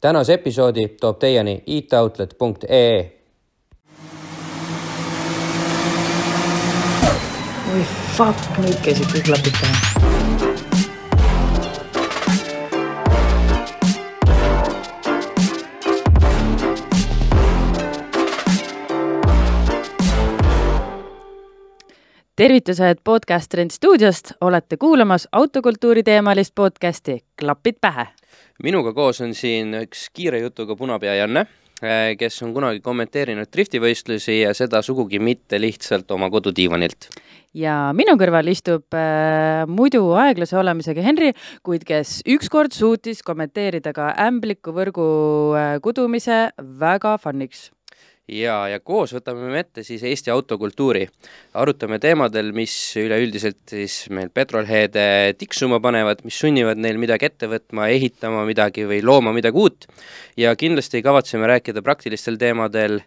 [0.00, 3.16] tänase episoodi toob teieni itoutlet.ee.
[7.74, 7.82] oi
[8.16, 10.39] fuck, nüüd käisid kõik klapid peal.
[22.40, 28.06] Tervitused Podcast Trend stuudiost, olete kuulamas autokultuuri teemalist podcasti Klapid pähe.
[28.62, 31.42] minuga koos on siin üks kiire jutuga punapea Janne,
[32.18, 37.10] kes on kunagi kommenteerinud driftivõistlusi ja seda sugugi mitte lihtsalt oma kodudiivanilt.
[37.54, 44.14] ja minu kõrval istub äh, muidu aeglase olemisega Henri, kuid kes ükskord suutis kommenteerida ka
[44.16, 45.10] ämblikuvõrgu
[45.60, 47.68] äh, kudumise väga fun'iks
[48.30, 51.06] ja, ja koos võtame me ette siis Eesti autokultuuri.
[51.54, 57.88] arutame teemadel, mis üleüldiselt siis meil petrolheade tiksuma panevad, mis sunnivad neil midagi ette võtma,
[57.90, 59.86] ehitama midagi või looma midagi uut.
[60.36, 63.00] ja kindlasti kavatseme rääkida praktilistel teemadel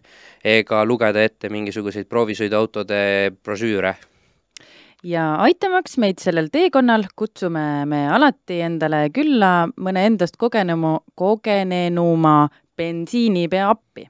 [0.43, 3.95] ega lugeda ette mingisuguseid proovisõiduautode brošüüre
[5.03, 13.69] ja aitamaks meid sellel teekonnal, kutsume me alati endale külla mõne endast kogenemu, kogenenuma bensiinipea
[13.69, 14.07] appi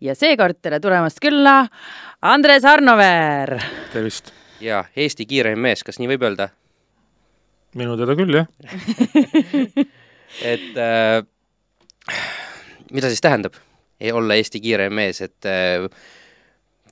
[0.00, 1.62] ja seekord tere tulemast külla,
[2.22, 3.58] Andres Arnoveer.
[3.92, 4.32] tervist!
[4.60, 6.48] ja Eesti kiireim mees, kas nii võib öelda?
[7.78, 8.46] minu teada küll, jah
[10.52, 11.22] et äh,
[12.94, 13.58] mida siis tähendab
[14.00, 15.88] ei olla Eesti kiireim mees, et äh,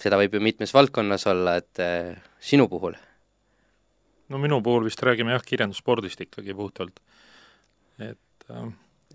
[0.03, 2.99] seda võib ju mitmes valdkonnas olla, et äh, sinu puhul?
[4.29, 6.99] no minu puhul vist räägime jah, kirjandusspordist ikkagi puhtalt,
[8.03, 8.71] et äh,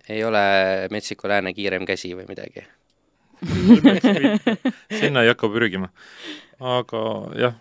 [0.08, 0.46] ei ole
[0.92, 2.64] Metsiku Lääne kiirem käsi või midagi?
[5.00, 5.90] Sinna ei hakka pürgima.
[6.60, 7.04] aga
[7.40, 7.56] jah.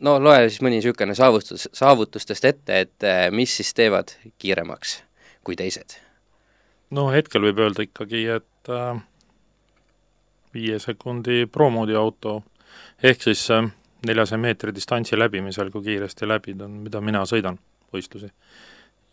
[0.00, 5.00] no loe siis mõni niisugune saavutus, saavutustest ette, et äh, mis siis teevad kiiremaks
[5.46, 5.98] kui teised?
[6.90, 9.00] no hetkel võib öelda ikkagi, et äh,
[10.54, 12.40] viie sekundi promoodi auto
[13.02, 13.66] ehk siis äh,
[14.06, 17.58] neljasaja meetri distantsi läbimisel, kui kiiresti läbid, on, mida mina sõidan
[17.94, 18.30] võistlusi.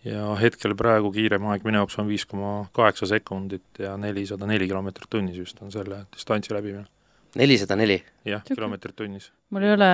[0.07, 4.67] Ja hetkel praegu kiirem aeg minu jaoks on viis koma kaheksa sekundit ja nelisada neli
[4.67, 6.85] kilomeetrit tunnis vist on selle distantsi läbimine.
[7.39, 8.01] nelisada neli?
[8.27, 9.31] jah, kilomeetrit tunnis.
[9.49, 9.91] mul ei ole,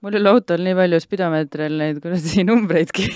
[0.00, 3.08] mul ei ole autol nii palju spidomeetril neid kuradi numbreidki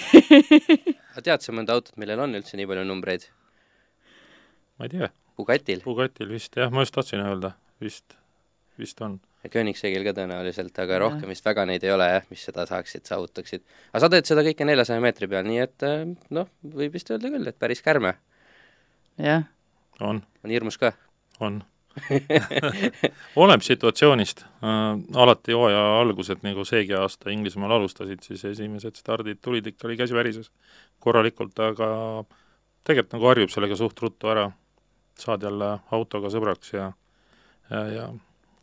[1.17, 3.31] aga tead sa mõnda autot, millel on üldse nii palju numbreid?
[4.77, 5.09] ma ei tea.
[5.37, 5.83] Bugatil?
[5.85, 8.17] Bugatil vist jah, ma just tahtsin öelda, vist,
[8.81, 12.43] vist on ja Koenigseggil ka tõenäoliselt, aga rohkem vist väga neid ei ole jah, mis
[12.49, 13.63] seda saaksid, saavutaksid.
[13.93, 15.87] aga sa teed seda kõike neljasaja meetri peal, nii et
[16.35, 18.17] noh, võib vist öelda küll, et päris kärme.
[19.23, 19.47] jah.
[20.01, 20.23] on.
[20.45, 20.93] on hirmus ka?
[21.41, 21.63] on
[23.41, 29.73] oleneb situatsioonist äh,, alati hooaja algused, nagu seegi aasta Inglismaal alustasid, siis esimesed stardid tulid
[29.73, 30.51] ikka, oli käsi värises
[31.01, 31.89] korralikult, aga
[32.85, 34.51] tegelikult nagu harjub sellega suht ruttu ära,
[35.17, 36.91] saad jälle autoga sõbraks ja
[37.71, 38.07] ja, ja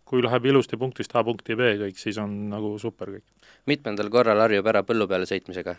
[0.05, 3.25] kui läheb ilusti punktist A punkti B kõik, siis on nagu super kõik.
[3.65, 5.75] mitmendal korral harjub ära põllu peale sõitmisega?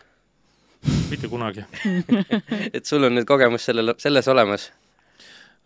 [1.09, 1.63] mitte kunagi
[2.75, 4.71] et sul on nüüd kogemus sellel, selles olemas?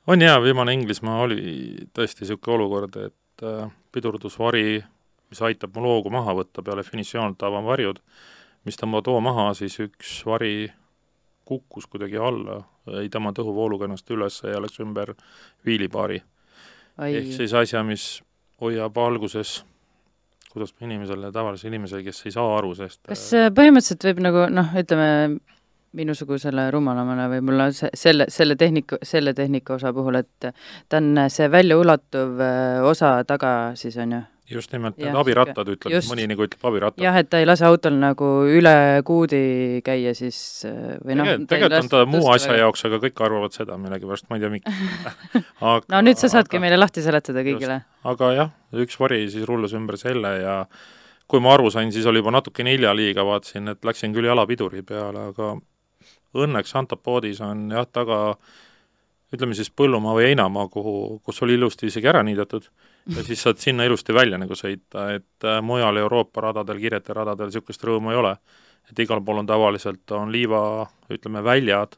[0.08, 4.82] on jaa, viimane Inglismaa oli tõesti niisugune olukord, et äh, pidurdusvari,
[5.30, 8.02] mis aitab mul hoogu maha võtta peale finišijoont, avan varjud,
[8.66, 10.72] mis tõmbavad hoo maha, siis üks vari
[11.50, 12.62] kukkus kuidagi alla,
[13.02, 15.16] ei tõmmanud õhuvooluga ennast üles ja läks ümber
[15.66, 16.22] viilipaari.
[17.06, 18.20] ehk siis asja, mis
[18.62, 19.60] hoiab alguses
[20.50, 23.26] kuidas inimesele, tavalisele inimesele, kes ei saa aru sellest kas
[23.56, 25.10] põhimõtteliselt võib nagu noh, ütleme
[26.00, 30.50] minusugusele rumalamale võib-olla se-, selle, selle tehniku, selle tehnika osa puhul, et
[30.90, 32.44] ta on see väljaulatuv
[32.90, 34.26] osa taga siis, on ju?
[34.50, 37.04] Just nimelt, need abirattad ütleb, mõni nagu ütleb abirattad.
[37.04, 38.76] jah, et ta ei lase autol nagu üle
[39.08, 40.40] kuudi käia siis
[41.06, 42.62] või noh tegelikult, tegelikult on ta muu asja väga...
[42.66, 44.80] jaoks, aga kõik arvavad seda millegipärast, ma ei tea, miks
[45.74, 47.82] aga, no nüüd sa saadki aga, meile lahti seletada kõigile.
[48.14, 48.54] aga jah,
[48.86, 50.56] üks vari siis rullus ümber selle ja
[51.30, 54.82] kui ma aru sain, siis oli juba natukene hilja liiga, vaatasin, et läksin küll jalapiduri
[54.82, 55.54] peale, aga
[56.40, 58.20] õnneks Antopoodis on jah, taga
[59.34, 62.66] ütleme siis põllumaa või heinamaa, kuhu, kus oli ilusti isegi ära niidetud
[63.16, 67.50] ja siis saad sinna ilusti välja nagu sõita, et äh, mujal Euroopa radadel, kiiretel radadel
[67.50, 68.36] niisugust rõõmu ei ole.
[68.90, 71.94] et igal pool on tavaliselt, on liiva, ütleme, väljad,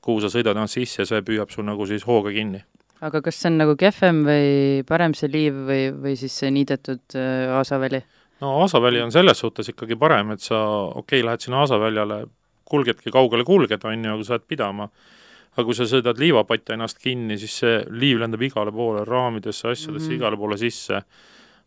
[0.00, 2.62] kuhu sa sõidad ennast sisse ja see püüab sul nagu siis hooga kinni.
[3.00, 7.18] aga kas see on nagu kehvem või parem see liiv või, või siis see niidetud
[7.20, 8.00] äh, aasaväli?
[8.40, 12.24] no aasaväli on selles suhtes ikkagi parem, et sa, okei okay,, lähed sinna aasaväljale,
[12.64, 14.88] kulgedki kaugele kulged, on ju, aga sa jääd pidama
[15.54, 20.08] aga kui sa sõidad liivapatta ennast kinni, siis see liiv lendab igale poole, raamidesse, asjadesse
[20.08, 20.18] mm, -hmm.
[20.18, 21.02] igale poole sisse.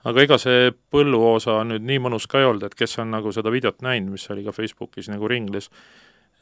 [0.08, 3.52] aga ega see põlluosa nüüd nii mõnus ka ei olnud, et kes on nagu seda
[3.52, 5.70] videot näinud, mis oli ka Facebookis nagu ringles,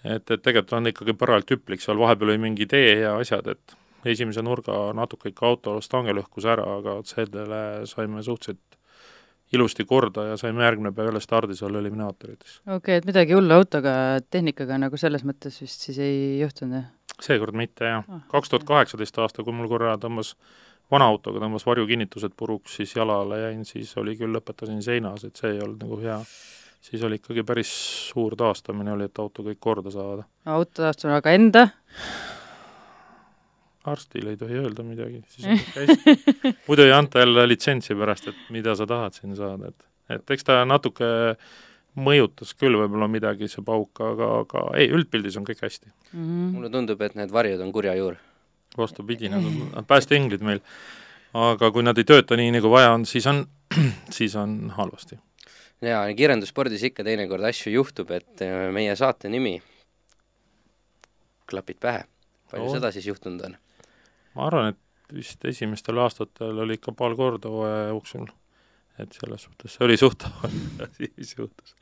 [0.03, 3.77] et, et tegelikult on ikkagi parajalt hüplik, seal vahepeal oli mingi tee ja asjad, et
[4.05, 8.75] esimese nurga natuke ikka auto stange lõhkus ära, aga selle saime suhteliselt
[9.53, 12.59] ilusti korda ja saime järgmine päev jälle stardis olla eliminaatorites.
[12.65, 13.93] okei okay,, et midagi hullu autoga,
[14.29, 17.04] tehnikaga nagu selles mõttes vist siis ei juhtunud, jah?
[17.23, 18.05] Seekord mitte, jah.
[18.09, 20.35] Ah, kaks tuhat kaheksateist aasta, kui mul korra tõmbas
[20.91, 25.55] vana autoga tõmbas varjukinnitused puruks, siis jalale jäin, siis oli küll, lõpetasin seinas, et see
[25.55, 26.19] ei olnud nagu hea.
[26.85, 27.71] siis oli ikkagi päris
[28.11, 30.27] suur taastamine oli, et auto kõik korda saada.
[30.45, 31.67] auto taastamine, aga enda?
[33.85, 36.55] arstile ei tohi öelda midagi, siis on kõik hästi.
[36.67, 40.47] muidu ei anta jälle litsentsi pärast, et mida sa tahad siin saada, et, et eks
[40.47, 41.05] ta natuke
[41.95, 46.21] mõjutas küll võib-olla midagi, see pauk, aga, aga ei, üldpildis on kõik hästi mm.
[46.21, 46.53] -hmm.
[46.55, 48.17] mulle tundub, et need varjud on kurja juur.
[48.77, 50.61] vastupidi, nad on päästeinglid meil.
[51.33, 53.45] aga kui nad ei tööta nii, nagu vaja on, siis on,
[54.17, 55.19] siis on halvasti.
[55.81, 59.61] jaa, kirjandusspordis ikka teinekord asju juhtub, et äh, meie saate nimi
[61.45, 62.03] klapid pähe.
[62.51, 62.73] palju Oo.
[62.73, 63.57] seda siis juhtunud on?
[64.35, 68.27] ma arvan, et vist esimestel aastatel oli ikka paar korda hooaja jooksul,
[68.99, 70.25] et selles suhtes see oli suht
[70.97, 71.75] siis juhtus.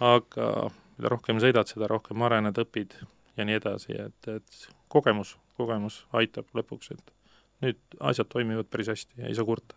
[0.00, 0.70] aga
[1.00, 2.96] mida rohkem sõidad, seda rohkem arened, õpid
[3.38, 7.14] ja nii edasi, et, et kogemus, kogemus aitab lõpuks, et
[7.64, 9.76] nüüd asjad toimivad päris hästi ja ei saa kurta.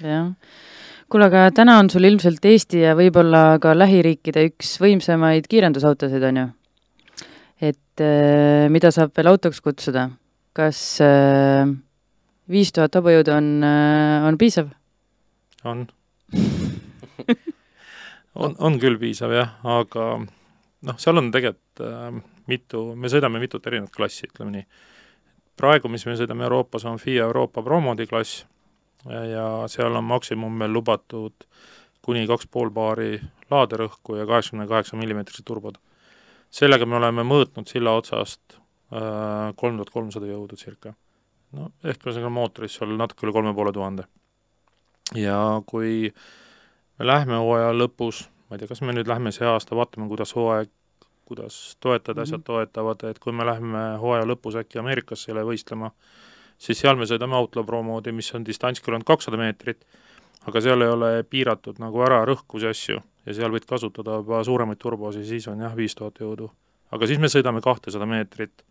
[0.00, 0.32] jah.
[1.12, 6.42] kuule, aga täna on sul ilmselt Eesti ja võib-olla ka lähiriikide üks võimsamaid kiirendusautosid, on
[6.42, 6.48] ju?
[7.72, 10.10] et äh, mida saab veel autoks kutsuda?
[10.52, 11.00] kas
[12.50, 13.50] viis tuhat hobujõudu on,
[14.26, 14.72] on piisav?
[15.64, 15.86] on
[18.34, 23.66] on, on küll piisav jah, aga noh, seal on tegelikult äh, mitu, me sõidame mitut
[23.68, 24.64] erinevat klassi, ütleme nii.
[25.58, 28.44] praegu, mis me sõidame Euroopas, on FIA Euroopa Promodi klass
[29.06, 31.46] ja, seal on maksimum veel lubatud
[32.02, 33.14] kuni kaks pool baari
[33.52, 35.78] laaderõhku ja kaheksakümne kaheksa millimeetrised turbod.
[36.50, 38.58] sellega me oleme mõõtnud silla otsast
[38.92, 40.94] äh, kolm tuhat kolmsada jõudu circa.
[41.56, 44.06] No ehk ühesõnaga mootoris seal natuke üle kolme poole tuhande.
[45.14, 46.12] ja kui
[46.98, 50.34] me lähme hooaja lõpus, ma ei tea, kas me nüüd lähme see aasta, vaatame, kuidas
[50.36, 50.70] hooaeg,
[51.28, 52.22] kuidas toetajad mm -hmm.
[52.22, 55.90] asjad toetavad, et kui me läheme hooaja lõpus äkki Ameerikasse jälle võistlema,
[56.58, 59.86] siis seal me sõidame Outlaw Pro moodi, mis on distants küll ainult kakssada meetrit,
[60.46, 64.78] aga seal ei ole piiratud nagu ära rõhkusi asju ja seal võid kasutada juba suuremaid
[64.78, 66.50] turbosid, siis on jah, viis tuhat jõudu.
[66.90, 68.64] aga siis me sõidame kahtesada meetrit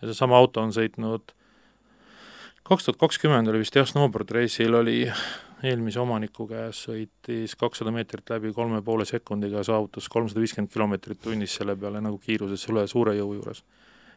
[0.00, 1.32] ja seesama auto on sõitnud
[2.66, 4.98] kaks tuhat kakskümmend oli vist jah, snowboard race'il oli
[5.66, 11.54] eelmise omaniku käes, sõitis kakssada meetrit läbi kolme poole sekundiga, saavutas kolmsada viiskümmend kilomeetrit tunnis
[11.58, 13.62] selle peale nagu kiiruses üle suure jõu juures.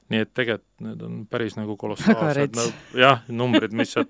[0.10, 2.64] nii et tegelikult need on päris nagu kolossaalsed, no,
[2.98, 4.10] jah, numbrid, mis sealt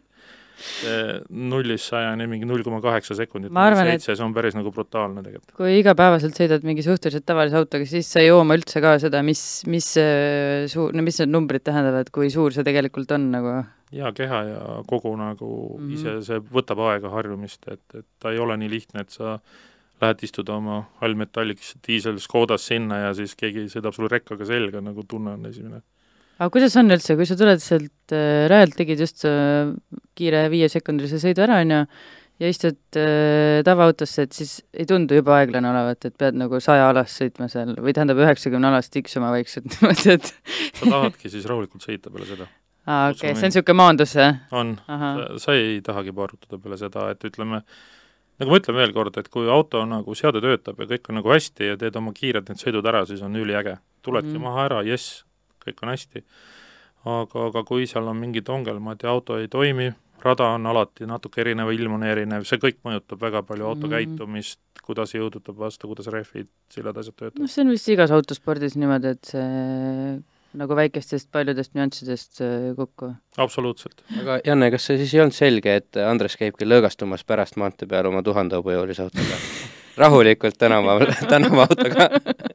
[1.30, 5.56] nullist sajani mingi null koma kaheksa sekundit, seitse, see on päris nagu brutaalne tegelikult.
[5.58, 9.44] kui igapäevaselt sõidad mingi suhteliselt tavalise autoga, siis sa ei jooma üldse ka seda, mis,
[9.72, 9.92] mis
[10.74, 13.60] suur, no mis need numbrid tähendavad, kui suur see tegelikult on nagu
[13.96, 15.94] jaa, keha ja kogu nagu mm -hmm.
[15.94, 19.40] ise, see võtab aega harjumist, et, et ta ei ole nii lihtne, et sa
[20.02, 25.04] lähed istud oma allmetalliks diisel Škodas sinna ja siis keegi sõidab sulle rekkaga selga, nagu
[25.04, 25.82] tunne on esimene.
[26.40, 29.74] Aga kuidas on üldse, kui sa tuled sealt äh, rajalt, tegid just äh,
[30.18, 31.82] kiire viiesekundilise sõidu ära, on ju,
[32.40, 36.88] ja istud äh, tavaautosse, et siis ei tundu juba aeglane olevat, et pead nagu saja
[36.94, 40.34] alast sõitma seal või tähendab, üheksakümne alast tiksuma vaikselt niimoodi, et
[40.80, 42.48] sa tahadki siis rahulikult sõita peale seda
[42.90, 44.42] aa, okei see on niisugune maandus, jah?
[44.56, 44.76] on,
[45.42, 47.62] sa ei tahagi paarutada peale seda, et ütleme,
[48.40, 51.34] nagu ma ütlen veel kord, et kui auto nagu seade töötab ja kõik on nagu
[51.34, 53.78] hästi ja teed oma kiired need sõidud ära, siis on üliäge.
[54.02, 54.48] tuledki mm -hmm.
[54.48, 55.26] maha ära, jess,
[55.66, 56.24] kõik on hästi.
[57.06, 59.92] aga, aga kui seal on mingid ongelmad ja auto ei toimi,
[60.24, 63.96] rada on alati natuke erinev, ilm on erinev, see kõik mõjutab väga palju auto mm
[63.96, 67.40] käitumist, kuidas jõudutab vastu, kuidas rehvid, sillad, asjad töötavad.
[67.40, 70.20] noh, see on vist igas autospordis niimoodi, et see
[70.60, 72.42] nagu väikestest paljudest nüanssidest
[72.76, 73.14] kokku.
[73.38, 74.04] absoluutselt.
[74.22, 78.10] aga Janne, kas see siis ei olnud selge, et Andres käibki lõõgastumas pärast maantee peal
[78.10, 79.40] oma tuhande hobujõulise autoga?
[80.00, 81.00] rahulikult tänava,
[81.30, 82.10] tänavaautoga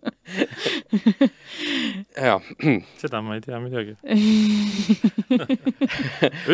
[2.16, 2.40] jaa.
[3.02, 3.95] seda ma ei tea midagi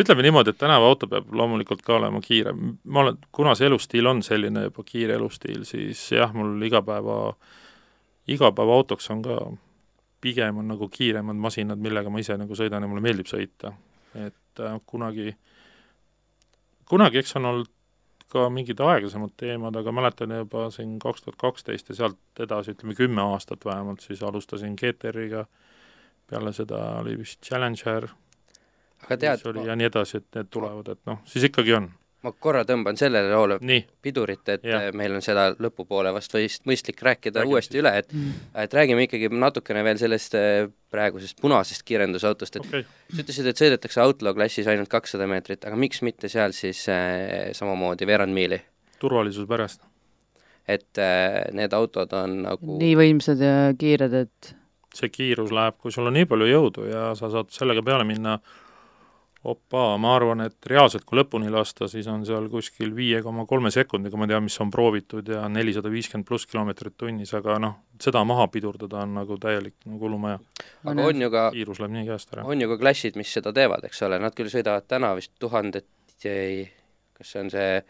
[0.01, 2.53] ütleme niimoodi, et tänavaauto peab loomulikult ka olema kiire.
[2.53, 7.17] ma olen, kuna see elustiil on selline juba kiire elustiil, siis jah, mul igapäeva,
[8.31, 9.35] igapäevaautoks on ka
[10.21, 13.73] pigem on nagu kiiremad masinad, millega ma ise nagu sõidan ja mulle meeldib sõita.
[14.15, 15.35] et äh, kunagi,
[16.85, 17.69] kunagi eks on olnud
[18.31, 22.95] ka mingid aeglasemad teemad, aga mäletan juba siin kaks tuhat kaksteist ja sealt edasi, ütleme
[22.97, 25.45] kümme aastat vähemalt, siis alustasin GTR-iga,
[26.31, 28.07] peale seda oli vist Challenger,
[29.03, 31.91] aga tead, oli ja nii edasi, et need tulevad, et noh, siis ikkagi on.
[32.21, 33.57] Ma korra tõmban sellele loole
[34.01, 34.89] pidurit, et yeah.
[34.97, 37.81] meil on seda lõpupoole vast vist mõistlik rääkida Räägime uuesti siis.
[37.81, 38.13] üle, et
[38.65, 43.15] et räägime ikkagi natukene veel sellest äh, praegusest punasest kiirendusautost, et okei okay.
[43.15, 47.51] sa ütlesid, et sõidetakse Outlaw klassis ainult kakssada meetrit, aga miks mitte seal siis äh,
[47.57, 48.61] samamoodi veerand miili?
[49.01, 49.81] turvalisuse pärast.
[50.67, 54.55] et äh, need autod on nagu nii võimsad ja kiired, et
[54.95, 58.37] see kiirus läheb, kui sul on nii palju jõudu ja sa saad sellega peale minna,
[59.43, 63.71] opa, ma arvan, et reaalselt, kui lõpuni lasta, siis on seal kuskil viie koma kolme
[63.73, 68.21] sekundiga, ma tean, mis on proovitud ja nelisada viiskümmend pluss kilomeetrit tunnis, aga noh, seda
[68.27, 70.37] maha pidurdada on nagu täielik nagu hullumaja.
[70.85, 72.45] aga on ju ka, kiirus läheb nii käest ära.
[72.45, 75.89] on ju ka klassid, mis seda teevad, eks ole, nad küll sõidavad täna vist tuhandet
[76.21, 77.81] kas see on see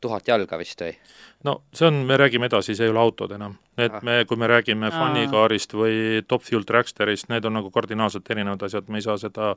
[0.00, 0.94] tuhat jalga vist või?
[1.44, 3.56] no see on, me räägime edasi, see ei ole autod enam.
[3.80, 4.02] Need Ah.
[4.04, 4.90] me, kui me räägime.
[4.92, 9.54] Funnycarist või Top Fuel Dragsterist, need on nagu kardinaalselt erinevad asjad, me ei saa seda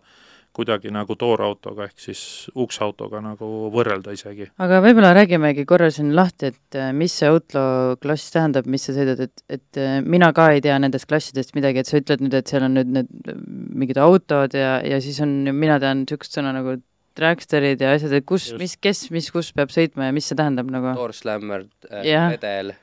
[0.53, 2.21] kuidagi nagu toorautoga ehk siis
[2.55, 4.51] ukseautoga nagu võrrelda isegi.
[4.61, 8.93] aga võib-olla räägimegi korra siin lahti, et äh, mis see Outlaw klass tähendab, mis sa
[8.93, 12.37] sõidad, et, et äh, mina ka ei tea nendest klassidest midagi, et sa ütled nüüd,
[12.37, 16.37] et seal on nüüd need äh, mingid autod ja, ja siis on, mina tean niisugust
[16.37, 16.77] sõna nagu
[17.17, 20.69] dragsterid ja asjad, et kus, mis, kes, mis, kus peab sõitma ja mis see tähendab
[20.73, 20.93] nagu?
[20.97, 22.31] Doorslammer äh, Jah.
[22.33, 22.73] redel,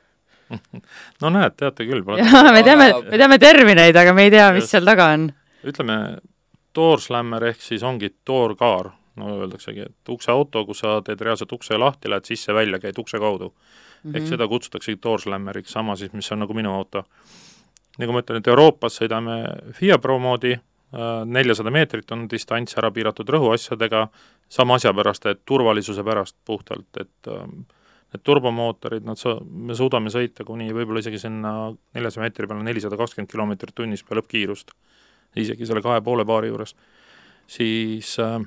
[1.23, 4.67] no näed, teate küll, jaa, me teame me teame termineid, aga me ei tea, mis
[4.67, 4.77] Just.
[4.77, 5.29] seal taga on.
[5.67, 5.99] ütleme,
[6.77, 12.11] doorslammer ehk siis ongi toorkaar, no öeldaksegi, et ukseauto, kus sa teed reaalselt ukse lahti,
[12.11, 14.11] lähed sisse-välja, käid ukse kaudu mm.
[14.11, 14.17] -hmm.
[14.17, 17.05] ehk seda kutsutaksegi doorslammeriks, sama siis, mis on nagu minu auto.
[17.99, 19.43] nagu ma ütlen, et Euroopas sõidame
[19.77, 20.55] FIA Pro moodi,
[20.91, 24.07] neljasada meetrit on distants ära piiratud rõhuasjadega,
[24.51, 27.61] sama asja pärast, et turvalisuse pärast puhtalt, et ähm,
[28.11, 31.53] need turbomootorid, nad sa-, me suudame sõita kuni võib-olla isegi sinna
[31.95, 34.75] neljasaja meetri peale nelisada kakskümmend kilomeetrit tunnis peale lõppkiirust,
[35.39, 36.75] isegi selle kahe poole baari juures,
[37.51, 38.41] siis äh,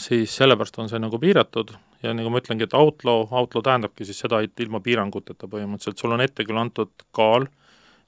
[0.00, 4.20] siis sellepärast on see nagu piiratud ja nagu ma ütlengi, et outlaw, outlaw tähendabki siis
[4.24, 7.46] seda, et ilma piiranguteta põhimõtteliselt, sul on ette küll antud kaal,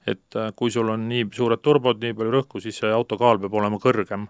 [0.07, 3.39] et äh, kui sul on nii suured turbod, nii palju rõhku, siis see auto kaal
[3.41, 4.27] peab olema kõrgem.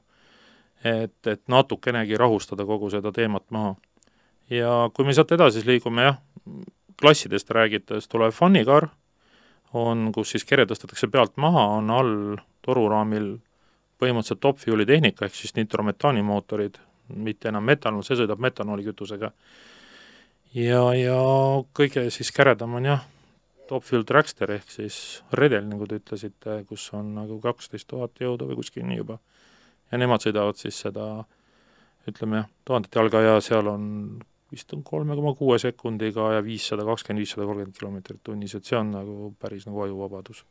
[0.83, 3.75] et, et natukenegi rahustada kogu seda teemat maha.
[4.49, 6.19] ja kui me sealt edasi liigume jah,
[7.01, 8.89] klassidest räägites tuleb funnycar,
[9.73, 13.35] on, kus siis kere tõstetakse pealt maha, on all toruraamil
[13.99, 16.77] põhimõtteliselt top fuel'i tehnika, ehk siis nitrometaanimootorid,
[17.15, 19.31] mitte enam metanol, see sõidab metanoolikütusega.
[20.53, 21.19] ja, ja
[21.73, 23.05] kõige siis käredam on jah,
[23.69, 24.97] top fuel dragster ehk siis
[25.37, 29.19] redel, nagu te ütlesite, kus on nagu kaksteist tuhat jõudu või kuskil nii juba.
[29.91, 31.25] ja nemad sõidavad siis seda
[32.09, 33.85] ütleme jah, tuhandet jalga ja seal on
[34.51, 38.77] vist on kolme koma kuue sekundiga ja viissada kakskümmend, viissada kolmkümmend kilomeetrit tunnis, et see
[38.77, 40.43] on nagu päris nagu ajuvabadus.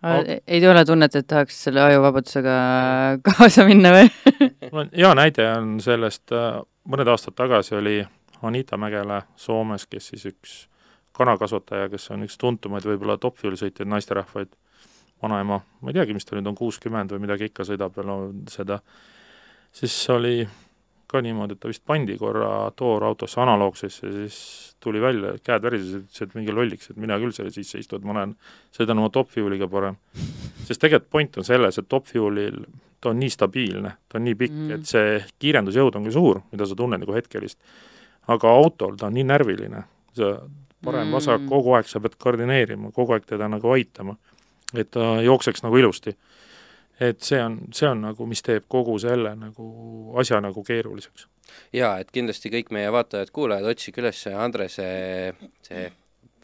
[0.00, 2.54] Aga- ei tule tunnet, et tahaks selle ajuvabadusega
[3.28, 4.08] kaasa minna või?
[4.72, 8.00] mul on hea näide on sellest, äh, mõned aastad tagasi oli
[8.42, 10.56] Anita Mägele Soomes, kes siis üks
[11.16, 14.52] kanakasvataja, kes on üks tuntumaid võib-olla top fuel sõitjaid, naisterahvaid,
[15.22, 18.18] vanaema, ma ei teagi, mis ta nüüd on, kuuskümmend või midagi ikka sõidab veel no,
[18.48, 18.80] seda,
[19.76, 20.38] siis oli
[21.10, 24.36] ka niimoodi, et ta vist pandi korra toorautosse analoogsesse ja siis
[24.80, 28.06] tuli välja, käed värisesid, ütles, et mingi lolliks, et mina küll selle sisse istu, et
[28.06, 28.36] ma olen,
[28.76, 29.98] sõidan oma top fuel'iga parem.
[30.68, 32.62] sest tegelikult point on selles, et top fuel'il
[33.00, 36.42] ta on nii stabiilne, ta on nii pikk mm., et see kiirendusjõud on küll suur,
[36.52, 37.58] mida sa tunned nagu hetkelist,
[38.30, 39.84] aga autol ta on nii närviline,
[40.16, 40.34] sa
[40.84, 41.48] parem-vasak Mm.
[41.48, 44.16] kogu aeg sa pead koordineerima, kogu aeg teda nagu aitama,
[44.74, 46.16] et ta jookseks nagu ilusti.
[47.00, 51.26] et see on, see on nagu, mis teeb kogu selle nagu asja nagu keeruliseks.
[51.72, 54.88] jaa, et kindlasti kõik meie vaatajad-kuulajad, otsige üles Andrese
[55.62, 55.92] see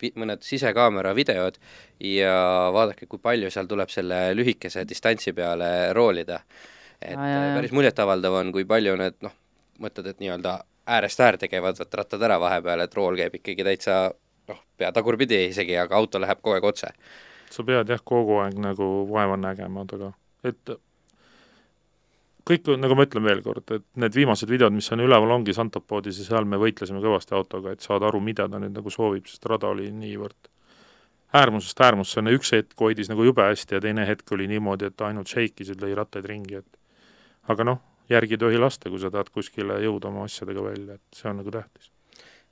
[0.02, 1.58] vi-, mõned sisekaamera videod
[2.00, 6.40] ja vaadake, kui palju seal tuleb selle lühikese distantsi peale roolida.
[7.02, 7.54] et jaa.
[7.56, 9.34] päris muljetavaldav on, kui palju need noh,
[9.80, 13.96] mõtled, et nii-öelda äärest äärde käivad vaat rattad ära vahepeal, et rool käib ikkagi täitsa
[14.52, 16.92] noh, pea tagurpidi isegi, aga auto läheb kogu aeg otse.
[17.50, 20.12] sa pead jah, kogu aeg nagu vaeva nägema, aga
[20.44, 20.76] et
[22.46, 26.20] kõik, nagu ma ütlen veel kord, et need viimased videod, mis on üleval, ongi Santopoodis
[26.20, 29.46] ja seal me võitlesime kõvasti autoga, et saada aru, mida ta nüüd nagu soovib, sest
[29.50, 30.52] rada oli niivõrd
[31.36, 35.30] äärmusest äärmusse, üks hetk hoidis nagu jube hästi ja teine hetk oli niimoodi, et ainult
[35.32, 39.80] šeikisid, lõi rattaid ringi, et aga noh, järgi ei tohi lasta, kui sa tahad kuskile
[39.82, 41.90] jõuda oma asjadega välja, et see on nagu tähtis.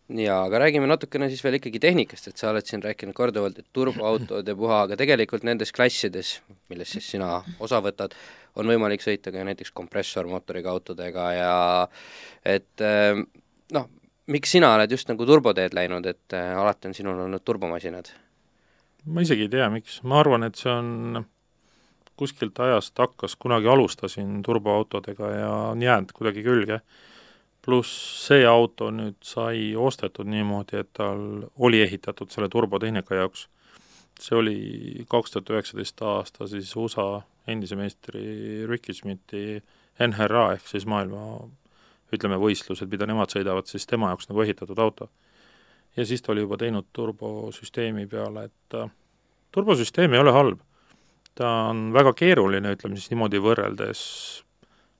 [0.08, 3.68] Jaa, aga räägime natukene siis veel ikkagi tehnikast, et sa oled siin rääkinud korduvalt, et
[3.72, 6.38] turboautod ja puha, aga tegelikult nendes klassides,
[6.72, 8.16] milles siis sina osa võtad,
[8.60, 11.54] on võimalik sõita ka näiteks kompressormootoriga autodega ja
[12.44, 13.22] et eh,
[13.74, 13.88] noh,
[14.30, 18.12] miks sina oled just nagu turboteed läinud, et eh, alati on sinul olnud turbomasinad?
[19.04, 21.24] ma isegi ei tea, miks, ma arvan, et see on
[22.16, 26.80] kuskilt ajast hakkas, kunagi alustasin turboautodega ja on jäänud kuidagi külge.
[27.64, 27.90] Pluss
[28.26, 33.48] see auto nüüd sai ostetud niimoodi, et tal oli ehitatud selle turbotehnika jaoks.
[34.20, 34.58] see oli
[35.10, 39.62] kaks tuhat üheksateist aasta siis USA endise meistri Ricky Smithi
[39.98, 41.24] NRA ehk siis maailma
[42.14, 45.08] ütleme, võistlused, mida nemad sõidavad, siis tema jaoks nagu ehitatud auto.
[45.96, 48.90] ja siis ta oli juba teinud turbosüsteemi peale, et äh,
[49.54, 50.60] turbosüsteem ei ole halb.
[51.34, 54.00] ta on väga keeruline, ütleme siis niimoodi võrreldes,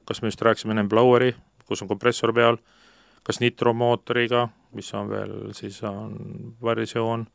[0.05, 1.35] kas me just rääkisime ennem Bloweri,
[1.69, 2.59] kus on kompressor peal,
[3.25, 6.19] kas nitromootoriga, mis on veel, siis on
[6.65, 7.27] versioon,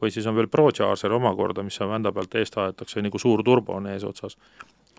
[0.00, 3.76] või siis on veel ProCharger omakorda, mis on vända pealt eest aetakse, nagu suur turbo
[3.76, 4.36] on eesotsas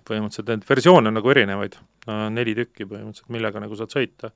[0.08, 1.76] põhimõtteliselt neid versioone on nagu erinevaid,
[2.34, 4.32] neli tükki põhimõtteliselt, millega nagu saad sõita.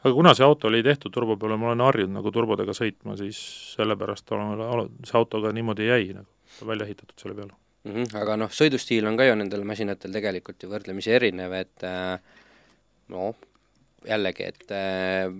[0.00, 3.40] aga kuna see auto oli tehtud turbo peale, ma olen harjunud nagu turbodega sõitma, siis
[3.74, 7.92] sellepärast olen, see auto ka niimoodi jäi nagu välja ehitatud selle peale mm.
[7.92, 12.18] -hmm, aga noh, sõidustiil on ka ju nendel masinatel tegelikult ju võrdlemisi erinev, et äh,
[13.08, 13.34] no
[14.08, 15.32] jällegi, et äh,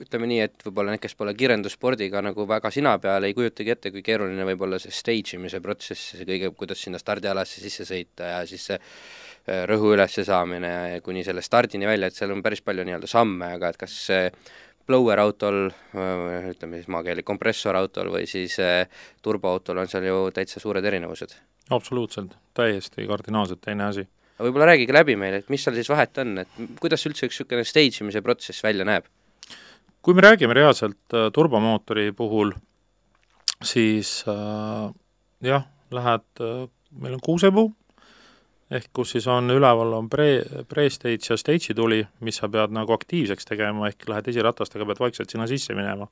[0.00, 3.92] ütleme nii, et võib-olla need, kes pole kirjandusspordiga nagu väga sina peal, ei kujutagi ette,
[3.94, 8.32] kui keeruline võib olla see stage imise protsess, see kõige, kuidas sinna stardialasse sisse sõita
[8.32, 12.42] ja siis see äh, rõhu ülesse saamine ja kuni selle stardini välja, et seal on
[12.44, 13.98] päris palju nii-öelda samme, aga et kas
[14.88, 18.56] blower autol, äh, ütleme siis maakeeli kompressorautol või siis
[19.22, 21.36] turboautol on seal ju täitsa suured erinevused?
[21.70, 24.08] absoluutselt, täiesti kardinaalselt teine asi.
[24.40, 27.64] Võib-olla räägige läbi meile, et mis seal siis vahet on, et kuidas üldse üks niisugune
[27.68, 29.08] stage imise protsess välja näeb?
[30.00, 32.54] kui me räägime reaalselt äh, turbomootori puhul,
[33.64, 34.88] siis äh,
[35.44, 36.64] jah, lähed äh,,
[36.96, 37.66] meil on kuusepuu,
[38.70, 42.94] ehk kus siis on üleval on pre, pre-stage ja stage'i tuli, mis sa pead nagu
[42.96, 46.08] aktiivseks tegema, ehk lähed esiratastega, pead vaikselt sinna sisse minema.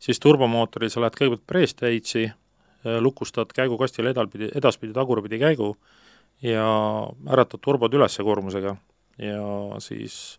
[0.00, 5.74] siis turbomootoril sa lähed kõigepealt pre-stage'i äh,, lukustad käigukastile edalpidi, edaspidi tagurpidi käigu
[6.42, 6.66] ja
[7.28, 8.76] äratad turbod üles koormusega
[9.20, 10.38] ja siis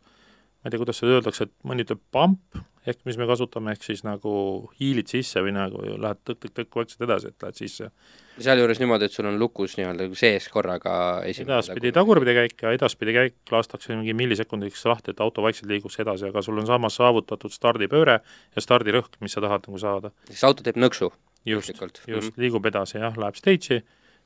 [0.61, 3.85] ma ei tea, kuidas seda öeldakse, et mõni ütleb pump, ehk mis me kasutame, ehk
[3.85, 4.33] siis nagu
[4.77, 7.89] hiilid sisse või nagu lähed tõk-tõk-tõk vaikselt edasi, et lähed sisse.
[8.41, 10.93] sealjuures niimoodi, et sul on lukus nii-öelda sees korraga
[11.29, 15.97] esimene edaspidi tagurpidi käik ja edaspidi käik lastakse mingi millisekundiks lahti, et auto vaikselt liiguks
[16.01, 20.13] edasi, aga sul on samas saavutatud stardipööre ja stardirõhk, mis sa tahad nagu saada.
[20.29, 21.09] siis auto teeb nõksu?
[21.45, 22.37] just, just -hmm.
[22.37, 23.81] liigub edasi jah, läheb stage'i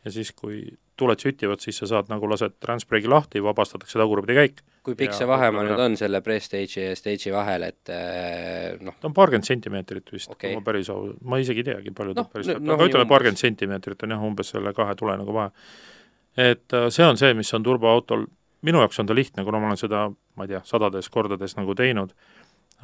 [0.05, 0.59] ja siis, kui
[0.99, 4.61] tuled sütivad, siis sa saad nagu lased transbreaki lahti, vabastatakse tagurpidi käik.
[4.85, 9.09] kui pikk see vahemaa nüüd on selle pre-stage'i ja stage'i vahel, et äh, noh ta
[9.09, 12.31] on paarkümmend sentimeetrit vist okay., ma päris au-, ma isegi ei teagi, palju ta no,
[12.31, 15.65] päris no, aga ütleme, paarkümmend sentimeetrit on jah, umbes selle kahe tule nagu vahe.
[16.37, 18.27] et äh, see on see, mis on turboautol,
[18.65, 20.05] minu jaoks on ta lihtne, kuna ma olen seda,
[20.37, 22.13] ma ei tea, sadades kordades nagu teinud,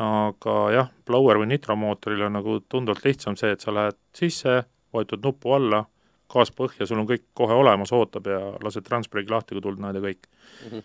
[0.01, 5.21] aga jah, blower või nitromootoril on nagu tunduvalt lihtsam see, et sa lähed sisse, vajutad
[5.23, 5.85] nuppu alla
[6.31, 9.99] gaas põhja, sul on kõik kohe olemas, ootab ja lased transbreaki lahti, kui tuld näed
[9.99, 10.71] ja kõik mm.
[10.71, 10.83] -hmm.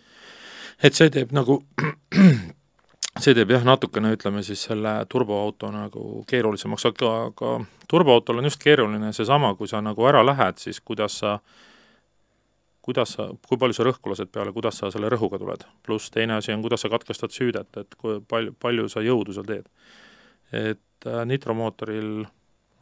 [0.83, 1.61] et see teeb nagu,
[3.23, 7.55] see teeb jah, natukene ütleme siis selle turboauto nagu keerulisemaks, aga, aga
[7.87, 11.39] turboautol on just keeruline seesama, kui sa nagu ära lähed, siis kuidas sa
[12.87, 15.65] kuidas sa, kui palju sa rõhku lased peale, kuidas sa selle rõhuga tuled.
[15.83, 19.47] pluss teine asi on, kuidas sa katkestad süüdet, et kui palju, palju sa jõudu seal
[19.49, 19.67] teed.
[20.55, 22.23] et äh, nitromootoril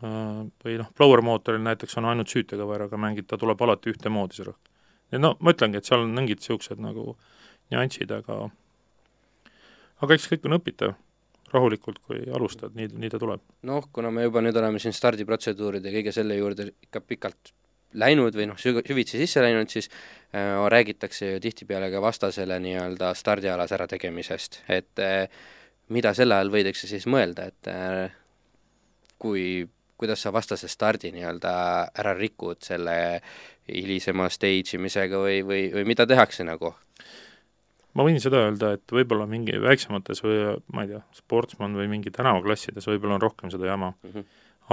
[0.01, 4.71] või noh, blower mootoril näiteks on ainult süütekõveraga mängid, ta tuleb alati ühtemoodi, see rõhk.
[5.11, 7.15] ja no ma ütlengi, et seal on mingid niisugused nagu
[7.71, 8.49] nüansid, aga
[10.03, 10.95] aga eks kõik on õpitav,
[11.53, 13.43] rahulikult, kui alustad, nii, nii ta tuleb.
[13.69, 17.53] noh, kuna me juba nüüd oleme siin stardiprotseduuride ja kõige selle juurde ikka pikalt
[17.95, 19.87] läinud või noh, süvitsi sisse läinud, siis
[20.35, 25.29] äh, räägitakse ju tihtipeale ka vastasele nii-öelda stardialas ärategemisest, et äh,
[25.95, 28.15] mida selle all võidakse siis mõelda, et äh,
[29.21, 29.63] kui
[29.97, 31.51] kuidas sa vastase stardi nii-öelda
[31.99, 32.95] ära rikud selle
[33.71, 36.73] hilisema stage imisega või, või, või mida tehakse nagu?
[37.95, 40.39] ma võin seda öelda, et võib-olla mingi väiksemates või
[40.75, 44.11] ma ei tea, sportsman või mingi tänavaklassides võib-olla on rohkem seda jama mm.
[44.11, 44.25] -hmm.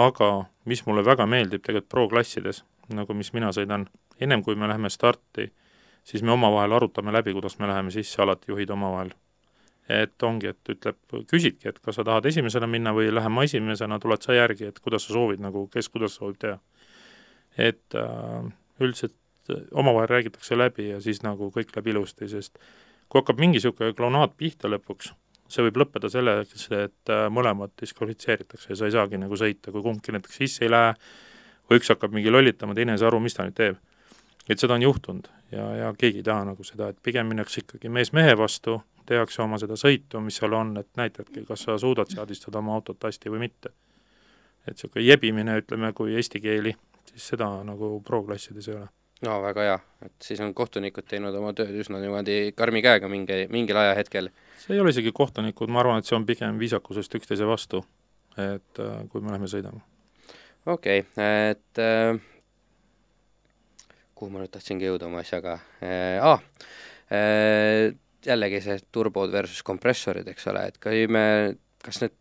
[0.07, 0.31] aga
[0.67, 3.87] mis mulle väga meeldib tegelikult pro-klassides, nagu mis mina sõidan,
[4.21, 5.53] ennem kui me läheme starti,
[6.05, 9.15] siis me omavahel arutame läbi, kuidas me läheme sisse, alati juhid omavahel
[9.91, 10.99] et ongi, et ütleb,
[11.31, 14.79] küsidki, et kas sa tahad esimesena minna või lähen ma esimesena, tuled sa järgi, et
[14.83, 16.59] kuidas sa soovid nagu, kes kuidas soovib teha.
[17.59, 18.47] et äh,
[18.81, 19.19] üldiselt
[19.73, 22.57] omavahel räägitakse läbi ja siis nagu kõik läheb ilusti, sest
[23.09, 25.11] kui hakkab mingi niisugune klounaad pihta lõpuks,
[25.53, 29.85] see võib lõppeda selleks, et äh, mõlemad diskvalifitseeritakse ja sa ei saagi nagu sõita, kui
[29.85, 30.95] kumbki näiteks sisse ei lähe
[31.69, 33.77] või üks hakkab mingi lollitama, teine ei saa aru, mis ta nüüd teeb.
[34.49, 37.91] et seda on juhtunud ja, ja keegi ei taha nagu seda, et pigem minnakse ikkagi
[37.93, 42.11] mees mehe vastu tehakse oma seda sõitu, mis seal on, et näitadki, kas sa suudad
[42.13, 43.73] seadistada oma autot hästi või mitte.
[44.63, 46.71] et niisugune jebimine, ütleme, kui eesti keeli,
[47.11, 48.89] siis seda nagu pro-klassides ei ole.
[49.27, 53.47] no väga hea, et siis on kohtunikud teinud oma tööd üsna niimoodi karmi käega mingi,
[53.51, 54.31] mingil ajahetkel.
[54.59, 57.83] see ei ole isegi kohtunikud, ma arvan, et see on pigem viisakusest üksteise vastu,
[58.39, 59.83] et äh, kui me lähme sõidama.
[60.67, 62.32] okei okay,, et äh,
[64.23, 66.43] kuhu ma nüüd tahtsingi jõuda oma asjaga äh,, ah,
[67.11, 67.91] äh,
[68.23, 71.25] jällegi see turbod versus kompressorid, eks ole, et kui me,
[71.83, 72.15] kas need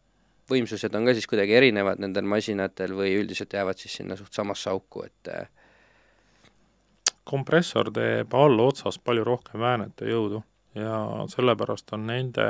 [0.50, 4.72] võimsused on ka siis kuidagi erinevad nendel masinatel või üldiselt jäävad siis sinna suht samasse
[4.74, 5.46] auku, et äh,
[7.30, 10.42] kompressor teeb allotsas palju rohkem väänet ja jõudu
[10.76, 10.96] ja
[11.30, 12.48] sellepärast on nende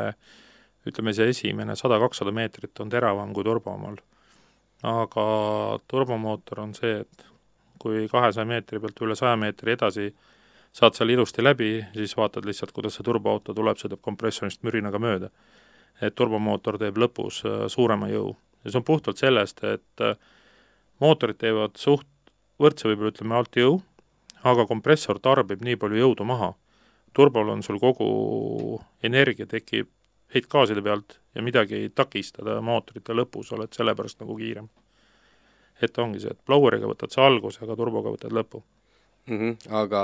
[0.88, 4.00] ütleme, see esimene sada-kakssada meetrit on teravam kui turbo omal.
[4.88, 5.26] aga
[5.92, 7.26] turbomootor on see, et
[7.82, 10.12] kui kahesaja meetri pealt üle saja meetri edasi
[10.72, 15.30] saad seal ilusti läbi, siis vaatad lihtsalt, kuidas see turboauto tuleb, sõidab kompressorist mürinaga mööda.
[16.02, 18.32] et turbomootor teeb lõpus äh, suurema jõu
[18.64, 20.16] ja see on puhtalt sellest, et äh,
[21.04, 22.08] mootorid teevad suht
[22.62, 23.76] võrdse võib-olla ütleme alt jõu,
[24.44, 26.54] aga kompressor tarbib nii palju jõudu maha.
[27.14, 29.90] turbol on sul kogu energia tekib
[30.34, 34.70] heitgaaside pealt ja midagi ei takista mootorite lõpus, oled sellepärast nagu kiirem.
[35.84, 38.64] Et ongi see, et bloweriga võtad sa alguse, aga turboga võtad lõpu
[39.28, 39.38] mm.
[39.38, 40.02] -hmm, aga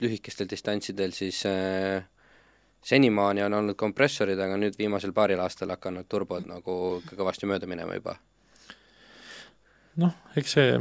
[0.00, 2.04] lühikestel distantsidel siis äh,
[2.84, 6.76] senimaani on olnud kompressorid, aga nüüd viimasel paaril aastal hakanud turbod nagu
[7.16, 8.16] kõvasti mööda minema juba?
[9.96, 10.78] noh, eks see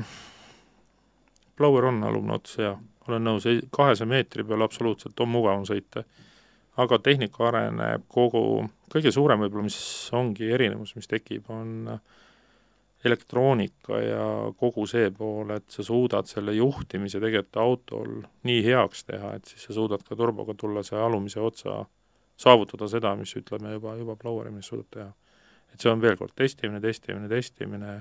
[1.58, 2.74] blower on alumne ots ja
[3.08, 6.04] olen nõus, kahesaja meetri peal absoluutselt on mugavam sõita.
[6.78, 12.00] aga tehnika areneb kogu, kõige suurem võib-olla, mis ongi erinevus, mis tekib, on
[13.06, 14.26] elektroonika ja
[14.60, 18.14] kogu see pool, et sa suudad selle juhtimise tegelikult autol
[18.48, 21.82] nii heaks teha, et siis sa suudad ka turboga tulla see alumise otsa,
[22.40, 25.12] saavutada seda, mis ütleme juba, juba blower imees suudab teha.
[25.74, 27.94] et see on veel kord testimine, testimine, testimine,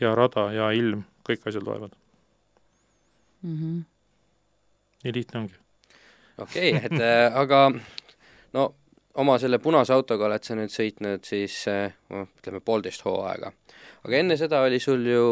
[0.00, 1.94] hea rada, hea ilm, kõik asjad loevad
[3.42, 3.56] mm.
[3.56, 3.84] -hmm.
[5.04, 5.54] nii lihtne ongi.
[6.38, 7.70] okei okay,, et äh, aga
[8.52, 8.74] no
[9.14, 13.52] oma selle punase autoga oled sa nüüd sõitnud siis äh, ütleme poolteist hooaega.
[14.08, 15.24] Aga enne seda oli sul ju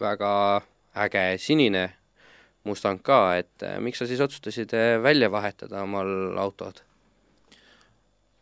[0.00, 0.62] väga
[1.04, 1.90] äge sinine
[2.64, 6.80] Mustang ka, et äh, miks sa siis otsustasid äh, välja vahetada omal autod?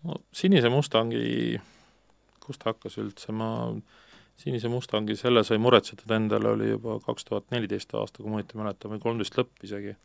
[0.07, 1.59] no sinise Mustangi,
[2.43, 3.49] kust ta hakkas üldse, ma
[4.39, 8.59] sinise Mustangi, selle sai muretsetud endale, oli juba kaks tuhat neliteist aasta, kui ma õieti
[8.63, 9.97] mäletan, või kolmteist lõpp isegi.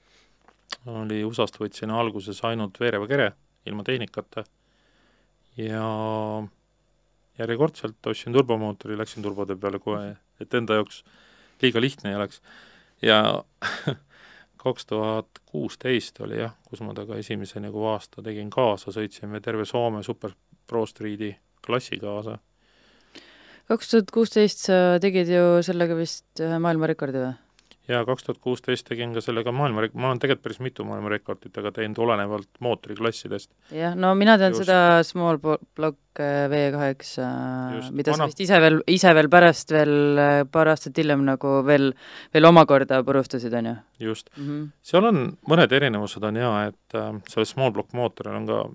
[0.90, 3.32] oli USA-st võtsin alguses ainult veereva kere,
[3.70, 4.46] ilma tehnikata,
[5.62, 5.86] ja
[7.40, 11.04] järjekordselt ostsin turbomootori, läksin turbode peale kohe, et enda jaoks
[11.62, 12.42] liiga lihtne ei oleks.
[13.02, 13.44] ja
[14.64, 19.66] kaks tuhat kuusteist oli jah, kus ma temaga esimese nagu aasta tegin kaasa, sõitsime terve
[19.66, 20.34] Soome Super
[20.68, 22.38] Pro Streeti klassi kaasa
[23.68, 27.36] kaks tuhat kuusteist sa tegid ju sellega vist ühe maailmarekordi või?
[27.88, 31.72] Jaa, kaks tuhat kuusteist tegin ka sellega maailma, ma olen tegelikult päris mitu maailmarekordit, aga
[31.76, 33.52] teinud olenevalt mootoriklassidest.
[33.76, 34.66] jah, no mina tean Just.
[34.66, 37.28] seda Small Block äh, V kaheksa,
[37.92, 38.26] mida Vana...
[38.26, 41.94] sa vist ise veel, ise veel pärast veel äh, paar aastat hiljem nagu veel,
[42.36, 43.78] veel omakorda purustasid, on ju?
[44.10, 44.44] just mm.
[44.48, 44.68] -hmm.
[44.82, 48.66] seal on, mõned erinevused on jaa, et äh, sellel Small Block mootoril on ka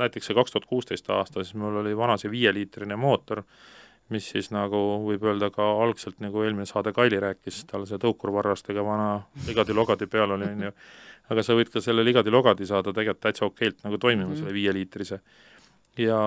[0.00, 3.44] näiteks see kaks tuhat kuusteist aasta, siis mul oli vana see viieliitrine mootor,
[4.12, 8.84] mis siis nagu võib öelda ka algselt, nagu eelmine saade Kaili rääkis, tal see tõukurvarrastega
[8.84, 9.08] vana
[9.46, 10.72] ligadi-logadi peal oli, on ju,
[11.32, 14.42] aga sa võid ka selle ligadi-logadi saada tegelikult täitsa okeilt nagu toimima mm, -hmm.
[14.42, 15.20] selle viieliitrise.
[15.98, 16.20] ja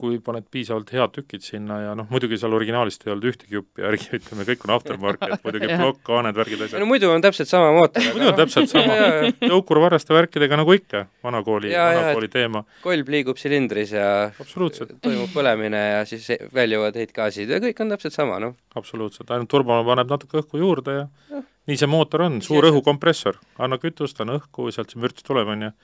[0.00, 3.84] kui paned piisavalt head tükid sinna ja noh, muidugi seal originaalist ei olnud ühtegi juppi
[3.84, 6.82] järgi, ütleme, kõik on aftermarket, muidugi plokk, kaaned, värgid, asjad.
[6.82, 8.06] no muidu on täpselt sama mootor.
[8.14, 8.98] muidu on täpselt sama
[9.42, 12.64] tõukurvarraste värkidega nagu ikka, vanakooli, vanakooli teema.
[12.84, 14.10] kolb liigub silindris ja
[14.40, 18.56] toimub põlemine ja siis väljuvad heitgaasid ja kõik on täpselt sama, noh.
[18.78, 21.42] absoluutselt, ainult turbo paneb natuke õhku juurde ja, ja.
[21.70, 25.68] nii see mootor on, suur õhukompressor, anna kütust, anna õhku, sealt see mürts tuleb, on
[25.68, 25.74] ju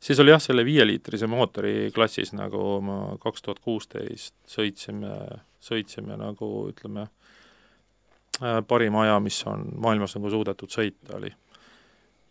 [0.00, 5.14] siis oli jah, selle viieliitrise mootori klassis nagu ma kaks tuhat kuusteist sõitsime,
[5.64, 7.08] sõitsime nagu ütleme,
[8.42, 11.32] äh, parim aja, mis on maailmas nagu suudetud sõita, oli.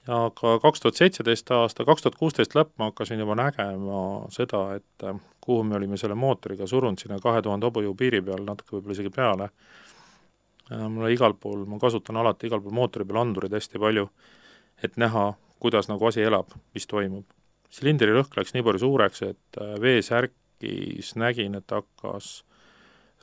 [0.07, 5.07] aga kaks tuhat seitseteist aasta, kaks tuhat kuusteist lõpp ma hakkasin juba nägema seda, et
[5.07, 8.99] äh, kuhu me olime selle mootoriga surunud sinna kahe tuhande hobujõu piiri peal, natuke võib-olla
[8.99, 9.49] isegi peale.
[10.71, 14.09] Äh, mul igal pool, ma kasutan alati igal pool mootori peal andureid hästi palju,
[14.83, 15.31] et näha,
[15.63, 17.23] kuidas nagu asi elab, mis toimub
[17.73, 22.43] silindri rõhk läks nii palju suureks, et äh, veesärkis nägin, et hakkas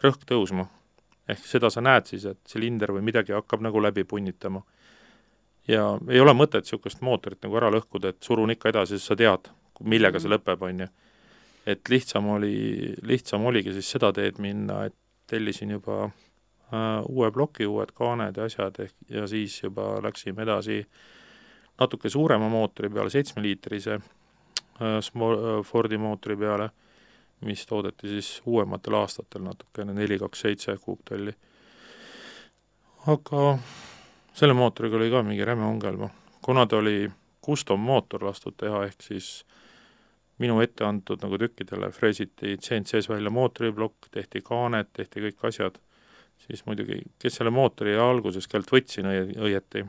[0.04, 0.68] rõhk tõusma.
[1.30, 4.62] ehk seda sa näed siis, et silinder või midagi hakkab nagu läbi punnitama.
[5.68, 9.16] ja ei ole mõtet niisugust mootorit nagu ära lõhkuda, et surun ikka edasi, siis sa
[9.16, 10.34] tead, millega see mhm.
[10.34, 10.88] lõpeb, on ju.
[11.66, 14.96] et lihtsam oli, lihtsam oligi siis seda teed minna, et
[15.30, 20.82] tellisin juba äh, uue ploki, uued kaaned ja asjad, ehk ja siis juba läksime edasi
[21.80, 24.00] natuke suurema mootori peale, seitsmeliitrise
[25.70, 26.70] Fordi mootori peale,
[27.44, 31.32] mis toodeti siis uuematel aastatel natukene, neli, kaks, seitse kuuptalli.
[33.06, 33.58] aga
[34.36, 36.08] selle mootoriga oli ka mingi räme ongelma,
[36.42, 37.10] kuna ta oli
[37.44, 39.44] custom mootor lastud teha, ehk siis
[40.40, 45.76] minu ette antud nagu tükkidele freesiti CNC-s välja mootoriplokk, tehti kaaned, tehti kõik asjad,
[46.46, 49.84] siis muidugi, kes selle mootori alguses keelt võtsin õie-, õieti,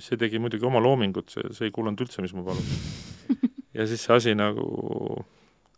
[0.00, 3.50] see tegi muidugi oma loomingut, see, see ei kuulanud üldse, mis ma palusin.
[3.74, 5.24] ja siis see asi nagu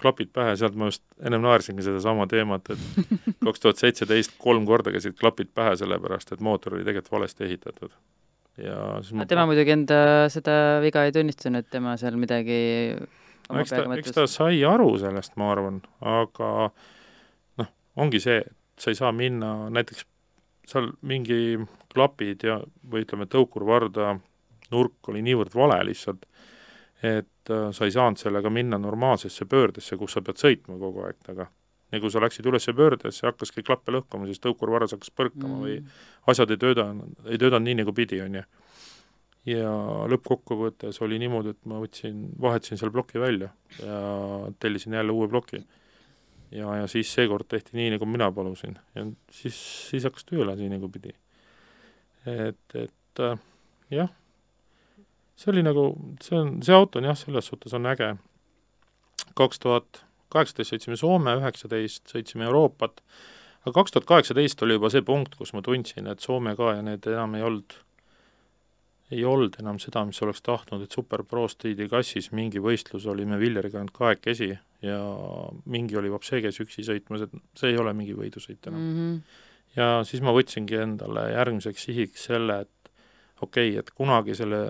[0.02, 3.12] klapid pähe, sealt ma just ennem naersingi sedasama teemat, et
[3.46, 7.94] kaks tuhat seitseteist kolm korda käisid klapid pähe, sellepärast et mootor oli tegelikult valesti ehitatud.
[8.60, 10.00] ja siis ma tema muidugi enda
[10.32, 12.58] seda viga ei tunnistanud, tema seal midagi
[13.48, 16.50] no eks ta, eks ta sai aru sellest, ma arvan, aga
[17.60, 20.06] noh, ongi see, et sa ei saa minna näiteks
[20.68, 21.58] seal mingi
[21.92, 24.16] klapid ja, või ütleme, tõukurvarda
[24.72, 26.24] nurk oli niivõrd vale lihtsalt,
[27.02, 31.18] et äh, sa ei saanud sellega minna normaalsesse pöördesse, kus sa pead sõitma kogu aeg
[31.26, 31.48] taga.
[31.92, 35.64] ja kui sa läksid üles pöördesse, hakkaski klappe lõhkuma, siis tõukurvarras hakkas põrkama mm.
[35.66, 35.74] või
[36.32, 38.44] asjad ei töötanud, ei töötanud nii, nagu pidi, on ju
[39.48, 39.70] ja
[40.10, 43.98] lõppkokkuvõttes oli niimoodi, et ma võtsin, vahetasin selle ploki välja ja
[44.62, 45.62] tellisin jälle uue ploki.
[46.50, 49.58] ja, ja siis seekord tehti nii, nagu mina palusin ja siis,
[49.90, 51.14] siis hakkas tööle nii, nagu pidi.
[52.26, 53.38] et, et äh,
[53.90, 54.12] jah,
[55.42, 55.90] see oli nagu,
[56.22, 58.14] see on, see auto on jah, selles suhtes on äge.
[59.38, 63.02] kaks tuhat kaheksateist sõitsime Soome, üheksateist sõitsime Euroopat,
[63.64, 66.84] aga kaks tuhat kaheksateist oli juba see punkt, kus ma tundsin, et Soome ka ja
[66.86, 67.78] need enam ei olnud
[69.12, 73.36] ei olnud enam seda, mis oleks tahtnud, et Super Pro Street'i kassis mingi võistlus olime
[73.40, 74.48] Villeriga ainult kahekesi
[74.82, 75.00] ja
[75.68, 78.94] mingi oli Vapseges üksi sõitmas, et see ei ole mingi võidusõit enam mm.
[78.96, 79.42] -hmm.
[79.76, 82.92] ja siis ma võtsingi endale järgmiseks sihiks selle, et
[83.44, 84.62] okei okay,, et kunagi selle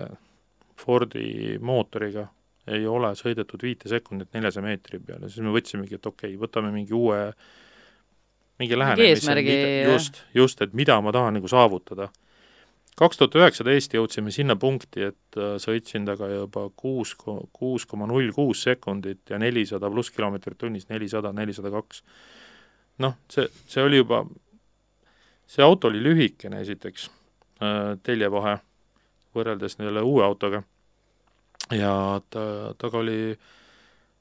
[0.79, 2.27] Fordi mootoriga
[2.73, 6.71] ei ole sõidetud viite sekundit neljasaja meetri peale, siis me võtsimegi, et okei okay,, võtame
[6.73, 7.19] mingi uue
[8.61, 9.35] mingi lähenemise,
[9.89, 12.07] just, just, et mida ma tahan nagu saavutada
[12.99, 18.31] kaks tuhat üheksateist jõudsime sinna punkti, et äh, sõitsin temaga juba kuus, kuus koma null
[18.35, 22.03] kuus sekundit ja nelisada pluss kilomeetrit tunnis, nelisada, nelisada kaks.
[23.03, 24.21] noh, see, see oli juba,
[25.49, 27.09] see auto oli lühikene esiteks,
[27.63, 28.59] äh, teljevahe,
[29.35, 30.63] võrreldes selle uue autoga,
[31.73, 31.93] ja
[32.29, 32.45] ta,
[32.77, 33.35] taga oli,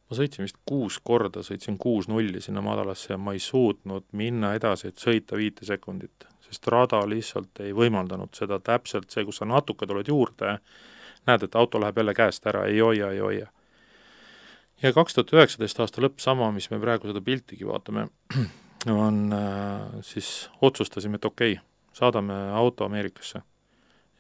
[0.08, 4.54] ma sõitsin vist kuus korda, sõitsin kuus nulli sinna madalasse ja ma ei suutnud minna
[4.58, 9.48] edasi, et sõita viite sekundit sest rada lihtsalt ei võimaldanud seda täpselt, see, kus sa
[9.48, 10.58] natuke tuled juurde,
[11.28, 13.46] näed, et auto läheb jälle käest ära, ei hoia, ei hoia.
[14.82, 18.08] ja kaks tuhat üheksateist aasta lõpp, sama, mis me praegu seda piltigi vaatame,
[19.06, 21.64] on äh, siis otsustasime, et okei okay,,
[21.96, 23.42] saadame auto Ameerikasse.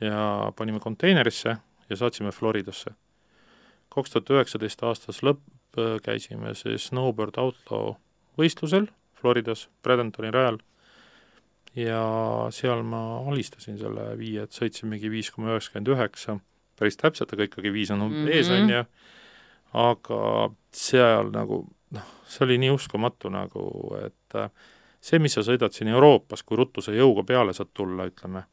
[0.02, 1.56] Ja panime konteinerisse
[1.88, 2.94] ja saatsime Floridasse.
[3.92, 7.94] kaks tuhat üheksateist aastas lõpp äh, käisime siis Snowbird Outlaw
[8.38, 8.88] võistlusel
[9.20, 10.58] Floridas, Bradentoni rajal
[11.76, 12.02] ja
[12.52, 16.38] seal ma alistasin selle viie, et sõitsimegi viis koma üheksakümmend üheksa,
[16.78, 18.32] päris täpselt, aga ikkagi viis on mm -hmm.
[18.36, 18.84] ees, on ju,
[19.72, 20.20] aga
[20.72, 21.64] seal nagu
[21.96, 23.64] noh, see oli nii uskumatu nagu,
[24.04, 24.50] et äh,
[25.00, 28.44] see, mis sa sõidad siin Euroopas, kui ruttu sa jõuga peale saad tulla, ütleme,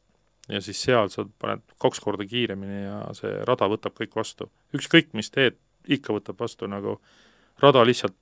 [0.50, 4.50] ja siis seal sa paned kaks korda kiiremini ja see rada võtab kõik vastu.
[4.76, 5.58] ükskõik, mis teed,
[5.88, 6.98] ikka võtab vastu nagu,
[7.62, 8.16] rada lihtsalt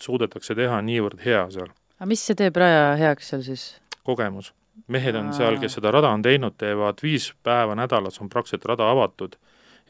[0.00, 1.72] suudetakse teha niivõrd hea seal.
[1.98, 3.66] aga mis see teeb raja heaks seal siis?
[4.04, 4.52] kogemus.
[4.88, 8.90] mehed on seal, kes seda rada on teinud, teevad viis päeva nädalas on praktiliselt rada
[8.90, 9.36] avatud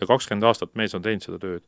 [0.01, 1.65] ja kakskümmend aastat mees on teinud seda tööd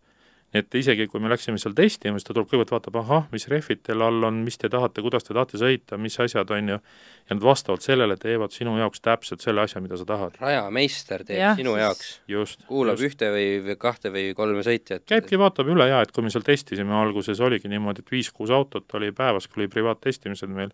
[0.55, 3.83] et isegi, kui me läksime seal testima, siis ta tuleb kõigepealt vaatab, ahah, mis rehvid
[3.87, 6.79] teil all on, mis te tahate, kuidas te tahate sõita, mis asjad, on ju,
[7.27, 10.39] ja nad vastavalt sellele teevad sinu jaoks täpselt selle asja, mida sa tahad.
[10.41, 12.13] rajameister teeb ja, sinu jaoks.
[12.69, 13.09] kuulab just.
[13.11, 15.05] ühte või kahte või kolme sõitjat.
[15.11, 18.99] käibki, vaatab üle ja et kui me seal testisime alguses, oligi niimoodi, et viis-kuus autot
[18.99, 20.73] oli päevas, kui oli privaattestimised meil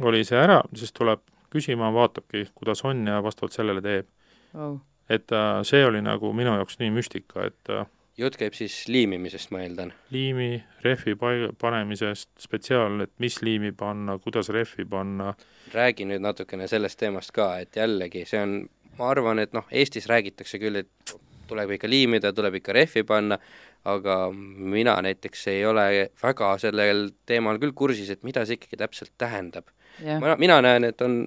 [0.00, 4.06] oli see ära, siis tuleb küsima, vaatabki, kuidas on ja vastavalt sellele teeb
[4.54, 4.78] oh..
[5.10, 7.86] et äh, see oli nagu minu jaoks nii müstika, et äh,
[8.20, 9.92] jutt käib siis liimimisest, ma eeldan?
[10.14, 10.50] liimi,
[10.84, 15.34] rehvi pai-, panemisest, spetsiaal, et mis liimi panna, kuidas rehvi panna.
[15.74, 18.54] räägi nüüd natukene sellest teemast ka, et jällegi, see on,
[18.98, 21.16] ma arvan, et noh, Eestis räägitakse küll, et
[21.50, 23.40] tuleb ikka liimida, tuleb ikka rehvi panna,
[23.90, 29.14] aga mina näiteks ei ole väga sellel teemal küll kursis, et mida see ikkagi täpselt
[29.18, 29.70] tähendab
[30.20, 31.22] ma, mina näen, et on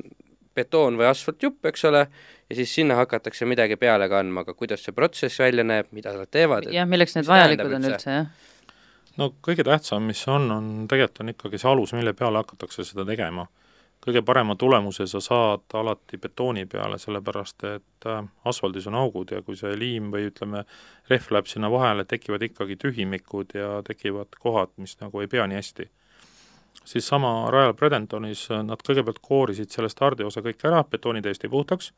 [0.55, 2.05] betoon või asfaltjupp, eks ole,
[2.49, 6.31] ja siis sinna hakatakse midagi peale kandma, aga kuidas see protsess välja näeb, mida nad
[6.31, 6.69] teevad?
[6.73, 8.51] jah, milleks need vajalikud on üldse, jah?
[9.17, 13.05] no kõige tähtsam, mis on, on tegelikult on ikkagi see alus, mille peale hakatakse seda
[13.09, 13.47] tegema.
[14.03, 19.41] kõige parema tulemuse sa saad alati betooni peale, sellepärast et äh, asfaldis on augud ja
[19.41, 20.65] kui see liim või ütleme,
[21.09, 25.61] rehv läheb sinna vahele, tekivad ikkagi tühimikud ja tekivad kohad, mis nagu ei pea nii
[25.61, 25.87] hästi.
[26.85, 31.93] Siis sama Royal Bradentonis nad kõigepealt koorisid selle stardiosa kõik ära, betooni täiesti puhtaks,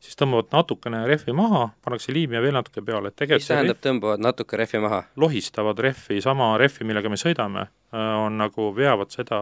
[0.00, 3.80] siis tõmbavad natukene rehvi maha, pannakse liim ja veel natuke peale, et tegelikult mis tähendab,
[3.84, 5.02] tõmbavad natuke rehvi maha?
[5.20, 9.40] lohistavad rehvi, sama rehvi, millega me sõidame, äh, on nagu, veavad seda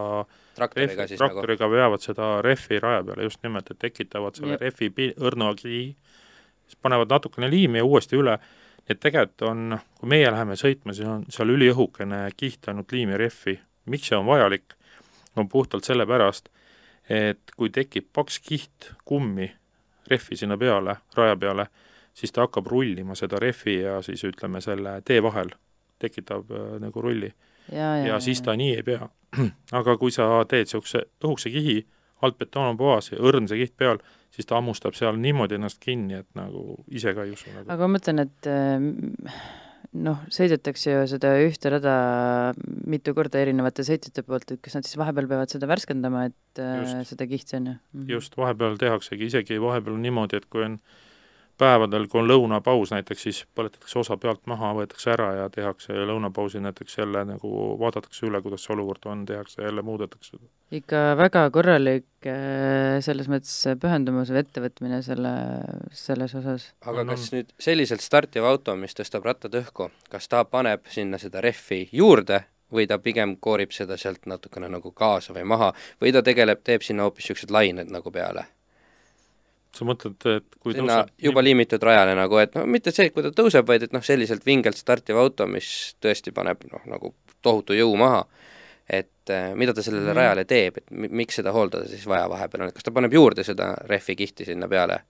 [0.59, 1.39] traktoriga rehvi, siis nagu?
[1.39, 1.79] traktoriga nagu.
[1.79, 4.67] veavad seda rehvi raja peale just nimelt, et tekitavad selle Jep.
[4.67, 5.85] rehvi pi-, õrna kihi,
[6.67, 8.39] siis panevad natukene liimi ja uuesti üle,
[8.89, 13.59] et tegelikult on, kui meie läheme sõitma, siis on seal üliõhukene kiht ainult liimi rehvi.
[13.89, 14.75] Miks see on vajalik?
[15.39, 16.49] on puhtalt sellepärast,
[17.09, 19.47] et kui tekib paks kiht kummi
[20.11, 21.67] rehvi sinna peale, raja peale,
[22.15, 25.53] siis ta hakkab rullima seda rehvi ja siis ütleme, selle tee vahel
[25.99, 27.31] tekitab äh, nagu rulli
[27.73, 29.09] ja, ja, ja siis ta nii ei pea.
[29.79, 31.79] aga kui sa teed niisuguse õhukese kihi,
[32.25, 34.01] alt betoon on puhas ja õrn see kiht peal,
[34.35, 37.69] siis ta hammustab seal niimoodi ennast kinni, et nagu ise ka ei usu nagu.
[37.69, 39.53] aga ma mõtlen, et äh,
[39.97, 41.95] noh, sõidetakse ju seda ühte rada
[42.89, 46.83] mitu korda erinevate sõitjate poolt, et kas nad siis vahepeal peavad seda värskendama, et äh,
[46.83, 47.15] Just.
[47.15, 48.11] seda kihti on ju mm -hmm.
[48.13, 50.79] just, vahepeal tehaksegi, isegi vahepeal on niimoodi, et kui on
[51.59, 56.63] päevadel, kui on lõunapaus näiteks, siis põletatakse osa pealt maha, võetakse ära ja tehakse lõunapausil
[56.65, 60.51] näiteks jälle nagu vaadatakse üle, kuidas see olukord on, tehakse jälle, muudetakse seda.
[60.79, 65.33] ikka väga korralik äh, selles mõttes pühendumus või ettevõtmine selle,
[65.93, 66.69] selles osas.
[66.87, 71.19] aga On, kas nüüd selliselt startiv auto, mis tõstab rattad õhku, kas ta paneb sinna
[71.19, 76.13] seda rehvi juurde või ta pigem koorib seda sealt natukene nagu kaasa või maha või
[76.13, 78.47] ta tegeleb, teeb sinna hoopis niisugused lained nagu peale?
[79.79, 83.31] Sa mõtled, et kui sinna juba liimitud rajale nagu, et no mitte see, kui ta
[83.35, 85.71] tõuseb, vaid et noh, selliselt vingelt startiv auto, mis
[86.03, 88.25] tõesti paneb noh, nagu tohutu jõu maha,
[88.89, 90.17] et eh, mida ta sellele Mhm.
[90.17, 93.13] rajale teeb, et mi-, miks seda hooldada siis vaja vahepeal on, et kas ta paneb
[93.13, 95.03] juurde seda rehvi kihti sinna peale?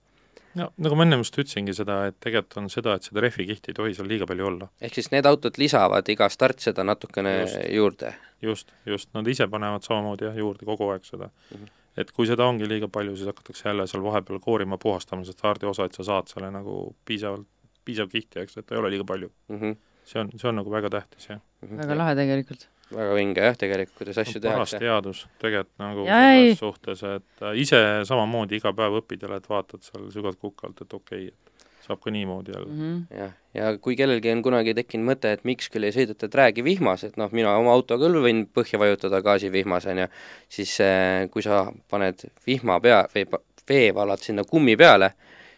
[0.57, 3.75] no nagu ma ennem just ütlesingi seda, et tegelikult on seda, et seda rehvikihti ei
[3.77, 4.67] tohi seal liiga palju olla.
[4.81, 7.59] ehk siis need autod lisavad iga start seda natukene Just.
[7.71, 8.13] juurde?
[8.41, 11.57] just, just, nad ise panevad samamoodi jah, juurde kogu aeg seda mm.
[11.57, 11.63] Mhm.
[11.63, 11.75] -hmm.
[11.97, 15.87] Et kui seda ongi liiga palju, siis hakatakse jälle seal vahepeal koorima, puhastama seda stardiosa,
[15.89, 17.47] et sa saad selle nagu piisavalt,
[17.85, 19.31] piisav kihti, eks, et ta ei ole liiga palju.
[19.49, 19.77] Mm -hmm.
[20.03, 21.41] see on, see on nagu väga tähtis, jah.
[21.61, 22.67] väga lahe tegelikult.
[22.95, 24.79] väga vinge jah, tegelikult, kuidas asju paras tehakse.
[24.79, 29.81] teadus tegelikult nagu selles suhtes, et äh, ise samamoodi iga päev õpid jälle, et vaatad
[29.81, 31.58] seal sügavalt kukalt, et okei okay,, et
[31.89, 32.79] saab ka niimoodi jälle mm.
[32.79, 33.19] Mm -hmm.
[33.19, 37.03] jah, ja kui kellelgi on kunagi tekkinud mõte, et miks küll ei sõideta träägi vihmas,
[37.03, 40.07] et noh, mina oma auto küll võin põhja vajutada gaasivihmas, on ju,
[40.49, 45.13] siis eh, kui sa paned vihma pea või pa- veevalad sinna kummi peale,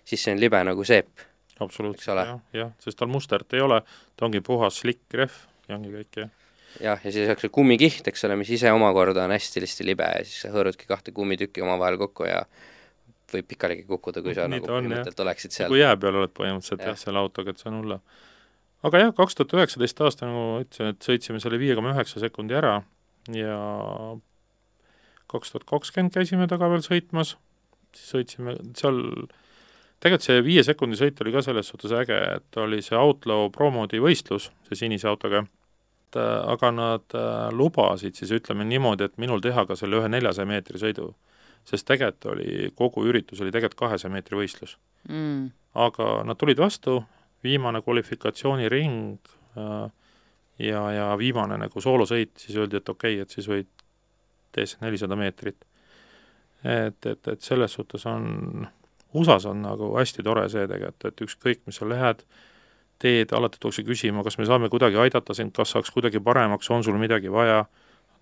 [0.06, 1.28] siis see on libe nagu seep.
[1.60, 2.26] Absoluutselt ole?
[2.26, 3.82] jah, jah, sest tal mustert ei ole,
[4.16, 5.36] ta ongi puhas slikk rehv
[5.68, 6.30] ja ongi kõik, jah.
[6.82, 10.24] jah, ja siis oleks see kummikiht, eks ole, mis ise omakorda on hästi-hästi libe ja
[10.26, 12.42] siis sa hõõrudki kahte kummitükki omavahel kokku ja
[13.38, 15.72] võib pikalegi kukkuda, kui sa Nii nagu põhimõtteliselt oleksid seal.
[15.72, 18.04] kui jää peal oled põhimõtteliselt jah ja, selle autoga, et see on hullem.
[18.90, 22.24] aga jah, kaks tuhat üheksateist aasta, nagu ma ütlesin, et sõitsime selle viie koma üheksa
[22.24, 22.80] sekundi ära
[23.36, 23.62] ja
[25.32, 27.36] kaks tuhat kakskümmend käisime taga veel sõitmas,
[27.96, 29.00] siis sõitsime seal,
[30.02, 34.02] tegelikult see viie sekundi sõit oli ka selles suhtes äge, et oli see Outlaw Promodi
[34.04, 35.46] võistlus, see sinise autoga,
[36.16, 40.50] äh, aga nad äh, lubasid siis ütleme niimoodi, et minul teha ka selle ühe neljasaja
[40.50, 41.12] meetri sõidu.
[41.68, 44.78] Sest tegelikult oli, kogu üritus oli tegelikult kahesaja meetri võistlus
[45.10, 45.50] Mm.
[45.74, 47.00] aga nad tulid vastu,
[47.44, 49.18] viimane kvalifikatsiooniring
[49.58, 49.90] äh,
[50.60, 53.70] ja, ja viimane nagu soolosõit, siis öeldi, et okei okay,, et siis võid
[54.54, 55.66] tee see nelisada meetrit.
[56.64, 58.68] et, et, et selles suhtes on,
[59.18, 62.22] USA-s on nagu hästi tore see tegelikult, et ükskõik, mis sa lähed,
[63.02, 66.86] teed, alati tullakse küsima, kas me saame kuidagi aidata sind, kas saaks kuidagi paremaks, on
[66.86, 67.64] sul midagi vaja,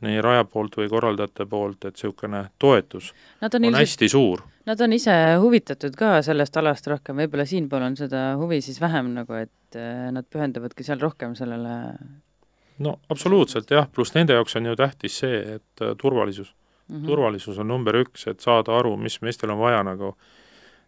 [0.05, 4.43] nii raja poolt või korraldajate poolt, et niisugune toetus Nad on on ilmselt, hästi suur.
[4.65, 9.13] nad on ise huvitatud ka sellest alast rohkem, võib-olla siinpool on seda huvi siis vähem
[9.17, 11.75] nagu, et äh, nad pühenduvadki seal rohkem sellele
[12.79, 16.53] no absoluutselt jah, pluss nende jaoks on ju tähtis see, et äh, turvalisus
[16.89, 17.05] mm -hmm.
[17.05, 20.15] turvalisus on number üks, et saada aru, mis meestel on vaja nagu,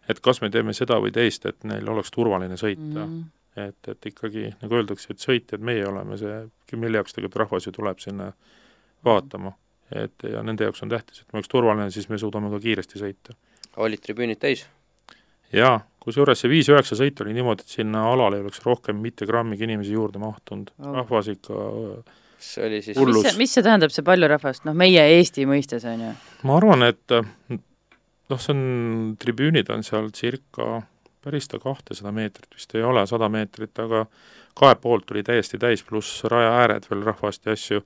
[0.08, 3.22] et kas me teeme seda või teist, et neil oleks turvaline sõita mm.
[3.22, 3.68] -hmm.
[3.68, 7.72] et, et ikkagi, nagu öeldakse, et sõitjad meie oleme see, mille jaoks tegelikult rahvas ju
[7.72, 8.32] tuleb sinna
[9.04, 9.52] vaatama.
[9.92, 13.00] et ja nende jaoks on tähtis, et me oleks turvaline, siis me suudame ka kiiresti
[13.00, 13.36] sõita.
[13.76, 14.66] olid tribüünid täis?
[15.52, 19.68] jaa, kusjuures see viis-üheksa sõit oli niimoodi, et sinna alale ei oleks rohkem mitte grammigi
[19.68, 20.94] inimesi juurde mahtunud Oh.
[21.00, 21.66] rahvas ikka,
[22.38, 23.36] see oli siis Hullus.
[23.38, 26.14] mis see, tähendab, see palju rahvast, noh, meie Eesti mõistes on ju.
[26.48, 27.18] ma arvan, et
[28.30, 30.82] noh, see on, tribüünid on seal circa
[31.22, 34.06] päris ta kahtesada meetrit vist ei ole, sada meetrit, aga
[34.54, 37.82] kahelt poolt tuli täiesti täis, pluss raja ääred veel rahvast ja asju.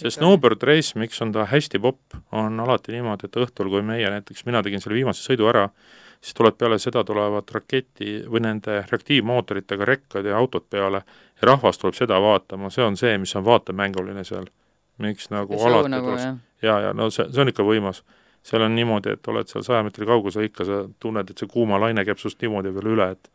[0.00, 4.10] see snowboard race, miks on ta hästi popp, on alati niimoodi, et õhtul, kui meie
[4.10, 5.66] näiteks, mina tegin selle viimase sõidu ära,
[6.20, 11.02] siis tuleb peale seda, tulevad raketi või nende reaktiivmootoritega rekkad ja autod peale
[11.40, 14.48] ja rahvas tuleb seda vaatama, see on see, mis on vaatemänguline seal.
[15.00, 18.02] miks nagu ja alati nagu, tuleks, ja, ja no see, see on ikka võimas.
[18.42, 21.80] seal on niimoodi, et oled seal saja meetri kaugusel, ikka sa tunned, et see kuuma
[21.80, 23.30] laine käib sinust niimoodi veel üle, et.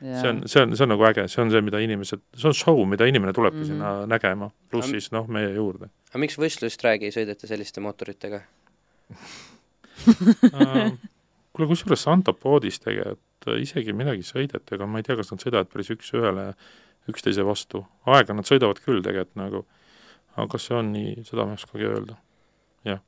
[0.00, 2.56] See on, see on, see on nagu äge, see on see, mida inimesed, see on
[2.56, 3.72] show, mida inimene tulebki mm -hmm.
[3.72, 5.90] sinna nägema, pluss siis noh, meie juurde.
[6.10, 8.42] aga miks võistlustraagi sõidate selliste mootoritega
[10.54, 10.92] äh,
[11.52, 13.24] kuule, kusjuures Santopoodis tegelikult
[13.60, 16.50] isegi midagi sõideti, aga ma ei tea, kas nad sõidavad päris üks-ühele
[17.10, 17.84] üksteise vastu.
[18.06, 19.64] aega nad sõidavad küll tegelikult nagu,
[20.36, 22.18] aga kas see on nii, seda ma ei oskagi öelda.
[22.84, 23.02] jah.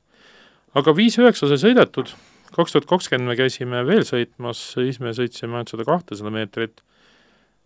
[0.79, 2.13] aga viis üheksa sai sõidetud,
[2.59, 6.81] kaks tuhat kakskümmend me käisime veel sõitmas, siis me sõitsime ainult seda kahtesada meetrit,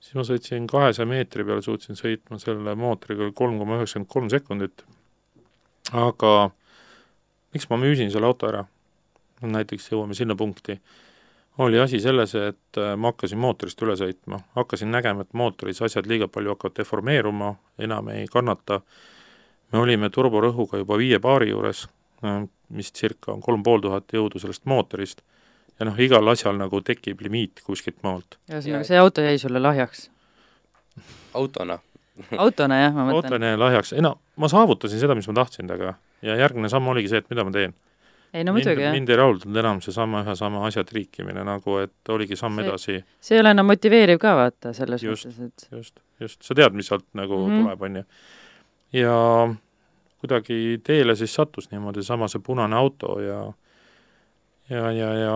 [0.03, 4.85] siis ma sõitsin kahesaja meetri peale, suutsin sõitma selle mootoriga kolm koma üheksakümmend kolm sekundit.
[5.93, 6.51] aga
[7.53, 8.65] miks ma müüsin selle auto ära?
[9.43, 10.77] näiteks jõuame sinna punkti,
[11.57, 16.07] oli asi selles, et äh, ma hakkasin mootorist üle sõitma, hakkasin nägema, et mootoris asjad
[16.07, 18.79] liiga palju hakkavad deformeeruma, enam ei kannata,
[19.73, 21.87] me olime turborõhuga juba viie baari juures,
[22.73, 25.21] mis circa on kolm pool tuhat jõudu sellest mootorist,
[25.79, 28.37] ja noh, igal asjal nagu tekib limiit kuskilt maalt.
[28.49, 30.09] ühesõnaga, see auto jäi sulle lahjaks?
[31.33, 31.79] autona
[32.43, 33.25] autona jah, ma mõtlen.
[33.25, 36.87] autona jäi lahjaks, ei no ma saavutasin seda, mis ma tahtsin temaga ja järgmine samm
[36.93, 37.73] oligi see, et mida ma teen
[38.33, 38.93] ei no muidugi, jah.
[38.95, 42.95] mind ei rahuldanud enam seesama ühe sama asja triikimine, nagu et oligi samm see, edasi.
[43.21, 46.77] see ei ole enam motiveeriv ka, vaata, selles just, mõttes, et just, just, sa tead,
[46.77, 47.67] mis sealt nagu mm -hmm.
[47.67, 48.03] tuleb, on ju.
[49.01, 49.17] ja
[50.23, 53.41] kuidagi teele siis sattus niimoodi sama see punane auto ja
[54.69, 55.33] ja, ja, ja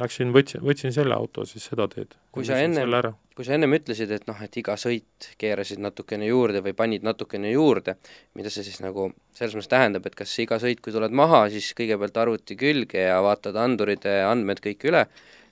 [0.00, 2.14] läksin, võtsin, võtsin selle auto siis seda teed.
[2.32, 6.62] kui sa ennem, kui sa ennem ütlesid, et noh, et iga sõit keerasid natukene juurde
[6.64, 7.96] või panid natukene juurde,
[8.38, 11.72] mida see siis nagu selles mõttes tähendab, et kas iga sõit, kui tuled maha, siis
[11.76, 15.06] kõigepealt arvuti külge ja vaatad andurite andmed kõik üle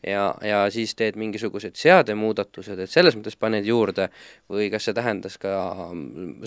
[0.06, 4.08] ja, ja siis teed mingisugused seademuudatused, et selles mõttes paned juurde
[4.50, 5.52] või kas see tähendas ka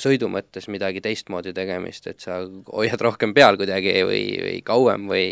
[0.01, 2.41] sõidu mõttes midagi teistmoodi tegemist, et sa
[2.71, 5.27] hoiad rohkem peal kuidagi või, või kauem või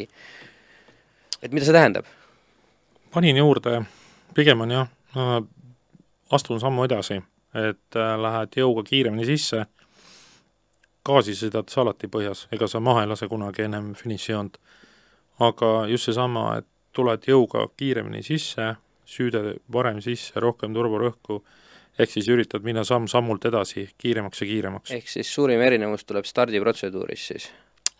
[1.41, 2.05] et mida see tähendab?
[3.11, 3.81] panin juurde,
[4.35, 4.87] pigem on jah,
[6.31, 7.19] astun sammu edasi,
[7.57, 9.65] et äh, lähed jõuga kiiremini sisse,
[11.05, 14.57] gaasi sõidad sa alati põhjas, ega sa maha ei lase kunagi ennem finišijoont.
[15.41, 18.75] aga just seesama, et tuled jõuga kiiremini sisse,
[19.07, 21.41] süüde varem sisse, rohkem turborõhku,
[21.99, 24.93] ehk siis üritad minna samm-sammult edasi, kiiremaks ja kiiremaks.
[24.95, 27.49] ehk siis suurim erinevus tuleb stardiprotseduuris siis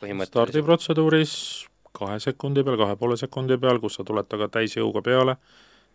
[0.01, 0.31] põhimõtteliselt?
[0.31, 1.33] stardiprotseduuris
[1.91, 5.35] kahe sekundi peal, kahe poole sekundi peal, kus sa tuled taga täisjõuga peale,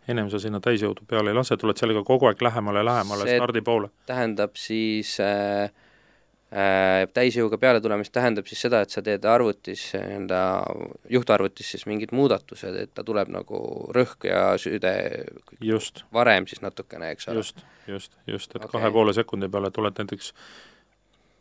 [0.07, 3.63] ennem sa sinna täisjõudu peale ei lase, tuled sellega kogu aeg lähemale, lähemale see stardi
[3.65, 3.89] poole.
[4.05, 5.71] tähendab siis äh,
[6.47, 10.39] täisjõuga peale tulemist tähendab siis seda, et sa teed arvutis, nii-öelda
[11.11, 13.59] juhtarvutis siis mingid muudatused, et ta tuleb nagu
[13.95, 14.93] rõhk ja süüde
[15.59, 16.05] just.
[16.15, 17.43] varem siis natukene, eks ole?
[17.43, 18.77] just, just, just, et okay.
[18.77, 20.31] kahe poole sekundi peale tuled näiteks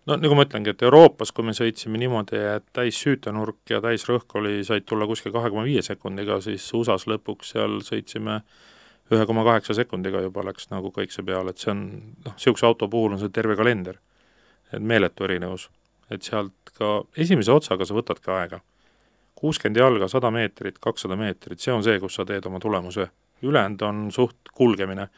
[0.06, 4.38] no nagu ma ütlengi, et Euroopas, kui me sõitsime niimoodi, et täis süütenurk ja täisrõhk
[4.40, 8.40] oli, said tulla kuskil kahe koma viie sekundiga, siis USA-s lõpuks seal sõitsime
[9.14, 11.86] ühe koma kaheksa sekundiga juba läks nagu kõik see peale, et see on
[12.26, 14.00] noh, niisuguse auto puhul on see terve kalender.
[14.72, 15.70] Et meeletu erinevus.
[16.10, 18.60] et sealt ka esimese otsaga sa võtadki aega.
[19.34, 23.08] kuuskümmend jalga, sada meetrit, kakssada meetrit, see on see, kus sa teed oma tulemuse.
[23.42, 25.08] ülejäänud on suht kulgemine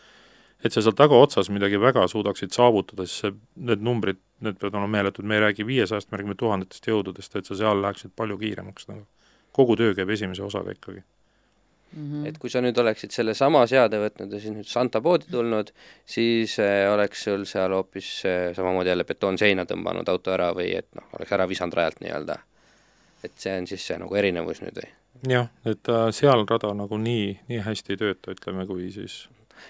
[0.64, 4.90] et sa seal tagaotsas midagi väga suudaksid saavutada, siis see, need numbrid, need peavad olema
[4.96, 8.90] meeletud, me ei räägi viiesajast, me räägime tuhandetest jõududest, et sa seal läheksid palju kiiremaks
[8.90, 9.06] nagu.
[9.52, 11.02] kogu töö käib esimese osaga ikkagi
[11.96, 12.28] Mm -hmm.
[12.28, 15.70] et kui sa nüüd oleksid sellesama seade võtnud ja siis nüüd Santa poodi tulnud,
[16.06, 20.86] siis äh, oleks sul seal hoopis äh, samamoodi jälle betoonseina tõmbanud auto ära või et
[20.94, 22.38] noh, oleks ära visanud rajalt nii-öelda.
[23.24, 24.90] et see on siis see nagu erinevus nüüd või?
[25.28, 29.28] jah, et äh, seal rada nagu nii, nii hästi ei tööta, ütleme, kui siis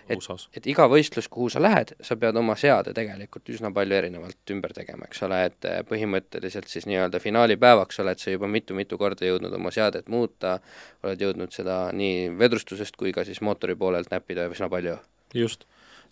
[0.08, 4.52] et, et iga võistlus, kuhu sa lähed, sa pead oma seade tegelikult üsna palju erinevalt
[4.54, 9.28] ümber tegema, eks ole, et eh, põhimõtteliselt siis nii-öelda finaalipäevaks oled sa juba mitu-mitu korda
[9.28, 10.58] jõudnud oma seadet muuta,
[11.04, 14.98] oled jõudnud seda nii vedrustusest kui ka siis mootori poolelt näppida üsna palju.
[15.34, 15.64] just,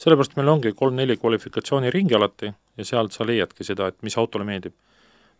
[0.02, 4.74] sellepärast meil ongi kolm-neli kvalifikatsiooniringi alati ja sealt sa leiadki seda, et mis autole meeldib.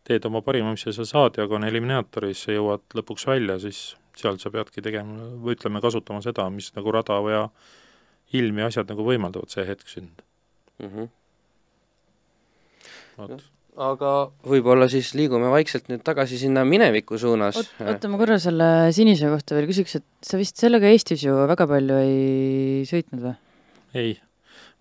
[0.06, 3.96] teed oma parima, mis sa saad ja kui on eliminaatoris, sa jõuad lõpuks välja, siis
[4.16, 7.34] sealt sa peadki tegema või ütleme, kasutama seda, mis nagu rada või
[8.32, 10.24] ilm ja asjad nagu võimaldavad see hetk sind
[10.80, 10.88] mm.
[10.88, 11.12] -hmm.
[13.16, 13.38] No,
[13.80, 14.10] aga
[14.44, 17.56] võib-olla siis liigume vaikselt nüüd tagasi sinna mineviku suunas.
[17.80, 21.66] oota, ma korra selle sinise kohta veel küsiks, et sa vist sellega Eestis ju väga
[21.70, 23.34] palju ei sõitnud või?
[23.96, 24.14] ei,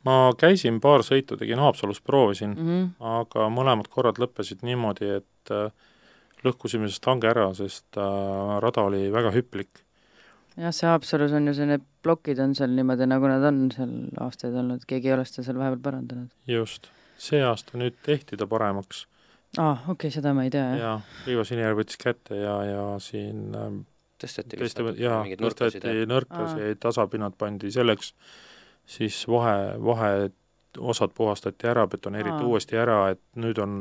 [0.07, 2.91] ma käisin paar sõitu, tegin Haapsalus, proovisin mm, -hmm.
[3.21, 5.71] aga mõlemad korrad lõppesid niimoodi, et äh,
[6.45, 9.84] lõhkusime sellest hange ära, sest äh, rada oli väga hüplik.
[10.57, 13.95] Jah, see Haapsalus on ju see, need plokid on seal niimoodi, nagu nad on seal
[14.23, 16.31] aastaid olnud, keegi ei ole seda seal vahepeal parandanud.
[16.49, 16.89] just,
[17.21, 19.05] see aasta nüüd tehti ta paremaks.
[19.57, 20.79] Aa ah,, okei okay,, seda ma ei tea, jah.
[20.81, 23.83] jaa, Riivo Sinijärv võttis kätte ja, ja siin ähm,
[24.21, 28.11] tõsteti tõesti, jaa, tõsteti nõrkusi ja tasapinnad pandi selleks,
[28.97, 32.49] siis vahe, vaheosad puhastati ära, betoneeriti Aa.
[32.49, 33.79] uuesti ära, et nüüd on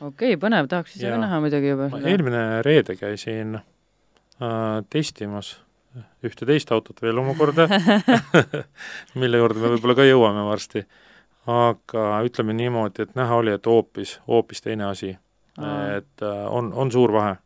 [0.00, 5.54] okei okay,, põnev, tahaks ise ka näha muidugi juba eelmine reede käisin äh, testimas
[6.24, 7.68] ühte teist autot veel omakorda
[9.20, 10.84] mille juurde me võib-olla ka jõuame varsti.
[11.50, 15.16] aga ütleme niimoodi, et näha oli, et hoopis, hoopis teine asi.
[15.96, 17.36] et äh, on, on suur vahe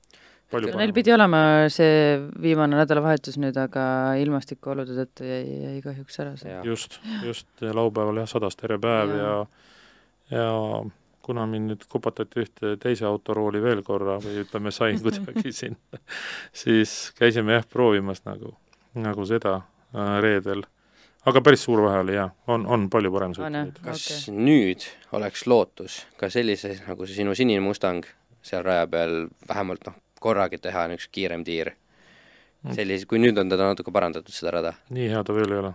[0.48, 6.54] Neil pidi olema see viimane nädalavahetus nüüd, aga ilmastikuolude tõttu jäi, jäi kahjuks ära see.
[6.64, 9.34] just, just laupäeval jah, sadas terve päev ja ja,
[10.38, 10.46] ja
[11.28, 15.76] kuna mind nüüd kupatati ühte teise autorooli veel korra või ütleme, sain kuidagi siin,
[16.56, 18.54] siis käisime jah, proovimas nagu,
[18.96, 20.64] nagu seda äh, reedel.
[21.28, 23.82] aga päris suur vahe oli jah, on, on palju parem sõit nüüd.
[23.84, 24.38] kas okay.
[24.38, 28.08] nüüd oleks lootus ka sellises, nagu see sinu sinine Mustang
[28.42, 31.74] seal raja peal vähemalt noh, korragi teha niisugune kiirem tiir.
[32.58, 32.74] Mm.
[32.74, 34.72] sellise, kui nüüd on teda natuke parandatud, seda rada.
[34.90, 35.68] nii hea ta veel ei ole.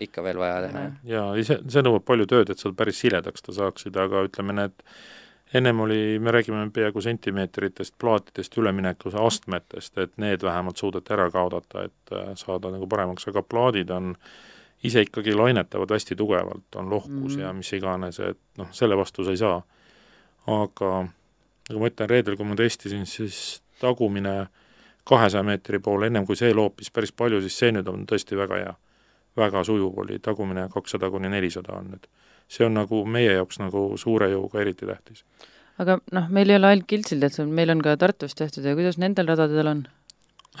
[0.00, 3.54] Ikka veel vaja teha, jaa, ise, see nõuab palju tööd, et sa päris siledaks ta
[3.56, 4.84] saaksid, aga ütleme, need
[5.54, 11.88] ennem oli, me räägime peaaegu sentimeetritest, plaatidest, üleminekuse astmetest, et need vähemalt suudeti ära kaotada,
[11.88, 14.14] et äh, saada nagu paremaks, aga plaadid on
[14.86, 17.40] ise ikkagi lainetavad hästi tugevalt, on lohkus mm.
[17.42, 19.58] ja mis iganes, et noh, selle vastu sa ei saa.
[20.50, 20.92] aga
[21.70, 24.46] nagu ma ütlen, reedel, kui ma testisin, siis tagumine
[25.04, 28.62] kahesaja meetri poole, ennem kui see loopis päris palju, siis see nüüd on tõesti väga
[28.62, 28.74] hea.
[29.36, 32.08] Väga sujuv oli, tagumine kakssada kuni nelisada on nüüd.
[32.50, 35.24] see on nagu meie jaoks nagu suure jõuga eriti tähtis.
[35.78, 38.98] aga noh, meil ei ole ainult Kiltsil tehtud, meil on ka Tartus tehtud ja kuidas
[38.98, 39.84] nendel radadel on?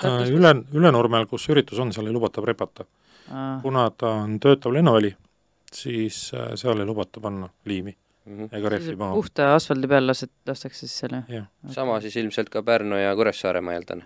[0.04, 2.84] Äh, üle, Ülenurmel, kus üritus on, seal ei lubata prepata.
[3.62, 5.14] kuna ta on töötav lennuväli,
[5.72, 7.96] siis äh, seal ei lubata panna liimi
[8.26, 8.56] mm -hmm.
[8.56, 9.14] ega rehvi maha.
[9.14, 11.22] puhta asfaldi peal lased, lastakse siis selle?
[11.70, 14.04] Sama siis ilmselt ka Pärnu ja Kuressaare, ma eeldan?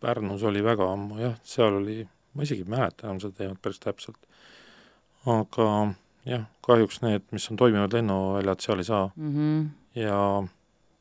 [0.00, 3.80] Pärnus oli väga ammu jah, seal oli, ma isegi ei mäleta enam seda teemat päris
[3.82, 4.18] täpselt.
[5.26, 5.68] aga
[6.28, 9.32] jah, kahjuks need, mis on toimivad lennuväljad, seal ei saa mm.
[9.36, 9.66] -hmm.
[10.00, 10.18] ja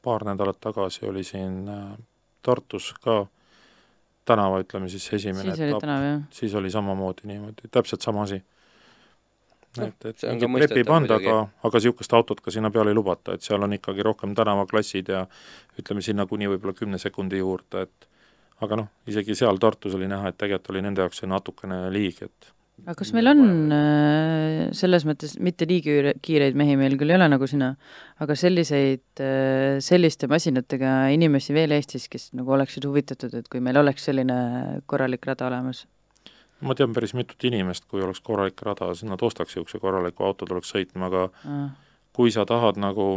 [0.01, 1.97] paar nädalat tagasi oli siin äh,
[2.41, 3.25] Tartus ka
[4.25, 8.43] tänava, ütleme siis esimene siis etapp, siis oli samamoodi niimoodi, täpselt sama asi
[9.79, 13.35] et, et mingit trepi ei panda, aga, aga niisugust autot ka sinna peale ei lubata,
[13.35, 15.25] et seal on ikkagi rohkem tänavaklassid ja
[15.79, 18.09] ütleme sinna kuni võib-olla kümne sekundi juurde, et
[18.61, 22.21] aga noh, isegi seal Tartus oli näha, et tegelikult oli nende jaoks see natukene liig,
[22.25, 22.51] et
[22.81, 23.41] aga kas meil on
[23.75, 25.81] äh, selles mõttes mitte nii
[26.23, 27.71] kiireid mehi meil küll ei ole nagu sina,
[28.23, 33.77] aga selliseid, äh, selliste masinatega inimesi veel Eestis, kes nagu oleksid huvitatud, et kui meil
[33.81, 34.37] oleks selline
[34.89, 35.85] korralik rada olemas?
[36.61, 40.45] ma tean päris mitut inimest, kui oleks korralik rada, siis nad ostaks niisuguse korraliku auto,
[40.45, 41.69] tuleks sõitma, aga mm.
[42.13, 43.15] kui sa tahad nagu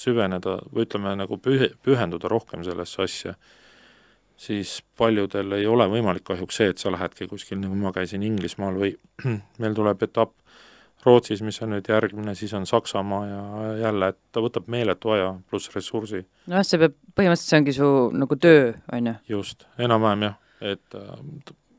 [0.00, 3.34] süveneda või ütleme, nagu püh-, pühenduda rohkem sellesse asja,
[4.36, 8.78] siis paljudel ei ole võimalik kahjuks see, et sa lähedki kuskil, nagu ma käisin Inglismaal
[8.80, 8.94] või
[9.62, 10.34] meil tuleb etapp
[11.06, 13.42] Rootsis, mis on nüüd järgmine, siis on Saksamaa ja
[13.84, 16.24] jälle, et ta võtab meeletu aja pluss ressursi.
[16.50, 19.14] nojah, see peab, põhimõtteliselt see ongi su nagu töö, on ju?
[19.36, 20.34] just, enam-vähem jah,
[20.72, 20.98] et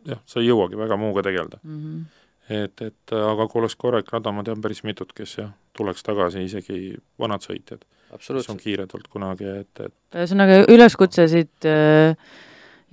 [0.07, 1.81] jah, sa ei jõuagi väga muuga tegeleda mm.
[1.81, 2.23] -hmm.
[2.61, 6.45] et, et aga kui oleks korralik rada, ma tean päris mitut, kes jah, tuleks tagasi,
[6.47, 7.83] isegi vanad sõitjad,
[8.15, 12.15] kes on kiiredalt kunagi, et, et ühesõnaga üleskutse siit äh,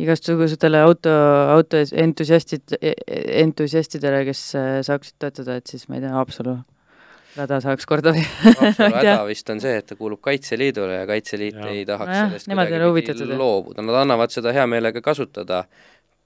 [0.02, 1.10] igasugustele auto,
[1.54, 2.76] auto entusiastid,
[3.44, 6.56] entusiastidele, kes äh, saaksid toetada, et siis ma ei tea, Haapsalu
[7.38, 8.22] rada saaks korda või?
[8.44, 11.70] Haapsalu häda vist on see, et ta kuulub Kaitseliidule ja Kaitseliit ja.
[11.70, 15.64] ei tahaks no sellest kuidagi loobuda, nad annavad seda hea meelega kasutada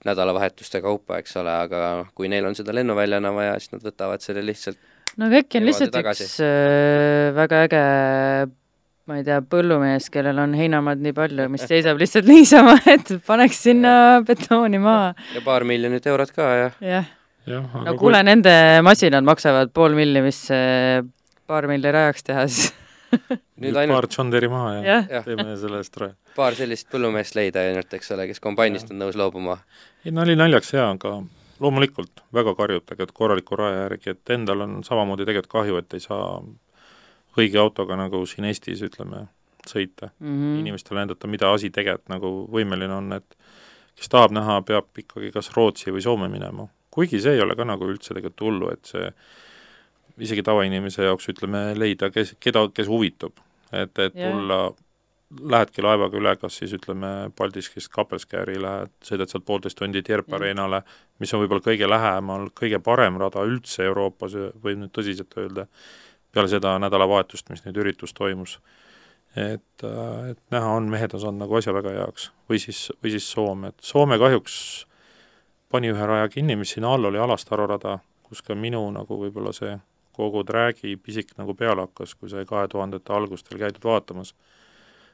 [0.07, 1.81] nädalavahetuste kaupa, eks ole, aga
[2.15, 4.79] kui neil on seda lennuväljana vaja, siis nad võtavad selle lihtsalt
[5.19, 6.25] no aga äkki on lihtsalt tagasi.
[6.25, 7.83] üks äh, väga äge
[9.09, 13.63] ma ei tea, põllumees, kellel on heinamaad nii palju, mis seisab lihtsalt niisama, et paneks
[13.69, 13.93] sinna
[14.25, 15.15] betooni maha.
[15.35, 16.83] ja paar miljonit eurot ka, jah.
[16.83, 17.15] jah
[17.49, 17.63] ja,.
[17.63, 18.53] no kuule kui..., nende
[18.85, 20.43] masinad maksavad pool milli, mis
[21.49, 22.69] paar milli rajaks teha, siis
[23.63, 25.23] nüüd ainult paar Deere maha ja, ja.
[25.25, 26.13] teeme selle eest raja.
[26.37, 29.57] paar sellist põllumeest leida ainult, eks ole, kes kombainist on nõus loobuma.
[30.05, 31.17] ei, nali naljaks jaa, aga
[31.59, 36.05] loomulikult väga karjub tegelikult korraliku raja järgi, et endal on samamoodi tegelikult kahju, et ei
[36.05, 36.37] saa
[37.39, 39.25] õige autoga nagu siin Eestis, ütleme,
[39.67, 40.27] sõita mm.
[40.27, 40.59] -hmm.
[40.63, 43.37] inimestele näidata, mida asi tegelikult nagu võimeline on, et
[43.99, 46.67] kes tahab näha, peab ikkagi kas Rootsi või Soome minema.
[46.91, 49.11] kuigi see ei ole ka nagu üldse tegelikult hullu, et see
[50.19, 53.39] isegi tavainimese jaoks ütleme, leida, kes, keda, kes huvitub.
[53.71, 54.31] et, et Jah.
[54.31, 54.73] tulla,
[55.29, 60.31] lähedki laevaga üle, kas siis ütleme, Paldiskist Kapelskääri lähed, sõidad sealt poolteist tundi Tierp.
[60.33, 60.81] Arenale,
[61.21, 64.33] mis on võib-olla kõige lähemal, kõige parem rada üldse Euroopas,
[64.63, 65.67] võib nüüd tõsiselt öelda,
[66.31, 68.59] peale seda nädalavahetust, mis nüüd üritus toimus.
[69.35, 72.31] et, et näha on, mehed on saanud nagu asja väga heaks.
[72.49, 74.85] või siis, või siis Soome, et Soome kahjuks
[75.69, 79.53] pani ühe raja kinni, mis sinna all oli Alastaru rada, kus ka minu nagu võib-olla
[79.53, 79.77] see
[80.19, 84.33] kogu träägi pisik nagu peale hakkas, kui sai kahe tuhandete algustel käidud vaatamas.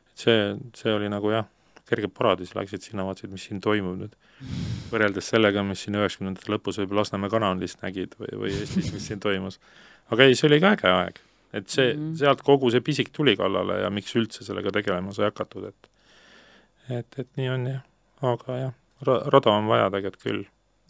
[0.09, 0.39] et see,
[0.74, 1.45] see oli nagu jah,
[1.89, 4.16] kerge paradiis, läksid sinna, vaatasid, mis siin toimub nüüd.
[4.91, 9.22] võrreldes sellega, mis siin üheksakümnendate lõpus võib-olla Lasnamäe kanalist nägid või, või Eestis, mis siin
[9.22, 9.59] toimus.
[10.12, 11.20] Aga ei, see oli ka äge aeg.
[11.56, 11.99] et see mm.
[11.99, 12.18] -hmm.
[12.20, 15.91] sealt kogu see pisik tuli kallale ja miks üldse sellega tegelema sai hakatud, et
[16.89, 17.82] et, et nii on jah,
[18.22, 18.74] aga jah,
[19.08, 20.43] ra-, rada on vaja tegelikult küll,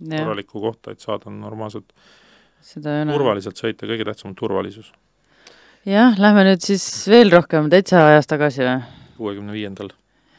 [0.10, 1.94] korralikku kohta, et saada normaalselt
[2.74, 4.92] turvaliselt sõita, kõige tähtsam on turvalisus.
[5.86, 8.82] jah, lähme nüüd siis veel rohkem täitsa ajas tagasi või?
[9.18, 9.94] kuuekümne viiendal.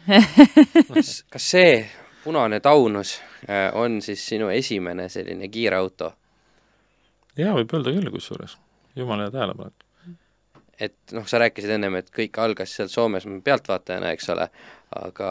[0.90, 1.86] kas, kas see
[2.24, 3.16] punane taunus
[3.48, 6.12] äh, on siis sinu esimene selline kiirauto?
[7.38, 8.58] jaa, võib öelda küll kusjuures,
[8.96, 9.84] jumala hea tähelepanek.
[10.80, 14.48] et noh, sa rääkisid ennem, et kõik algas seal Soomes pealtvaatajana, eks ole,
[14.98, 15.28] aga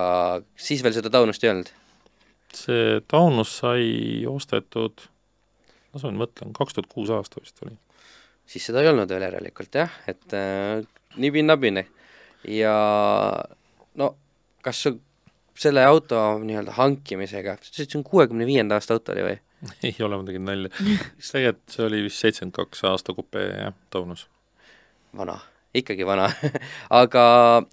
[0.57, 1.71] siis veel seda taunust ei olnud?
[2.55, 5.07] see taunus sai ostetud,
[5.93, 7.75] ma nüüd mõtlen, kaks tuhat kuus aasta vist oli.
[8.47, 10.81] siis seda ei olnud veel järelikult jah, et äh,
[11.21, 11.85] nibin-nabine.
[12.49, 12.75] ja
[13.95, 14.15] no
[14.65, 14.95] kas sa
[15.55, 19.37] selle auto nii-öelda hankimisega, sa ütlesid, see on kuuekümne viienda aasta auto oli või?
[19.87, 20.71] ei ole, ma tegin nalja.
[20.75, 24.27] tegelikult see oli vist seitsekümmend kaks aasta kupee, jah, taunus.
[25.15, 25.37] vana,
[25.75, 26.29] ikkagi vana
[27.01, 27.25] aga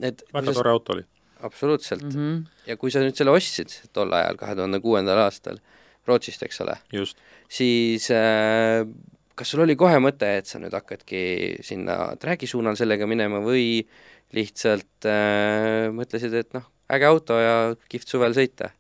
[0.03, 1.07] et väga tore auto oli.
[1.43, 2.19] absoluutselt mm.
[2.19, 2.43] Mhm.
[2.71, 5.63] ja kui sa nüüd selle ostsid tol ajal, kahe tuhande kuuendal aastal,
[6.03, 7.21] Rootsist, eks ole, just.
[7.47, 8.83] siis äh,
[9.39, 11.23] kas sul oli kohe mõte, et sa nüüd hakkadki
[11.65, 13.85] sinna track'i suunal sellega minema või
[14.35, 17.57] lihtsalt äh, mõtlesid, et noh, äge auto ja
[17.91, 18.73] kihvt suvel sõita?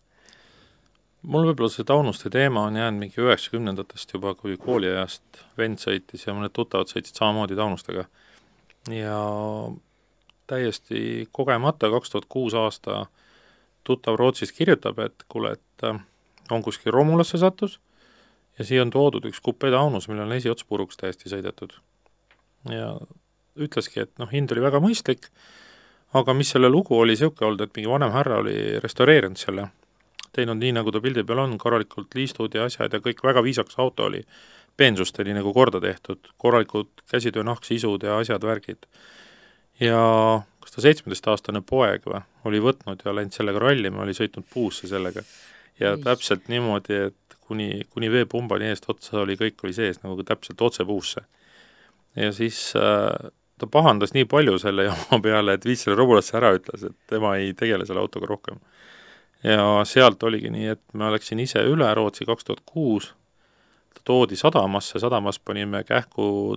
[1.23, 6.35] Mul võib-olla see taunuste teema on jäänud mingi üheksakümnendatest juba, kui kooliajast vend sõitis ja
[6.35, 8.05] mõned tuttavad sõitsid samamoodi taunustega.
[8.91, 9.19] ja
[10.51, 13.07] täiesti kogemata, kaks tuhat kuus aasta
[13.85, 16.01] tuttav Rootsist kirjutab, et kuule, et äh,
[16.51, 17.81] on kuskil Romulasse sattus
[18.59, 21.79] ja siia on toodud üks kupeetaunus, millel on esiots puruks täiesti sõidetud.
[22.71, 22.97] ja
[23.59, 25.29] ütleski, et noh, hind oli väga mõistlik,
[26.15, 29.69] aga mis selle lugu oli niisugune olnud, et mingi vanem härra oli restaureerinud selle
[30.37, 33.79] teinud nii, nagu ta pildi peal on, korralikult liistud ja asjad ja kõik väga viisakas
[33.83, 34.25] auto oli.
[34.77, 38.87] peensust oli nagu korda tehtud, korralikud käsitöö nahksisud ja asjad, värgid.
[39.81, 40.01] ja
[40.61, 45.23] kas ta seitsmeteistaastane poeg või, oli võtnud ja läinud sellega rallima, oli sõitnud puusse sellega.
[45.81, 46.03] ja Ei.
[46.03, 50.85] täpselt niimoodi, et kuni, kuni veepumbani eest otsa oli, kõik oli sees nagu täpselt otse
[50.85, 51.21] puusse.
[52.17, 56.55] ja siis äh, ta pahandas nii palju selle jama peale, et viis selle robulasse ära,
[56.57, 58.61] ütles, et tema ei tegele selle autoga rohkem
[59.45, 63.13] ja sealt oligi nii, et ma läksin ise üle Rootsi kaks tuhat kuus,
[63.95, 66.57] ta toodi sadamasse, sadamas panime kähku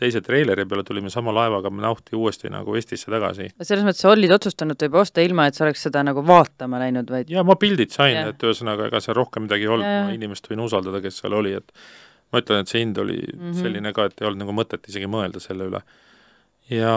[0.00, 3.50] teise treileri peale, tulime sama laevaga Nauhti uuesti nagu Eestisse tagasi.
[3.62, 6.80] selles mõttes sa olid otsustanud ta juba osta, ilma et sa oleks seda nagu vaatama
[6.82, 10.14] läinud, vaid ja ma pildid sain, et ühesõnaga, ega seal rohkem midagi ei olnud, ma
[10.14, 11.74] inimest võin usaldada, kes seal oli, et
[12.30, 13.42] ma ütlen, et see hind oli mm.
[13.42, 13.60] -hmm.
[13.62, 15.82] selline ka, et ei olnud nagu mõtet isegi mõelda selle üle.
[16.70, 16.94] ja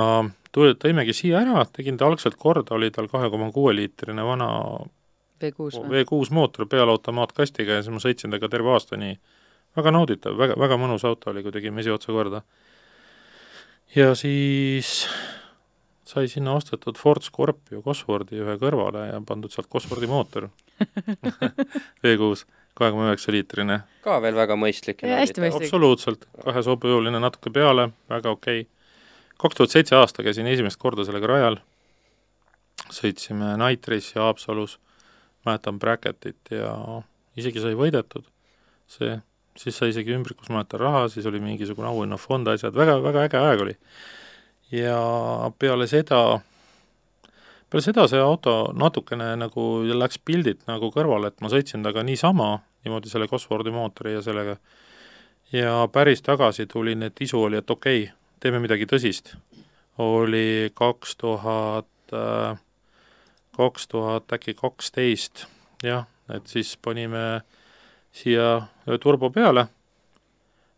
[0.52, 4.50] tuli, tõimegi siia ära, tegin ta algselt korda, oli tal kahe koma kuue liitrine vana
[5.42, 6.04] V6 või?
[6.04, 9.18] V6 mootor pealeautomaatkastiga ja siis ma sõitsin temaga terve aasta nii.
[9.76, 12.44] väga nauditav, väga, väga mõnus auto oli, kui tegime esiotsa korda.
[13.96, 15.08] ja siis
[16.14, 20.50] sai sinna ostetud Ford Scorpio Cosworthi ühe kõrvale ja pandud sealt Cosworthi mootor
[22.04, 22.46] V6,
[22.78, 23.80] kahe koma üheksa liitrine.
[24.04, 28.70] ka veel väga mõistlik absoluutselt, kahes hobujõuline natuke peale, väga okei okay.
[29.42, 31.60] kaks tuhat seitse aasta käisin esimest korda sellega rajal,
[32.92, 34.78] sõitsime Night Race'i Haapsalus,
[35.46, 36.76] mäletan Bracketit ja
[37.39, 38.26] isegi sai võidetud
[38.88, 39.18] see,
[39.58, 43.64] siis sai isegi ümbrikus, mäletan, raha, siis oli mingisugune auhinnafond, asjad, väga, väga äge aeg
[43.66, 43.76] oli.
[44.74, 44.98] ja
[45.60, 46.39] peale seda,
[47.70, 52.50] peale seda see auto natukene nagu läks pildilt nagu kõrvale, et ma sõitsin temaga niisama,
[52.86, 54.58] niimoodi selle Cosworthi mootori ja sellega,
[55.54, 59.36] ja päris tagasi tulin, et isu oli, et okei okay,, teeme midagi tõsist.
[60.02, 62.16] oli kaks tuhat,
[63.54, 65.45] kaks tuhat äkki kaksteist,
[65.84, 67.43] jah, et siis panime
[68.14, 68.47] siia
[68.88, 69.68] ühe turbo peale,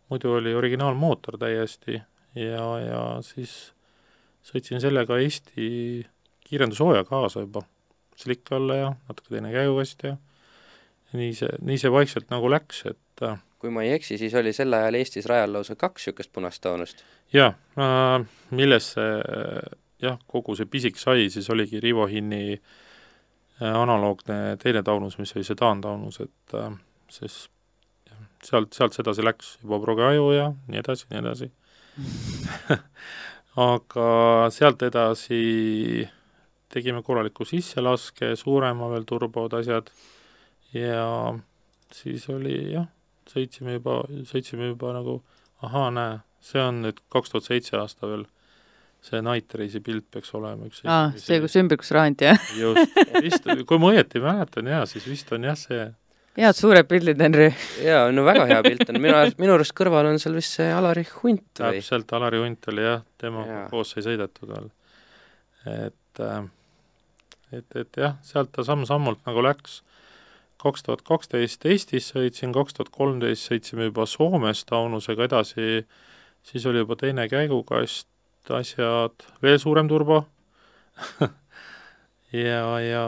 [0.10, 1.98] muidu oli originaalmootor täiesti
[2.36, 3.56] ja, ja siis
[4.46, 6.06] sõitsin sellega Eesti
[6.46, 7.66] kiirendushooaja kaasa juba,
[8.20, 10.16] slikk alla ja natuke teine käigukast ja
[11.16, 14.54] nii see, nii see vaikselt nagu läks, et äh, kui ma ei eksi, siis oli
[14.54, 17.04] sel ajal Eestis rajal lausa kaks niisugust punast taunust.
[17.34, 19.10] jaa äh,, milles see
[20.06, 25.46] jah, kogu see pisik sai, siis oligi Rivo Hinni äh, analoogne teine taunus, mis oli
[25.48, 26.72] see taantaunus, et äh,
[27.12, 27.46] siis
[28.46, 31.52] sealt, sealt edasi läks juba Progeaju ja nii edasi, nii edasi.
[33.70, 34.10] Aga
[34.52, 35.40] sealt edasi
[36.76, 39.92] tegime korraliku sisselaske, suurema veel turbod, asjad,
[40.76, 41.06] ja
[41.96, 42.90] siis oli jah,
[43.32, 45.22] sõitsime juba, sõitsime juba nagu
[45.64, 48.26] ahaa, näe, see on nüüd kaks tuhat seitse aasta veel,
[49.06, 52.50] see Night Race'i pilt peaks olema üks aa, see, kus ümbrikusrahant, jah?
[52.58, 55.86] just, vist, kui ma õieti mäletan jaa, siis vist on jah see
[56.36, 57.48] head suured pildid, Henri.
[57.84, 60.68] jaa, no väga hea pilt on, minu arust, minu arust kõrval on seal vist see
[60.74, 61.80] Alari Hunt või?
[61.80, 63.66] täpselt, Alari Hunt oli jah, temaga ja.
[63.72, 64.70] koos sai sõidetud veel.
[65.72, 66.42] et, äh,
[67.56, 69.82] et, et jah, sealt ta samm-sammult nagu läks.
[70.66, 75.86] kaks tuhat kaksteist Eestis sõitsin, kaks tuhat kolmteist sõitsime juba Soomes Taunusega edasi,
[76.44, 78.10] siis oli juba teine käigukast,
[78.54, 80.24] asjad, veel suurem turbo
[82.32, 83.06] ja, ja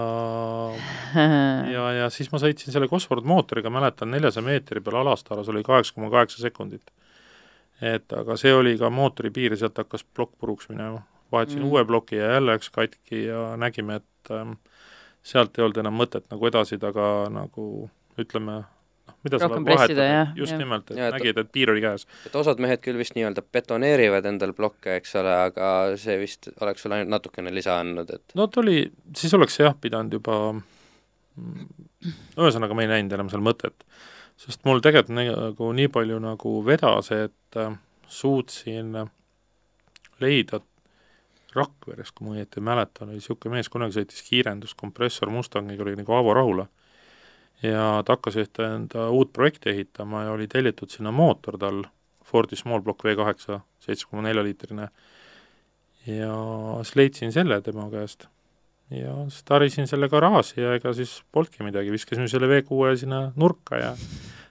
[1.75, 5.95] ja, ja siis ma sõitsin selle Cosworth mootoriga, mäletan, neljasaja meetri peal Alastaras oli kaheksa
[5.95, 6.91] koma kaheksa sekundit.
[7.81, 11.03] et aga see oli ka mootori piir sealt hakkas plokk puruks minema.
[11.31, 11.69] vahetasin mm.
[11.69, 14.57] uue ploki ja jälle läks katki ja nägime, et ähm,
[15.23, 18.63] sealt ei olnud enam mõtet nagu edasi taga nagu ütleme,
[19.27, 20.33] mida rohkem pressida, jah.
[20.39, 20.59] just ja.
[20.61, 22.07] nimelt, et ja, nägid, et piir oli käes.
[22.29, 26.85] et osad mehed küll vist nii-öelda betoneerivad endal blokke, eks ole, aga see vist oleks
[26.85, 28.81] sulle ainult natukene lisa andnud, et no ta oli,
[29.17, 30.39] siis oleks jah pidanud juba
[31.37, 33.85] ühesõnaga, ma ei näinud enam seal mõtet.
[34.37, 38.95] sest mul tegelikult nagu nii palju nagu vedas, et äh, suutsin
[40.21, 40.61] leida
[41.57, 46.35] Rakveres, kui ma õieti mäletan, oli niisugune mees, kunagi sõitis kiirenduskompressor Mustangiga, oli nagu Aavo
[46.37, 46.67] Rahula
[47.63, 51.85] ja ta hakkas ühte enda uut projekti ehitama ja oli tellitud sinna mootor tal,
[52.27, 54.89] Fordi Small Block V kaheksa, seitse koma nelja liitrine,
[56.07, 56.33] ja
[56.81, 58.27] siis leidsin selle tema käest.
[58.91, 63.79] ja siis tarisin selle garaaži ja ega siis polnudki midagi, viskasime selle V6 sinna nurka
[63.79, 63.95] ja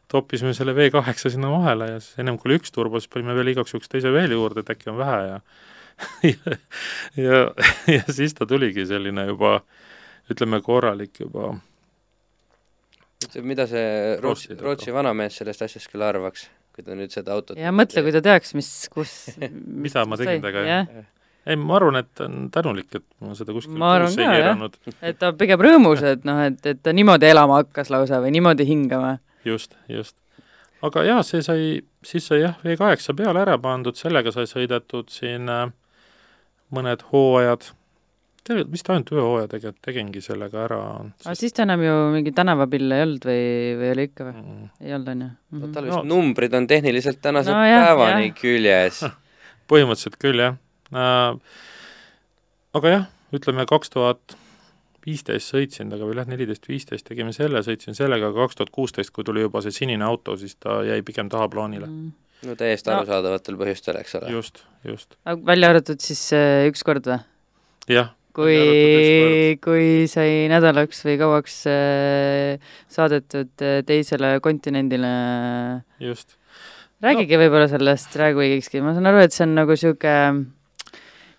[0.08, 3.54] toppisime selle V8 sinna vahele ja siis ennem kui oli üks turbo, siis panime veel
[3.54, 5.40] igaks juhuks teise veel juurde, et äkki on vähe ja
[6.32, 6.58] ja,
[7.16, 7.40] ja,
[7.88, 9.60] ja siis ta tuligi selline juba
[10.32, 11.54] ütleme, korralik juba
[13.42, 16.46] mida see Rootsi, Rootsi vanamees sellest asjast küll arvaks,
[16.76, 19.14] kui ta nüüd seda autot ja mõtle, kui ta teaks, mis, kus
[19.84, 20.90] mida ma tegin temaga, jah.
[21.46, 24.92] ei, ma arvan, et ta on tänulik, et ma seda kuskil ma arvan ka, jah.
[25.00, 28.68] et ta pigem rõõmus, et noh, et, et ta niimoodi elama hakkas lausa või niimoodi
[28.68, 29.16] hingama.
[29.48, 30.16] just, just.
[30.84, 31.72] aga jaa, see sai,
[32.04, 35.66] siis sai jah, V8 peale ära pandud, sellega sai sõidetud siin äh,
[36.74, 37.70] mõned hooajad
[38.46, 40.80] tegelikult vist ainult ühe hooaja tegelikult tegingi sellega ära.
[41.26, 43.44] aga siis ta enam ju mingi tänavapille ei olnud või,
[43.80, 44.70] või oli ikka või mm.?
[44.86, 45.74] ei olnud, on ju mm -hmm.?
[45.76, 46.02] tal vist no.
[46.14, 48.40] numbrid on tehniliselt tänase no, jah, päevani jah.
[48.40, 49.04] küljes
[49.70, 50.58] põhimõtteliselt küll, jah
[50.94, 51.60] äh,.
[52.80, 54.38] aga jah, ütleme kaks tuhat
[55.06, 59.12] viisteist sõitsin temaga või jah, neliteist, viisteist tegime selle, sõitsin sellega, aga kaks tuhat kuusteist,
[59.14, 62.10] kui tuli juba see sinine auto, siis ta jäi pigem tahaplaanile mm.
[62.48, 63.00] no täiesti no.
[63.00, 64.32] arusaadavatel põhjustel, eks ole.
[64.34, 65.18] just, just.
[65.46, 67.20] välja arvatud siis äh, üks kord või?
[67.92, 75.12] jah, kui, kui sai nädalaks või kauaks äh, saadetud äh, teisele kontinendile.
[76.02, 76.36] just.
[77.04, 77.44] räägige no.
[77.44, 80.44] võib-olla sellest Weekikski, ma saan aru, et see on nagu niisugune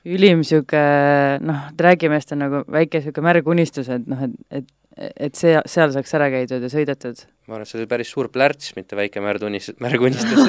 [0.08, 5.38] ülim niisugune noh, drag'imeest on nagu väike niisugune märg unistus, et noh, et, et et
[5.38, 7.20] see, seal saaks ära käidud ja sõidetud?
[7.48, 10.42] ma arvan, et see oli päris suur plärts, mitte väike märg unistus, märg unistus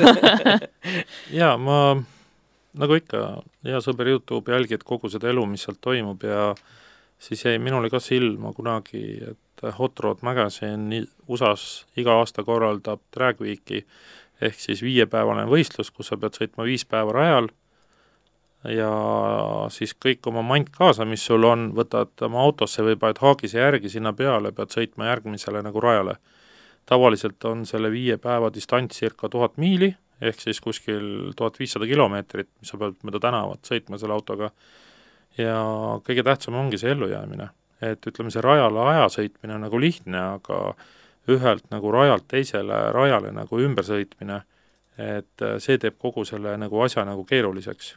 [1.39, 1.81] jaa, ma
[2.79, 3.24] nagu ikka,
[3.66, 6.53] hea sõber Youtube jälgid kogu seda elu, mis seal toimub ja
[7.18, 9.03] siis jäi minule ka silma kunagi,
[9.33, 13.83] et Hot Rod Magazine USA-s iga aasta korraldab Drag Weeki
[14.41, 17.51] ehk siis viiepäevane võistlus, kus sa pead sõitma viis päeva rajal
[18.70, 18.91] ja
[19.74, 23.91] siis kõik oma mant kaasa, mis sul on, võtad oma autosse või paned haagise järgi
[23.91, 26.18] sinna peale, pead sõitma järgmisele nagu rajale.
[26.87, 32.51] tavaliselt on selle viie päeva distants circa tuhat miili ehk siis kuskil tuhat viissada kilomeetrit,
[32.61, 34.51] mis sa pead mööda tänavat sõitma selle autoga,
[35.39, 35.57] ja
[36.07, 37.49] kõige tähtsam ongi see ellujäämine.
[37.83, 40.75] et ütleme, see rajale aja sõitmine on nagu lihtne, aga
[41.31, 44.41] ühelt nagu rajalt teisele rajale nagu ümbersõitmine,
[44.99, 47.95] et äh, see teeb kogu selle nagu asja nagu keeruliseks.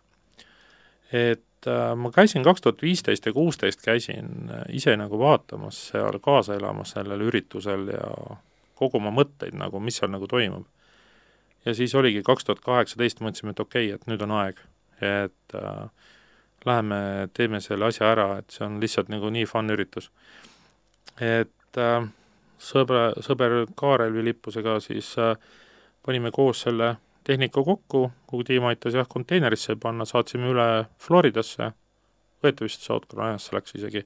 [1.11, 6.19] et äh, ma käisin kaks tuhat viisteist ja kuusteist käisin äh, ise nagu vaatamas seal,
[6.19, 8.37] kaasa elamas sellel üritusel ja
[8.75, 10.67] koguma mõtteid nagu, mis seal nagu toimub
[11.65, 14.61] ja siis oligi kaks tuhat kaheksateist, mõtlesime, et okei okay,, et nüüd on aeg,
[15.01, 15.83] et äh,
[16.65, 20.11] läheme teeme selle asja ära, et see on lihtsalt nagu nii fun üritus.
[21.19, 22.07] et äh,
[22.61, 25.35] sõbra, sõber Kaarel Vilippusega siis äh,
[26.05, 30.67] panime koos selle tehnika kokku, kuhu tiim aitas jah, konteinerisse panna, saatsime üle
[30.99, 31.71] Floridasse,
[32.41, 34.01] võeti vist South Carolinasse läks isegi,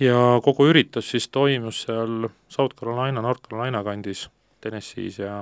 [0.00, 4.28] ja kogu üritus siis toimus seal South Carolina, North Carolina kandis,
[4.60, 5.40] Tennessee's ja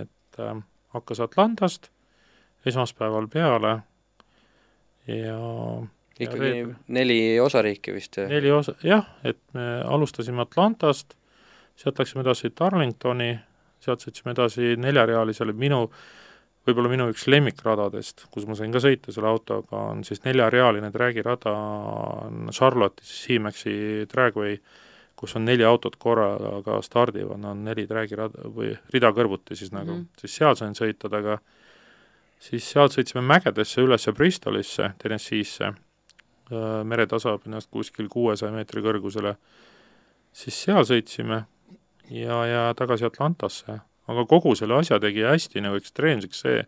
[0.00, 0.10] et
[0.42, 0.56] äh,
[0.94, 1.90] hakkas Atlantast
[2.66, 3.78] esmaspäeval peale
[5.06, 5.38] ja
[6.20, 8.18] ikkagi ja neli osariiki vist?
[8.28, 11.16] neli osa, jah, et me alustasime Atlantast,
[11.76, 13.32] sealt läksime edasi Darlingtoni,
[13.82, 15.82] sealt sõitsime edasi neljarealisele, minu,
[16.64, 21.52] võib-olla minu üks lemmikradadest, kus ma sain ka sõita selle autoga, on siis neljarealine träägirada
[21.52, 23.76] on Charlotte'is Siemexi
[24.12, 24.56] Dragway,
[25.16, 29.92] kus on neli autot korraga stardivad, no on neli träägirada või rida kõrvuti siis nagu
[29.92, 30.20] mm, -hmm.
[30.20, 31.38] siis seal sain sõita temaga,
[32.38, 35.72] siis sealt sõitsime mägedesse üles Bristolisse, Tennessee'sse,
[36.84, 39.36] mere tasab ennast kuskil kuuesaja meetri kõrgusele,
[40.32, 41.44] siis seal sõitsime
[42.10, 43.80] ja, ja tagasi Atlantasse.
[44.06, 46.64] aga kogu selle asja tegi hästi nagu ekstreemseks see,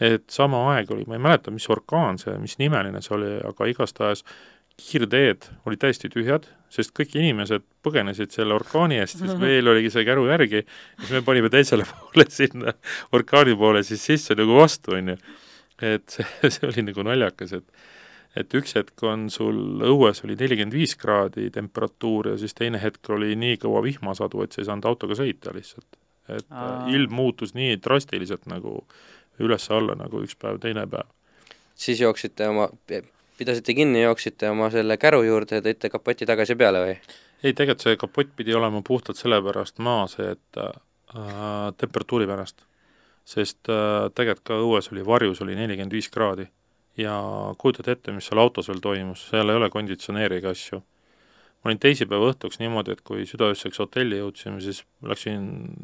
[0.00, 3.66] et sama aeg oli, ma ei mäleta, mis orkaan see, mis nimeline see oli, aga
[3.66, 4.22] igastahes
[4.80, 10.04] kiirteed olid täiesti tühjad, sest kõik inimesed põgenesid selle orkaani eest, siis meil oligi see
[10.06, 10.64] käru järgi,
[11.00, 12.74] siis me panime teisele poole sinna
[13.16, 15.16] orkaani poole siis sisse nagu vastu, on ju.
[15.94, 17.88] et see, see oli nagu naljakas, et
[18.38, 23.10] et üks hetk on sul õues oli nelikümmend viis kraadi temperatuur ja siis teine hetk
[23.10, 25.98] oli nii kõva vihmasadu, et sa ei saanud autoga sõita lihtsalt.
[26.30, 26.84] et Aa.
[26.94, 28.84] ilm muutus nii drastiliselt nagu
[29.42, 31.10] üles-alla nagu üks päev, teine päev.
[31.74, 32.68] siis jooksite oma,
[33.40, 36.94] pidasite kinni, jooksite oma selle käru juurde ja tõite kapoti tagasi peale või?
[37.42, 40.72] ei, tegelikult see kapott pidi olema puhtalt sellepärast maas, et äh,
[41.80, 42.66] temperatuuri pärast.
[43.24, 46.48] sest äh, tegelikult ka õues oli, varjus oli nelikümmend viis kraadi
[46.98, 47.14] ja
[47.58, 50.82] kujutad ette, mis seal autos veel toimus, seal ei ole konditsioneeri ega asju.
[51.60, 55.42] ma olin teisipäeva õhtuks niimoodi, et kui südaööseks hotelli jõudsime, siis läksin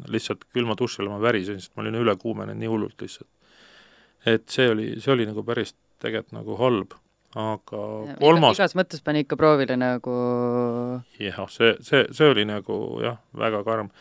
[0.09, 3.29] lihtsalt külma duši alla, ma värisin, sest ma olin üle kuumenenud nii hullult lihtsalt.
[4.25, 6.97] et see oli, see oli nagu päris tegelikult nagu halb,
[7.37, 7.81] aga
[8.19, 10.15] kolmas igas mõttes pani ikka proovile nagu
[11.21, 13.91] jah, see, see, see oli nagu jah, väga karm.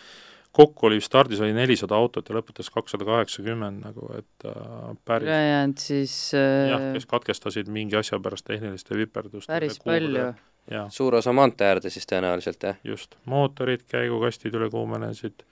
[0.57, 5.83] Kokku oli stardis oli nelisada autot ja lõpetas kakssada kaheksakümmend nagu, et äh, päris ülejäänud
[5.83, 10.31] siis äh, jah, kes katkestasid mingi asja pärast tehniliste viperduste päris palju.
[10.97, 12.81] suur osa maantee äärde siis tõenäoliselt, jah?
[12.89, 15.45] just, mootorid, käigukastid üle kuumenesid,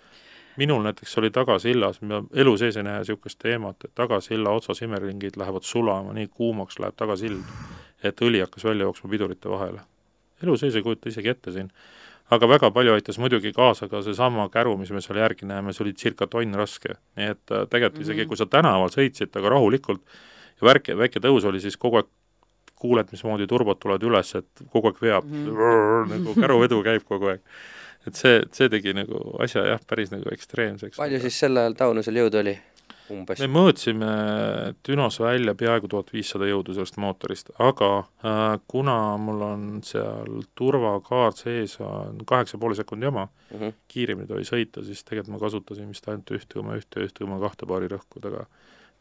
[0.57, 5.37] minul näiteks oli tagasillas, ma elu sees ei näe niisugust teemat, et tagasilla otsas imeringid
[5.41, 7.43] lähevad sulama, nii kuumaks läheb tagasild,
[8.03, 9.81] et õli hakkas välja jooksma pidurite vahele.
[10.43, 11.71] elu sees ei kujuta isegi ette siin
[12.33, 15.85] aga väga palju aitas muidugi kaasa ka seesama käru, mis me seal järgi näeme, see
[15.85, 16.97] oli circa tonn raske.
[17.19, 18.29] nii et äh, tegelikult isegi, mhm.
[18.29, 20.03] kui sa tänaval sõitsid, aga rahulikult,
[20.61, 22.11] ja väike, väike tõus oli, siis kogu aeg
[22.85, 26.11] kuuled, mismoodi turbod tulevad üles, et kogu aeg veab mm, -hmm.
[26.13, 27.41] nagu käruvedu käib kogu aeg.
[28.07, 31.01] Et see, see tegi nagu asja jah, päris nagu ekstreemseks.
[31.01, 32.55] palju siis sel ajal Taunusel jõudu oli?
[33.13, 33.41] umbes?
[33.43, 34.11] me mõõtsime
[34.87, 41.45] Dünos välja peaaegu tuhat viissada jõudu sellest mootorist, aga äh, kuna mul on seal turvakaart
[41.45, 43.81] sees, on kaheksa poole sekundi jama mm, -hmm.
[43.89, 47.69] kiiremini tohi sõita, siis tegelikult ma kasutasin vist ainult ühte koma ühte, ühte koma kahte
[47.69, 48.47] paari rõhkud, aga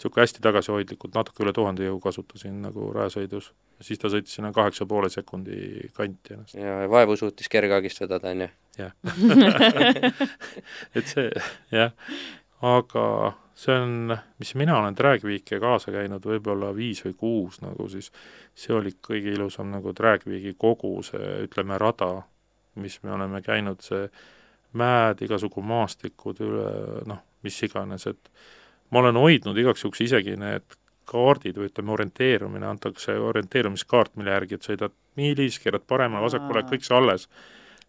[0.03, 3.53] niisugune hästi tagasihoidlikult, natuke üle tuhande jõu kasutasin nagu rajasõidus.
[3.81, 6.55] siis ta sõitis sinna kaheksa poole sekundi kanti ennast.
[6.55, 8.49] ja vaevu suutis kergeagist vedada, on ju?
[8.77, 8.91] jah
[10.95, 11.31] et see,
[11.71, 11.93] jah,
[12.61, 18.11] aga see on, mis mina olen Dragweeki kaasa käinud võib-olla viis või kuus nagu siis,
[18.55, 22.23] see oli kõige ilusam nagu Dragweeki kogu see, ütleme, rada,
[22.75, 24.09] mis me oleme käinud, see
[24.73, 26.67] mäed, igasugu maastikud üle
[27.05, 28.31] noh, mis iganes, et
[28.91, 30.77] ma olen hoidnud igaks juhuks isegi need
[31.09, 36.95] kaardid või ütleme, orienteerumine, antakse orienteerumiskaart, mille järgi, et sõidad miilis, keerad paremale-vasakule, kõik see
[36.97, 37.27] alles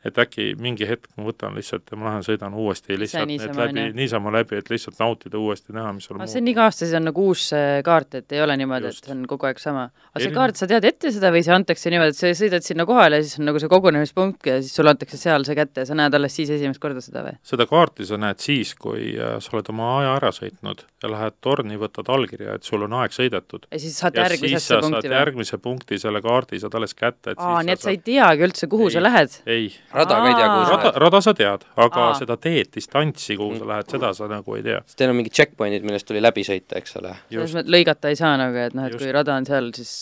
[0.05, 3.85] et äkki mingi hetk ma võtan lihtsalt ja ma lähen sõidan uuesti lihtsalt need läbi,
[3.97, 6.31] niisama läbi, et lihtsalt nautida uuesti, näha, mis seal muud.
[6.31, 7.47] see on iga aasta, siis on nagu uus
[7.87, 9.87] kaart, et ei ole niimoodi, et see on kogu aeg sama.
[10.13, 12.87] aga see kaart, sa tead ette seda või see antakse niimoodi, et sa sõidad sinna
[12.89, 15.89] kohale ja siis on nagu see kogunemispunkt ja siis sulle antakse seal see kätte ja
[15.89, 17.39] sa näed alles siis esimest korda seda või?
[17.55, 21.41] seda kaarti sa näed siis, kui äh, sa oled oma aja ära sõitnud ja lähed
[21.45, 23.69] torni, võtad allkirja, et sul on aeg sõidetud.
[23.71, 25.17] ja siis saad järgmisesse punkti või?
[25.17, 28.69] järgmise punkti selle kaardi saad alles kätte, et aa, nii et sa ei teagi üldse,
[28.71, 29.41] kuhu ei, sa lähed?
[29.49, 30.99] ei rada ka ei tea, kuhu sa lähed?
[31.05, 32.17] rada sa tead, aga Aa.
[32.19, 34.81] seda teed, distantsi, kuhu sa lähed, seda sa nagu ei tea.
[34.89, 37.15] sest teil on mingid checkpoint'id, millest tuli läbi sõita, eks ole?
[37.31, 39.05] selles mõttes lõigata ei saa nagu, et noh, et Just.
[39.05, 39.95] kui rada on seal, siis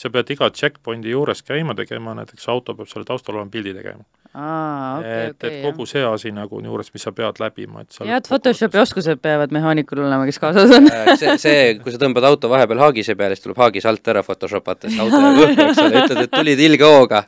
[0.00, 4.06] sa pead iga checkpoint'i juures käima tegema, näiteks auto peab selle taustal olema pildi tegema.
[4.36, 5.90] Aa, okay, et okay,, et kogu jah.
[5.94, 10.02] see asi nagu on juures, mis sa pead läbima, et head Photoshopi oskused peavad mehaanikul
[10.04, 13.46] olema, kes kaasas on äh, see, see, kui sa tõmbad auto vahepeal haagise peale, siis
[13.46, 16.92] tuleb haagis alt ära Photoshopata, sest auto jääb õhku, eks ole, ütled, et tulid ilge
[16.92, 17.22] hooga.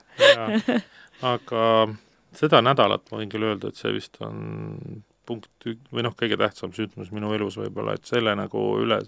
[1.27, 1.63] Aga
[2.37, 6.39] seda nädalat ma võin küll öelda, et see vist on punkt ük- või noh, kõige
[6.41, 9.01] tähtsam sündmus minu elus võib-olla, et selle nagu üle,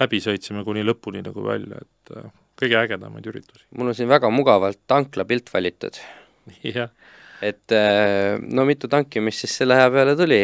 [0.00, 2.30] läbi sõitsime kuni lõpuni nagu välja, et äh,
[2.60, 3.66] kõige ägedamaid üritusi.
[3.76, 6.00] mul on siin väga mugavalt tanklapilt valitud.
[6.76, 6.90] jah,
[7.44, 10.42] et äh, no mitu tankimist siis selle aja peale tuli?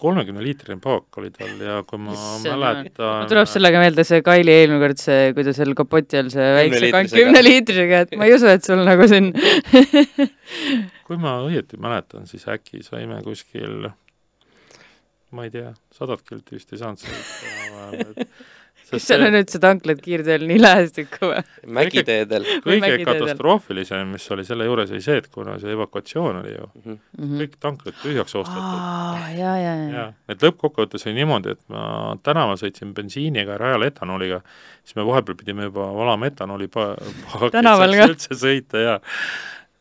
[0.00, 4.54] Kolmekümne liitrine paak oli tal ja kui ma Issand, mäletan tuleb sellega meelde see Kaili
[4.54, 8.00] eelmine kord see, kui ta seal kapoti all see väikse kank Kümneliitrisega.
[8.06, 9.28] et ma ei usu, et sul nagu siin
[11.06, 13.90] kui ma õieti mäletan, siis äkki saime kuskil
[15.34, 18.28] ma ei tea, sadat kilti vist ei saanud sõita.
[18.90, 21.42] Kas seal on üldse tanklad kiirteel nii lähestikku või?
[21.78, 26.68] mägiteedel kõige katastroofilisem, mis oli selle juures, oli see, et kuna see evakuatsioon oli ju,
[26.82, 26.98] mm.
[26.98, 27.38] -hmm.
[27.44, 28.76] Kõik tanklad tühjaks ostetud.
[28.80, 30.06] aa, ja, ja, ja.
[30.28, 34.42] et lõppkokkuvõttes oli niimoodi, et ma tänaval sõitsin bensiiniga ja rajal etanooliga,
[34.84, 36.94] siis me vahepeal pidime juba valama etanooli pa-,
[37.32, 38.12] paaki, et Tänaval saaks ka?
[38.12, 39.00] üldse sõita ja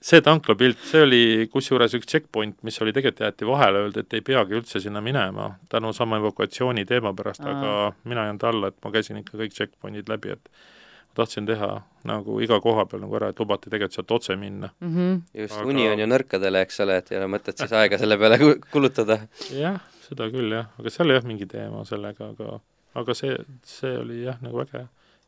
[0.04, 4.24] see tanklapilt, see oli kusjuures üks checkpoint, mis oli tegelikult jäeti vahele, öeldi, et ei
[4.26, 8.80] peagi üldse sinna minema tänu sama evakuatsiooni teema pärast, aga mina ei jäänud alla, et
[8.84, 11.70] ma käisin ikka kõik checkpointid läbi, et ma tahtsin teha
[12.10, 14.70] nagu iga koha peal nagu ära, et lubati tegelikult sealt otse minna.
[14.82, 15.22] Mm -hmm.
[15.42, 18.18] just Aga- uni on ju nõrkadele, eks ole, et ei ole mõtet siis aega selle
[18.18, 19.20] peale ku- kulutada.
[19.52, 19.80] jah,
[20.10, 22.60] seda küll jah, aga seal oli jah mingi teema sellega, aga
[22.96, 24.84] aga see, see oli jah, nagu äge.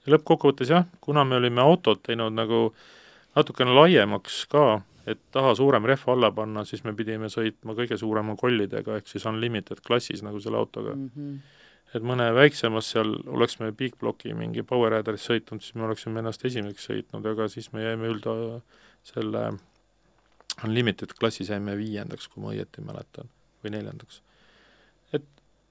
[0.06, 2.74] ja lõppkokkuvõttes jah, kuna me olime autot teinud nagu
[3.36, 8.36] natukene laiemaks ka, et taha suurem rehv alla panna, siis me pidime sõitma kõige suurema
[8.40, 10.96] kollidega, ehk siis unlimited klassis nagu selle autoga.
[10.96, 11.38] Mm -hmm.
[11.96, 16.20] et mõne väiksemas seal oleks me Big Blocki mingi Power Rideris sõitnud, siis me oleksime
[16.20, 18.62] ennast esimeseks sõitnud, aga siis me jäime ülda
[19.04, 19.54] selle
[20.64, 23.30] unlimited klassis jäime viiendaks, kui ma õieti mäletan,
[23.64, 24.22] või neljandaks.
[25.14, 25.24] et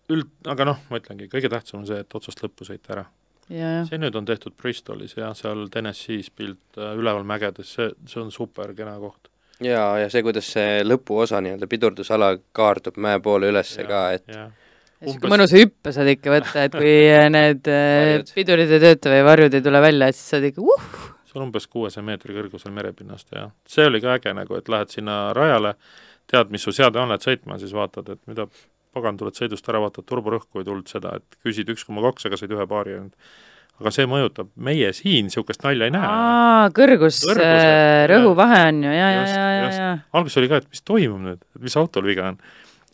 [0.08, 3.04] üld, aga noh, ma ütlengi, kõige tähtsam on see, et otsast lõppu sõita ära.
[3.48, 3.86] Ja, jah.
[3.88, 8.32] see nüüd on tehtud Bristolis ja seal Tennessee's pilt äh, üleval mägedes, see, see on
[8.34, 9.30] super kena koht.
[9.64, 14.28] jaa, ja see, kuidas see lõpuosa nii-öelda pidurdusala kaardub mäe poole ülesse Ja, ka, et
[14.32, 14.52] jah,
[15.00, 16.94] niisugune Umbes- mõnus hüppe saad ikka võtta, et kui
[17.38, 20.88] need äh, pidurid ei tööta või varjud ei tule välja, et siis saad ikka uh,
[21.34, 24.92] see on umbes kuuesaja meetri kõrgusel merepinnast ja see oli ka äge nagu, et lähed
[24.94, 25.74] sinna rajale,
[26.30, 28.46] tead, mis su seade on, lähed sõitma, siis vaatad, et mida
[28.94, 32.38] pagan, tuled sõidust ära, vaatad turborõhku ei tulnud seda, et küsid üks koma kaks, aga
[32.40, 33.34] said ühe paari ainult.
[33.82, 36.06] aga see mõjutab, meie siin niisugust nalja ei näe.
[36.06, 39.88] aa, kõrgus, Kõrgused, rõhuvahe on ju, ja, ja, ja, ja, ja.
[40.14, 42.42] alguses oli ka, et mis toimub nüüd, et mis autol viga on.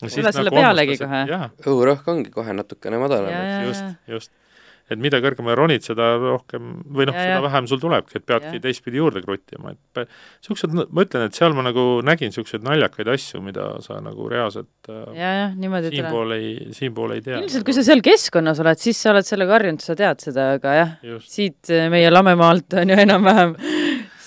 [0.00, 1.24] Tule selle pealegi kohe.
[1.68, 4.32] õhurõhk ongi kohe natukene madalam just, just.
[4.90, 7.42] Et mida kõrgemale ronid, seda rohkem või noh, Ja, seda ja.
[7.44, 8.62] vähem sul tulebki, et peadki Ja.
[8.64, 10.00] teistpidi juurde kruttima, et
[10.42, 14.90] niisugused, ma ütlen, et seal ma nagu nägin niisuguseid naljakaid asju, mida sa nagu reaalselt
[14.90, 15.32] äh, ja,
[15.92, 15.94] tuleb.
[15.94, 17.38] siinpool ei, siinpool ei tea.
[17.44, 20.74] ilmselt, kui sa seal keskkonnas oled, siis sa oled sellega harjunud, sa tead seda, aga
[20.78, 23.54] jah, just, siit äh, meie lamemaalt on ju enam-vähem,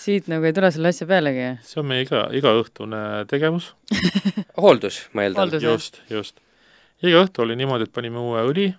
[0.03, 1.49] siit nagu ei tule selle asja pealegi.
[1.63, 3.73] see on meie iga, igaõhtune tegevus,
[4.63, 6.39] hooldus, ma eeldan just, just.
[7.03, 8.69] iga õhtu oli niimoodi, et panime uue õli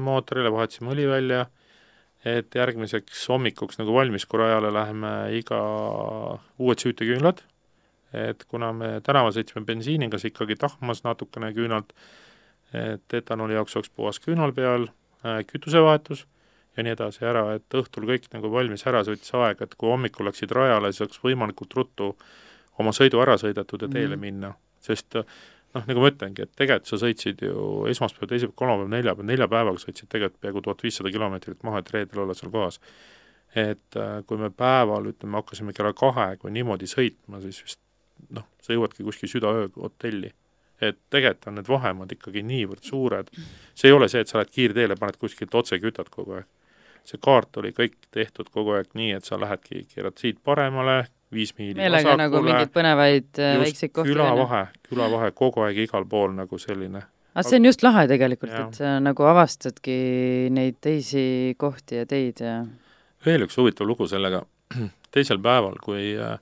[0.00, 1.46] mootorile, vahetasime õli välja,
[2.24, 5.58] et järgmiseks hommikuks nagu valmis, kui rajale läheme, iga
[6.58, 7.42] uued süüteküünlad,
[8.14, 11.90] et kuna me tänaval sõitsime bensiiniga, see ikkagi tahmas natukene küünalt,
[12.74, 14.88] et etanooli jaoks oleks puhas küünal peal,
[15.50, 16.24] kütusevahetus
[16.76, 19.90] ja nii edasi ära, et õhtul kõik nagu valmis ära, see võttis aega, et kui
[19.90, 22.14] hommikul läksid rajale, siis oleks võimalikult ruttu
[22.82, 24.20] oma sõidu ära sõidetud ja teele Mhm.
[24.20, 25.20] minna, sest
[25.74, 29.82] noh, nagu ma ütlengi, et tegelikult sa sõitsid ju esmaspäev, teisipäev, kolmapäev, neljapäev, nelja päevaga
[29.82, 32.80] sõitsid tegelikult peaaegu tuhat viissada kilomeetrit maha, et reedel olla seal kohas.
[33.54, 37.80] et äh, kui me päeval, ütleme, hakkasime kella kahega niimoodi sõitma, siis vist
[38.34, 40.32] noh, sa jõuadki kuskil südaöö hotelli.
[40.80, 43.28] et tegelikult on need vahemaad ikkagi niivõrd suured,
[43.78, 46.48] see ei ole see, et sa lähed kiirteele, paned kuskilt otse, kütad kogu aeg.
[47.04, 51.54] see kaart oli kõik tehtud kogu aeg nii, et sa lähedki, keerad siit paremale, viis
[51.58, 56.60] miili meelega nagu mingeid põnevaid äh, väikseid kohti külavahe, külavahe kogu aeg igal pool nagu
[56.62, 57.04] selline.
[57.34, 59.98] aga see on just lahe tegelikult, et sa nagu avastadki
[60.54, 61.26] neid teisi
[61.58, 62.62] kohti ja teid ja
[63.24, 64.42] veel üks huvitav lugu sellega,
[65.14, 66.36] teisel päeval, kui äh,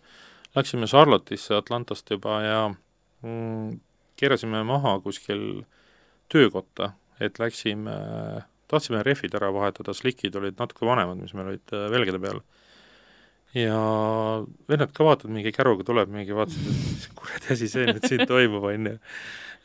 [0.57, 2.59] läksime Charlotte'isse Atlantast juba ja
[3.23, 3.79] mm,
[4.19, 5.63] keerasime maha kuskil
[6.33, 7.95] töökotta, et läksime,
[8.71, 12.43] tahtsime rehvid ära vahetada, slikid olid natuke vanemad, mis meil olid äh, velgede peal.
[13.55, 13.79] Ja
[14.71, 18.27] vennad ka vaatavad, mingi käruga tuleb, mingi vaatasid, et mis kuradi asi see nüüd siin
[18.29, 18.99] toimub, on ju.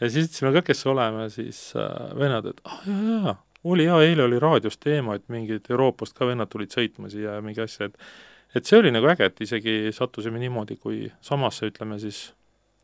[0.01, 3.35] ja siis ütlesime ka, kes oleme, siis äh, vennad, et ah jaa, jaa,
[3.67, 7.45] oli jaa, eile oli raadios teema, et mingid Euroopast ka vennad tulid sõitma siia ja
[7.45, 7.97] mingi asja, et
[8.55, 12.21] et see oli nagu äge, et isegi sattusime niimoodi, kui samasse, ütleme siis,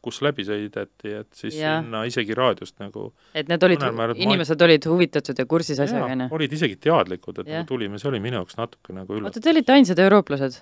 [0.04, 1.80] kus läbi sõideti, et siis Jah.
[1.80, 6.10] sinna isegi raadiost nagu et need olid määral ma- inimesed olid huvitatud ja kursis asjaga
[6.10, 6.28] jaa, onju.
[6.36, 7.62] olid isegi teadlikud, et Jah.
[7.62, 10.60] nagu tulime, see oli minu jaoks natuke nagu üllatus oota, te olite ainsad eurooplased?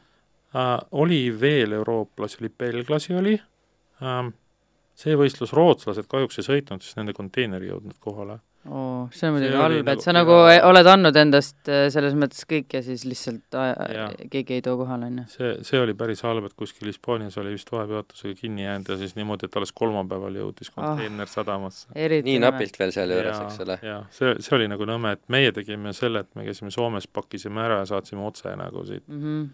[0.55, 0.77] Äh,.
[0.91, 3.35] oli veel eurooplasi, oli belglasi oli
[4.03, 4.33] ähm,
[4.95, 8.39] see võistlus, rootslased kahjuks ei sõitnud, sest nende konteiner ei jõudnud kohale
[8.69, 10.59] oo, see on muidugi halb, et nagu- sa nagu jaa.
[10.69, 14.09] oled andnud endast äh, selles mõttes kõik ja siis lihtsalt Jaa.
[14.29, 15.25] keegi ei too kohale, on ju.
[15.33, 19.15] see, see oli päris halb, et kuskil Hispaanias oli vist vahepeatusega kinni jäänud ja siis
[19.17, 21.33] niimoodi, et alles kolmapäeval jõudis konteiner ah.
[21.33, 21.89] sadamasse.
[21.95, 23.79] nii napilt veel sealjuures, eks ole.
[23.87, 27.65] jaa, see, see oli nagu nõme, et meie tegime selle, et me käisime Soomes, pakkisime
[27.65, 29.23] ära ja saatsime otse nagu siit mm.
[29.23, 29.49] -hmm.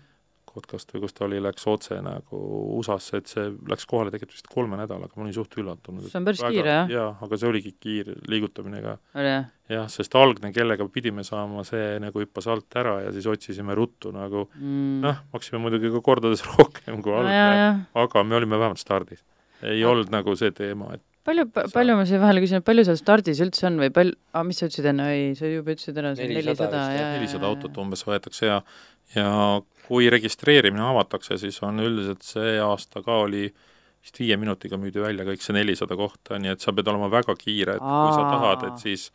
[0.58, 2.40] Kotkast või kus ta oli, läks otse nagu
[2.80, 6.08] USA-sse, et see läks kohale tegelikult vist kolme nädalaga, ma olin suht üllatunud.
[6.10, 6.92] See on päris kiire, jah?
[6.92, 8.98] jaa, aga see oligi kiire liigutamine ka.
[9.22, 9.46] jah?
[9.92, 14.46] sest algne, kellega pidime saama, see nagu hüppas alt ära ja siis otsisime ruttu nagu
[14.56, 15.02] mm.
[15.04, 17.82] noh, maksime muidugi ka kordades rohkem kui no, algne jaa, jah.
[18.06, 19.26] aga me olime vähemalt stardis.
[19.62, 19.90] ei Ah.
[19.92, 21.44] olnud nagu see teema, et palju,
[21.74, 24.70] palju ma siia vahele küsin, palju seal stardis üldse on või palju, aa, mis sa
[24.70, 27.50] ütlesid enne, oi, sa juba ütlesid ära, see on 400 nelisada vist, ja jah, nelisada
[27.52, 28.62] autot umbes võetakse ja
[29.16, 29.28] ja
[29.88, 33.48] kui registreerimine avatakse, siis on üldiselt see aasta ka oli
[34.04, 37.36] vist viie minutiga müüdi välja kõik see nelisada kohta, nii et sa pead olema väga
[37.40, 38.32] kiire, et kui sa Aa.
[38.36, 39.10] tahad, et siis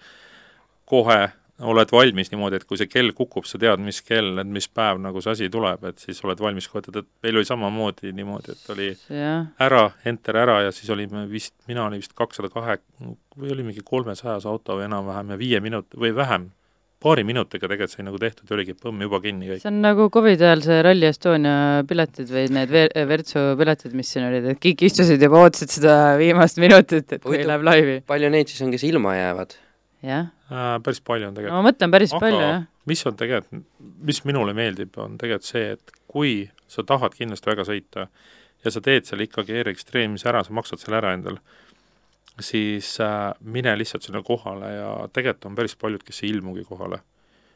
[0.88, 1.20] kohe
[1.62, 4.98] oled valmis niimoodi, et kui see kell kukub, sa tead, mis kell, et mis päev
[5.02, 8.72] nagu see asi tuleb, et siis oled valmis kohe, et meil oli samamoodi niimoodi, et
[8.74, 12.80] oli jah, ära, enter ära ja siis olime vist, mina olin vist kakssada kahe
[13.38, 16.50] või oli mingi kolmesajas auto või enam-vähem ja viie minut- või vähem,
[17.02, 19.62] paari minutiga tegelikult sai nagu tehtud ja oligi põmm juba kinni kõik.
[19.64, 21.56] see on nagu Covidi ajal see Rally Estonia
[21.88, 25.98] piletid või need Ver- Virtsu piletid, mis siin olid, et kõik istusid juba, ootasid seda
[26.20, 27.98] viimast minutit, et kui läheb laivi.
[28.06, 29.58] palju neid siis on, kes ilma jäävad?
[30.02, 32.64] jah, Äh, päris palju on no tegelikult ma mõtlen päris aga palju, jah.
[32.90, 33.62] mis on tegelikult,
[34.04, 36.32] mis minule meeldib, on tegelikult see, et kui
[36.68, 38.04] sa tahad kindlasti väga sõita
[38.64, 41.38] ja sa teed selle ikkagi e-registreerimise ära, sa maksad selle ära endal,
[42.42, 47.00] siis äh, mine lihtsalt sinna kohale ja tegelikult on päris paljud, kes ei ilmugi kohale.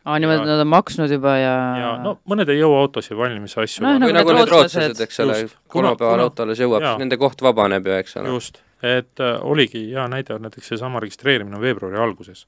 [0.05, 3.57] aa, niimoodi, et nad on maksnud juba ja, ja no mõned ei jõua autosid valmis
[3.59, 5.01] asju või nagu nagu need rootslased.
[5.07, 8.35] eks ole kolmapäeval Kuna- auto alles jõuab, nende koht vabaneb ju, eks ole.
[8.37, 12.47] just, et äh, oligi hea näide on näiteks seesama registreerimine on veebruari alguses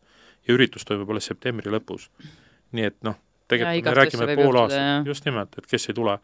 [0.48, 2.08] ja üritus toimub alles septembri lõpus.
[2.72, 3.16] nii et noh,
[3.48, 6.18] tegelikult me igastasse räägime pool aastat, just nimelt, et kes ei tule.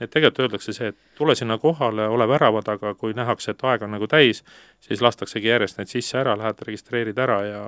[0.00, 3.82] Et tegelikult öeldakse see, et tule sinna kohale, ole värava taga, kui nähakse, et aeg
[3.86, 4.44] on nagu täis,
[4.84, 7.62] siis lastaksegi järjest need sisse ära, lähed registreerid ära ja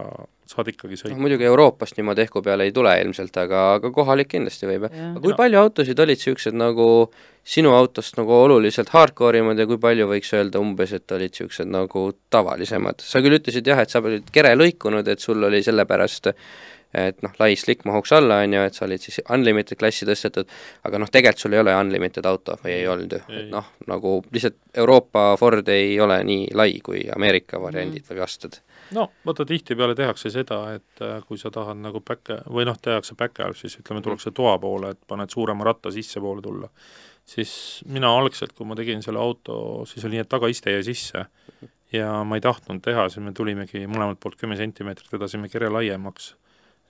[0.51, 1.19] saad ikkagi sõita.
[1.19, 5.11] muidugi Euroopast niimoodi ehku peale ei tule ilmselt, aga, aga kohalik kindlasti võib, jah.
[5.11, 6.89] Aga kui Mina- palju autosid olid niisugused nagu
[7.45, 11.71] sinu autost nagu oluliselt hardcore imad ja kui palju võiks öelda umbes, et olid niisugused
[11.71, 13.01] nagu tavalisemad?
[13.03, 16.33] sa küll ütlesid jah, et sa olid kere lõikunud, et sul oli sellepärast
[16.95, 20.51] et noh, lai slick mahuks alla, on ju, et sa olid siis unlimited klassi tõstetud,
[20.87, 24.17] aga noh, tegelikult sul ei ole unlimited auto või ei olnud ju, et noh, nagu
[24.33, 28.59] lihtsalt Euroopa Ford ei ole nii lai kui Ameerika variandid või vastud.
[28.97, 33.15] no vaata, tihtipeale tehakse seda, et äh, kui sa tahad nagu back- või noh, tehakse
[33.19, 36.69] back-up, siis ütleme, tullakse toa poole, et paned suurema ratta sissepoole tulla.
[37.31, 41.29] siis mina algselt, kui ma tegin selle auto, siis oli nii, et tagaiste jäi sisse
[41.93, 46.35] ja ma ei tahtnud teha, siis me tulimegi mõlemalt poolt kümme sentimeetrit, vedasime kere laiemaks.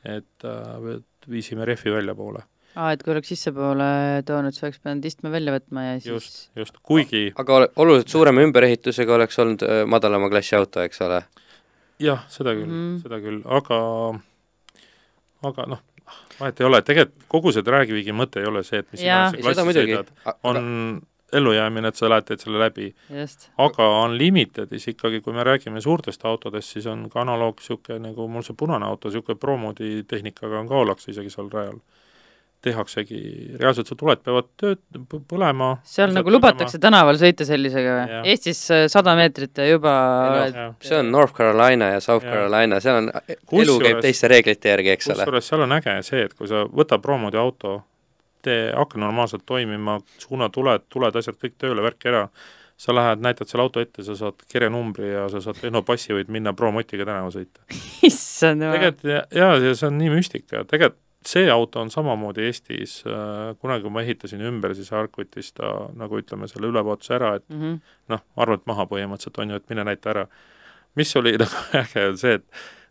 [0.04, 2.42] Et äh, viisime rehvi väljapoole.
[2.76, 3.90] aa, et kui oleks sissepoole
[4.26, 8.14] toonud, siis oleks pidanud istme välja võtma ja siis just, just, kuigi aga ole- oluliselt
[8.14, 11.22] suurema ümberehitusega oleks olnud öö, madalama klassi auto, eks ole?
[12.00, 12.80] jah, seda küll mm.
[12.80, 12.98] -hmm.
[13.02, 13.80] seda küll, aga
[15.50, 15.82] aga noh,
[16.40, 19.76] vahet ei ole, tegelikult kogu see dragviigi mõte ei ole see, et mis iganes klassi
[19.80, 20.62] sõidad, on
[21.32, 22.90] ellujäämine, et sa lähed, teed selle läbi.
[23.20, 23.48] just.
[23.58, 28.42] aga Unlimitedis ikkagi, kui me räägime suurtest autodest, siis on ka analoog niisugune nagu mul
[28.42, 31.80] see punane auto, niisugune promoodi tehnikaga on ka ollakse isegi seal rajal.
[32.60, 33.18] tehaksegi,
[33.56, 35.78] reaalselt su tuled peavad p- põlema.
[35.82, 38.18] seal nagu lubatakse tänaval sõita sellisega või?
[38.28, 39.94] Eestis äh, sada meetrit ja juba
[40.26, 42.34] Ei oled see on North Carolina ja South Jaa.
[42.34, 43.08] Carolina, seal on,
[43.62, 45.16] elu käib teiste reeglite järgi, eks ole.
[45.22, 47.78] kusjuures seal on äge see, et kui sa võtad promoodi auto,
[48.42, 52.24] tee, hakka normaalselt toimima, suunatuled, tuled, asjad kõik tööle, värk ära,
[52.80, 56.54] sa lähed, näitad selle auto ette, sa saad kerenumbri ja sa saad tehnopassi, võid minna
[56.56, 57.60] promotiga tänava sõita.
[58.08, 58.78] issand jumal.
[58.78, 63.52] tegelikult ja, jaa, ja see on nii müstika, tegelikult see auto on samamoodi Eestis äh,,
[63.60, 67.60] kunagi kui ma ehitasin ümber, siis Arcutis ta nagu ütleme, selle ülevaatuse ära, et mm.
[67.60, 67.94] -hmm.
[68.14, 70.26] noh, arvelt maha põhimõtteliselt on ju, et mine näita ära.
[70.96, 72.44] mis oli nagu äge, on see, et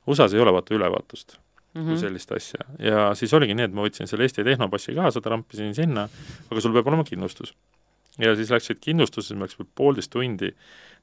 [0.07, 1.39] USA-s ei ole vaata ülevaatust
[1.79, 2.01] Mm kui -hmm.
[2.01, 2.65] sellist asja.
[2.79, 6.07] ja siis oligi nii, et ma võtsin selle Eesti Tehnopassi kaasa, trampisin sinna,
[6.51, 7.53] aga sul peab olema kindlustus.
[8.19, 10.53] ja siis läksid kindlustusse, siis läks veel poolteist tundi,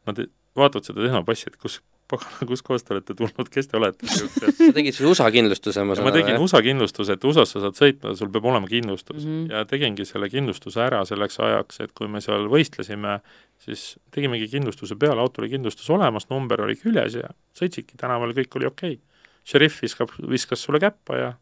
[0.07, 0.27] nad
[0.57, 1.81] vaatavad seda Tehnopassi, et kus,
[2.11, 6.07] pagana, kuskohast te olete tulnud, kes te olete sa tegid siis USA kindlustuse, ma saan
[6.07, 6.45] ma aru, tegin jah?
[6.45, 9.41] USA kindlustuse, et USA-s sa saad sõita, sul peab olema kindlustus mm.
[9.41, 9.51] Mhm.
[9.55, 13.19] ja tegingi selle kindlustuse ära selleks ajaks, et kui me seal võistlesime,
[13.65, 18.61] siis tegimegi kindlustuse peale, autol oli kindlustus olemas, number oli küljes ja sõitsidki tänaval, kõik
[18.61, 19.16] oli okei okay.
[19.47, 21.33] Šerif viskab, viskas sulle käppa ja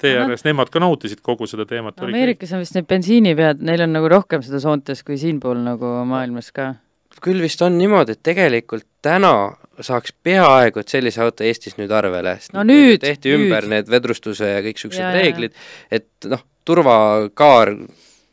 [0.00, 2.00] tee ääres, nemad ka nautisid kogu seda teemat.
[2.02, 6.50] Ameerikas on vist need bensiinipead, neil on nagu rohkem seda soontes kui siinpool nagu maailmas
[6.52, 6.74] ka.
[7.22, 12.34] küll vist on niimoodi, et tegelikult täna saaks peaaegu et sellise auto Eestis nüüd arvele,
[12.40, 13.46] sest No nüüd, tehti nüüd.
[13.46, 15.54] ümber need vedrustuse ja kõik niisugused reeglid,
[15.90, 17.72] et noh, turvakaar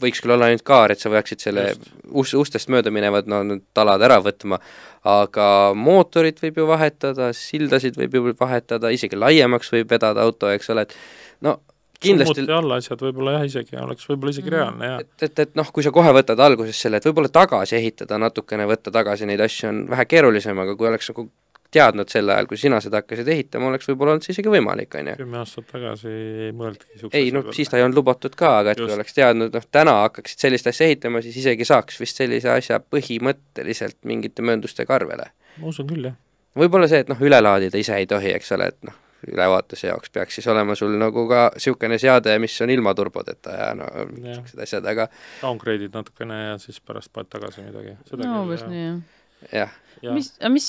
[0.04, 1.68] võiks küll olla ainult kaar, et sa peaksid selle
[2.12, 4.60] ust, ustest mööda minevad no need talad ära võtma,
[5.08, 10.70] aga mootorit võib ju vahetada, sildasid võib ju vahetada, isegi laiemaks võib vedada auto, eks
[10.74, 10.96] ole, et
[11.44, 11.58] no
[12.04, 14.56] kindlasti summuti alla asjad võib-olla jah, isegi oleks võib-olla isegi Mhm.
[14.58, 17.78] reaalne ja et, et, et noh, kui sa kohe võtad alguses selle, et võib-olla tagasi
[17.80, 21.30] ehitada natukene, võtta tagasi neid asju on vähe keerulisem, aga kui oleks nagu
[21.74, 25.12] teadnud sel ajal, kui sina seda hakkasid ehitama, oleks võib-olla olnud see isegi võimalik, on
[25.12, 25.16] ju.
[25.20, 28.74] kümme aastat tagasi ei mõeldudki niisuguse ei no siis ta ei olnud lubatud ka, aga
[28.74, 28.98] et kui Just.
[28.98, 34.00] oleks teadnud, noh täna hakkaksid sellist asja ehitama, siis isegi saaks vist sellise asja põhimõtteliselt
[34.10, 35.32] mingite mööndustega arvele.
[35.62, 36.20] ma usun küll, jah.
[36.60, 40.12] võib-olla see, et noh, üle laadida ise ei tohi, eks ole, et noh, ülevaatuse jaoks
[40.14, 44.64] peaks siis olema sul nagu ka niisugune seade, mis on ilma turbodeta ja no niisugused
[44.66, 45.08] asjad, aga
[45.42, 47.96] Downgrade'id natukene ja siis pärast paned tagasi midagi.
[48.10, 49.22] Seda no küll, umbes nii, jah
[49.52, 49.72] jah,
[50.04, 50.12] Ja.
[50.12, 50.66] mis, mis,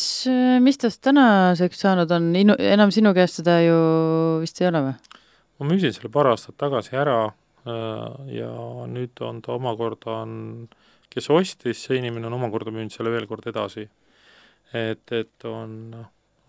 [0.62, 3.78] mis tast tänaseks saanud on, enam sinu käest seda ju
[4.44, 5.22] vist ei ole või?
[5.58, 8.04] ma müüsin selle paar aastat tagasi ära äh,
[8.36, 8.50] ja
[8.90, 10.36] nüüd on ta omakorda on,
[11.10, 13.88] kes ostis, see inimene on omakorda müünud selle veel kord edasi.
[14.74, 15.96] et, et on,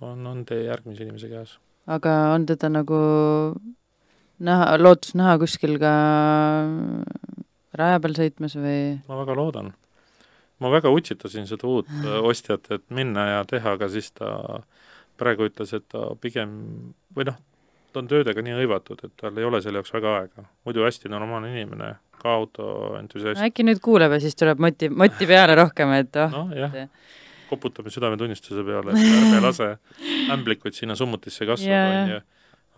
[0.02, 1.56] on, on tee järgmise inimese käes.
[1.88, 3.00] aga on teda nagu
[4.46, 5.96] näha, lootus näha kuskil ka
[7.76, 8.78] raja peal sõitmas või?
[9.08, 9.74] ma väga loodan.
[10.64, 14.62] Ma väga utsitasin seda uut äh, ostjat, et minna ja teha, aga siis ta
[15.20, 16.56] praegu ütles, et ta pigem
[17.16, 17.38] või noh,
[17.94, 20.48] ta on töödega nii hõivatud, et tal ei ole selle jaoks väga aega.
[20.68, 23.44] muidu hästi normaalne inimene, ka autoentusiast.
[23.44, 27.06] äkki nüüd kuuleb ja siis tuleb moti, moti peale rohkem, et oh noh, jah et-,
[27.50, 29.70] koputame südametunnistuse peale, et ärme lase
[30.34, 32.22] ämblikuid sinna summutisse kasvada on ju.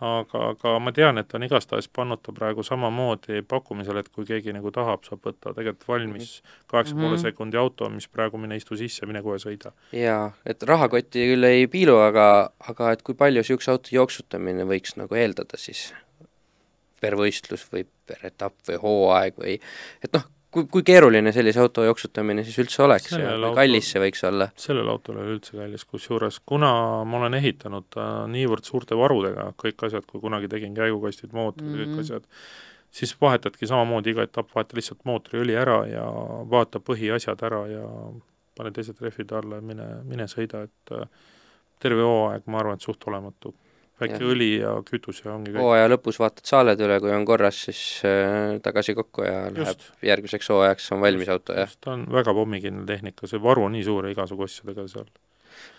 [0.00, 4.52] Aga, aga ma tean, et on igastahes pannud ta praegu samamoodi pakkumisele, et kui keegi
[4.54, 7.22] nagu tahab, saab võtta tegelikult valmis kaheksa poole Mhm.
[7.24, 9.72] sekundi auto, mis praegu mine istu sisse, mine kohe sõida.
[9.92, 14.96] jaa, et rahakotti küll ei piilu, aga, aga et kui palju niisuguse auto jooksutamine võiks
[14.96, 15.92] nagu eeldada siis?
[17.00, 19.60] per võistlus või per etapp või hooaeg või
[20.02, 20.24] et noh,
[20.58, 24.02] kui, kui keeruline sellise auto jooksutamine siis üldse oleks ja Sellel kui autol- kallis see
[24.02, 24.48] võiks olla?
[24.58, 26.70] sellel autol ei ole üldse kallis, kusjuures kuna
[27.08, 31.76] ma olen ehitanud ta niivõrd suurte varudega, kõik asjad, kui kunagi tegin käigukastid, mootorid mm,
[31.78, 31.86] -hmm.
[31.86, 31.98] Mhm.
[31.98, 32.26] kõik asjad,
[32.90, 36.04] siis vahetadki samamoodi iga etapp, vaheta lihtsalt mootoriõli ära ja
[36.50, 37.84] vaata põhiasjad ära ja
[38.58, 41.08] pane teised rehvid alla ja mine, mine sõida, et äh,
[41.78, 43.54] terve hooaeg, ma arvan, et suht olematu.
[44.00, 44.32] Väike Jah.
[44.32, 45.62] õli ja kütus ja ongi kõik.
[45.62, 49.88] hooaja lõpus vaatad saaled üle, kui on korras, siis äh, tagasi kokku ja läheb Just.
[50.06, 51.72] järgmiseks hooajaks on valmis auto, jah.
[51.80, 55.10] ta on väga pommikindel tehnika, see varu on nii suur ja igasugu asjadega seal.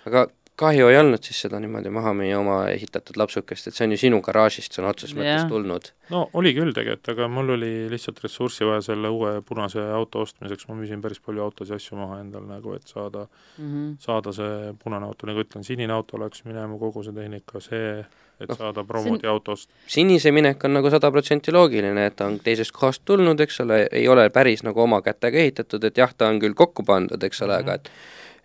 [0.09, 0.27] aga
[0.59, 3.99] kahju ei olnud siis seda niimoodi maha müüa oma ehitatud lapsukest, et see on ju
[4.01, 5.89] sinu garaažist sõna otseses mõttes tulnud.
[6.13, 10.67] no oli küll tegelikult, aga mul oli lihtsalt ressurssi vaja selle uue punase auto ostmiseks,
[10.69, 13.27] ma müüsin päris palju autosid ja asju maha endal nagu, et saada,
[13.57, 13.95] mm -hmm.
[14.03, 18.05] saada see punane auto, nagu ütlen, sinine auto läks minema, kogu see tehnika, see,
[18.39, 19.69] et Noh, saada promodi autost.
[19.87, 23.87] sinise minek on nagu sada protsenti loogiline, et ta on teisest kohast tulnud, eks ole,
[23.91, 27.41] ei ole päris nagu oma kätega ehitatud, et jah, ta on küll kokku pandud, eks
[27.41, 27.69] ole mm, -hmm.
[27.69, 27.91] aga et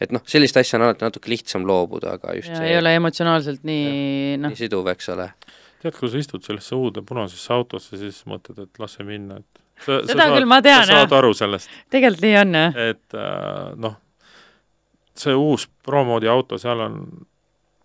[0.01, 2.95] et noh, sellist asja on alati natuke lihtsam loobuda, aga just ja see ei ole
[2.99, 5.29] emotsionaalselt nii noh nii, siduv, eks ole.
[5.83, 9.63] tead, kui sa istud sellesse uude punasesse autosse, siis mõtled, et las see minna, et
[9.85, 11.19] sa, Seda küll ma tean, sa saad jah.
[11.21, 12.81] aru sellest, tegelikult nii on jah.
[12.91, 13.99] et äh, noh,
[15.19, 17.01] see uus promoodi auto, seal on,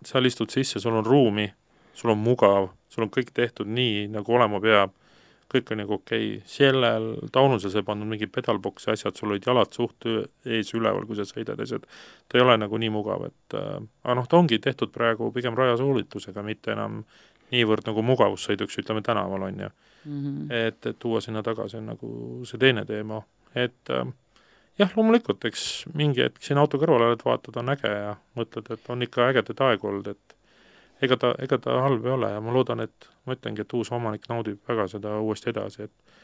[0.06, 1.46] seal istud sisse, sul on ruumi,
[1.94, 4.94] sul on mugav, sul on kõik tehtud nii, nagu olema peab,
[5.50, 9.46] kõik on nagu okei okay., sellel taunusel sa ei pannud mingi pedalboksi asjad, sul olid
[9.46, 11.86] jalad suht ees üleval, kui sa sõidad ja asjad,
[12.28, 15.58] ta ei ole nagu nii mugav, et äh, aga noh, ta ongi tehtud praegu pigem
[15.58, 17.02] rajasoolitusega, mitte enam
[17.50, 19.70] niivõrd nagu mugavussõiduks, ütleme tänaval, on ju
[20.04, 20.50] Mhm.
[20.50, 22.10] et, et tuua sinna tagasi on nagu
[22.48, 23.20] see teine teema,
[23.54, 24.06] et äh,
[24.80, 25.64] jah, loomulikult, eks
[25.94, 29.60] mingi hetk siin auto kõrvale oled, vaatad, on äge ja mõtled, et on ikka ägedaid
[29.66, 30.36] aegu olnud, et
[31.02, 33.90] ega ta, ega ta halb ei ole ja ma loodan, et ma ütlengi, et uus
[33.92, 36.16] omanik naudib väga seda uuesti edasi, et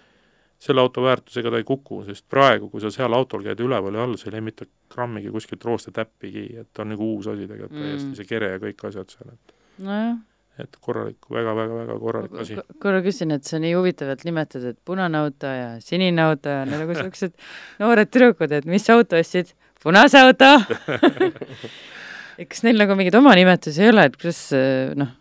[0.59, 3.99] selle auto väärtus, ega ta ei kuku, sest praegu, kui sa seal autol käid üleval
[3.99, 7.29] ja all, sa ei leia mitte grammigi kuskilt rooste täppigi, et ta on nagu uus
[7.33, 7.83] asi tegelikult Mm.
[7.83, 7.91] mm.
[7.91, 9.55] täiesti, see kere ja kõik asjad seal, et
[9.85, 10.17] nojah,
[10.63, 12.57] et korralik väga, väga, väga korralik asi.
[12.81, 16.49] korra küsin, et see on nii huvitav, et nimetad, et punane auto ja sinine auto
[16.49, 17.37] ja nagu siuksed
[17.83, 19.53] noored tüdrukud, et mis auto ostsid?
[19.87, 20.49] punase auto.
[22.45, 25.15] kas neil nagu mingeid oma nimetusi ei ole, et kuidas äh, noh,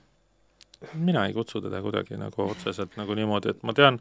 [0.94, 4.00] mina ei kutsu teda kuidagi nagu otseselt nagu niimoodi, et ma tean,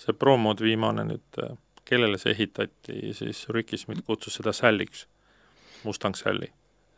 [0.00, 1.40] see promod viimane nüüd,
[1.88, 5.06] kellele see ehitati, siis Ricky Smith kutsus seda Salliks,
[5.84, 6.50] Mustang Sally.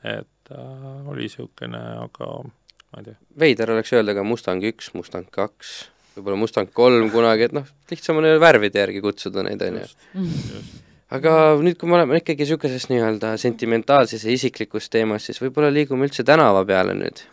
[0.03, 5.29] et äh, oli niisugune, aga ma ei tea, veider oleks öelda ka Mustang üks, Mustang
[5.31, 5.77] kaks,
[6.17, 9.85] võib-olla Mustang kolm kunagi, et noh, lihtsam on ju värvide järgi kutsuda neid, on ju.
[9.87, 10.09] just,
[10.57, 10.81] just.
[11.13, 16.09] Aga nüüd, kui me oleme ikkagi niisuguses nii-öelda sentimentaalses ja isiklikus teemas, siis võib-olla liigume
[16.09, 17.25] üldse tänava peale nüüd.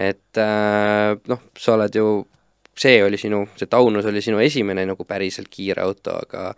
[0.00, 2.06] et äh, noh, sa oled ju,
[2.80, 6.54] see oli sinu, see Taunus oli sinu esimene nagu päriselt kiire auto, aga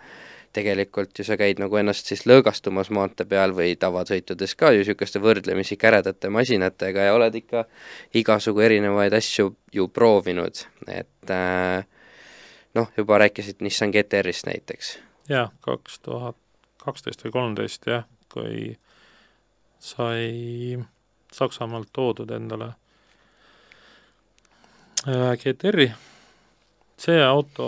[0.54, 5.22] tegelikult ju sa käid nagu ennast siis lõõgastumas maantee peal või tavasõitudes ka ju niisuguste
[5.24, 7.64] võrdlemisi käredate masinatega ja oled ikka
[8.20, 11.80] igasugu erinevaid asju ju proovinud, et äh,
[12.78, 16.36] noh, juba rääkisid Nissan GT-R-ist näiteks jah, kaks tuhat
[16.82, 18.78] kaksteist või kolmteist jah, kui
[19.78, 20.78] sai
[21.32, 22.72] Saksamaalt toodud endale
[25.42, 25.88] GTR-i
[27.00, 27.66] see auto,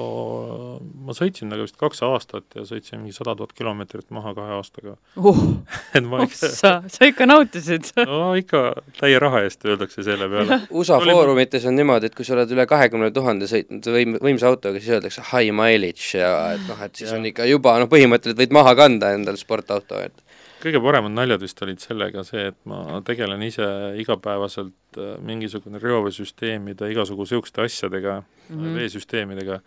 [1.05, 4.97] ma sõitsin temaga vist kaks aastat ja sõitsin mingi sada tuhat kilomeetrit maha kahe aastaga
[5.17, 5.43] uh,.
[5.97, 8.65] et ma ikka sa, sa ikka nautisid no ikka
[8.99, 10.61] täie raha eest öeldakse selle peale.
[10.79, 11.15] USA Oli...
[11.15, 14.97] foorumites on niimoodi, et kui sa oled üle kahekümne tuhande sõitnud võim-, võimsa autoga, siis
[14.99, 17.19] öeldakse high mileage ja et noh, et siis ja.
[17.19, 20.24] on ikka juba noh, põhimõtteliselt võid maha kanda endale sportauto, et
[20.65, 23.67] kõige paremad naljad vist olid sellega see, et ma tegelen ise
[24.01, 28.81] igapäevaselt äh, mingisugune reoveesüsteemide, igasugu niisuguste asjadega mm, -hmm.
[28.81, 29.61] veesüsteemidega,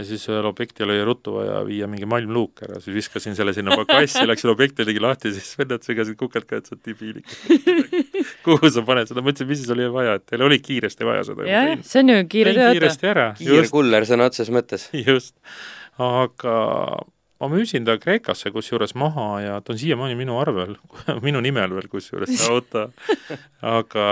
[0.00, 3.76] ja siis ühel objektil oli ruttu vaja viia mingi malmluuk ära, siis viskasin selle sinna
[3.76, 7.36] pakassi, läksin objekti ligi lahti, siis vennad segasid kukalt ka, et sa oled debiilik
[8.46, 11.26] kuhu sa paned seda, ma ütlesin, mis siis oli vaja, et teil oli kiiresti vaja
[11.28, 11.48] seda.
[11.48, 12.72] jah, see on ju kiire töö.
[12.76, 13.30] kiiresti ära.
[13.38, 14.88] kiirkuller sõna otseses mõttes.
[15.10, 15.36] just,
[16.00, 16.58] aga
[17.40, 20.76] ma müüsin ta Kreekasse kusjuures maha ja ta on siiamaani minu arvel
[21.26, 22.90] minu nimel veel kusjuures see auto,
[23.76, 24.06] aga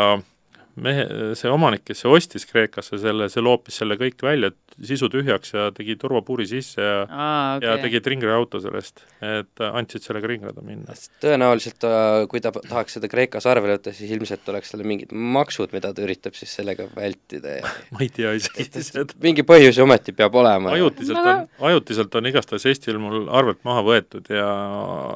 [0.82, 1.04] mehe,
[1.38, 5.68] see omanik, kes see ostis Kreekasse selle, see loopis selle kõik välja, sisu tühjaks ja
[5.74, 7.66] tegi turvapuuri sisse ja Aa, okay.
[7.66, 10.96] ja tegi ringraauto sellest, et andsid sellega ringrada minna.
[11.22, 15.74] tõenäoliselt äh, kui ta tahaks seda Kreekas arvele võtta, siis ilmselt oleks tal mingid maksud,
[15.76, 19.18] mida ta üritab siis sellega vältida ja ma ei tea isegi seda.
[19.24, 20.76] mingi põhjus ju ometi peab olema.
[20.76, 24.48] ajutiselt on, ajutiselt on igastahes Eestil mul arvelt maha võetud ja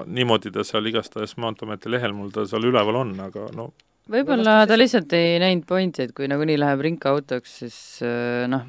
[0.06, 3.70] niimoodi ta seal igastahes Maanteeameti lehel mul ta seal üleval on, aga no
[4.10, 7.76] võib-olla ta lihtsalt ei näinud pointi, et kui nagunii läheb rinkaautoks, siis
[8.06, 8.66] äh, noh,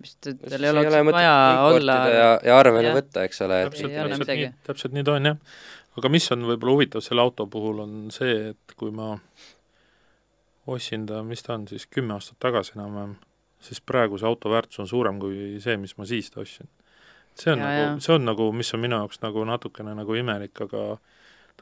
[0.00, 1.34] vist tal ei oleks vaja
[1.70, 2.94] olla ja, ja arvele ja.
[2.96, 3.62] võtta, eks ole.
[3.68, 5.58] täpselt, täpselt nii, täpselt nii ta on, jah.
[6.00, 9.14] aga mis on võib-olla huvitav selle auto puhul, on see, et kui ma
[10.70, 13.16] ostsin ta, mis ta on siis, kümme aastat tagasi enam-vähem,
[13.64, 16.68] siis praegu see auto väärtus on suurem kui see, mis ma siis ta ostsin.
[17.38, 20.66] see on ja, nagu, see on nagu, mis on minu jaoks nagu natukene nagu imelik,
[20.66, 21.13] aga äh,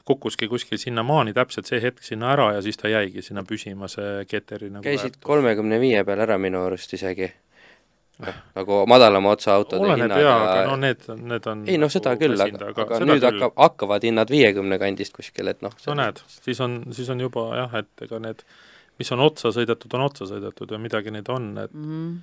[0.05, 4.25] kukkuski kuskil sinnamaani täpselt see hetk sinna ära ja siis ta jäigi sinna püsima, see
[4.29, 7.29] Keteri nagu käisid kolmekümne viie peal ära minu arust isegi
[8.19, 12.17] noh, nagu madalama otsa autode oleneb jaa, aga no need, need on ei noh, seda
[12.19, 13.29] küll, aga, aga, aga nüüd küll.
[13.29, 17.47] hakkab, hakkavad hinnad viiekümne kandist kuskil, et noh no näed, siis on, siis on juba
[17.61, 18.43] jah, et ega need,
[18.99, 22.15] mis on otsa sõidetud, on otsa sõidetud ja midagi neid on, et mm -hmm.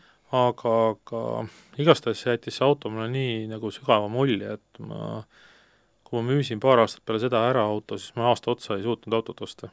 [0.45, 1.47] aga, aga
[1.81, 5.47] igastahes jättis see auto mulle nii nagu sügava mulje, et ma äh,
[6.11, 9.15] kui ma müüsin paar aastat peale seda ära auto, siis ma aasta otsa ei suutnud
[9.15, 9.71] autot osta.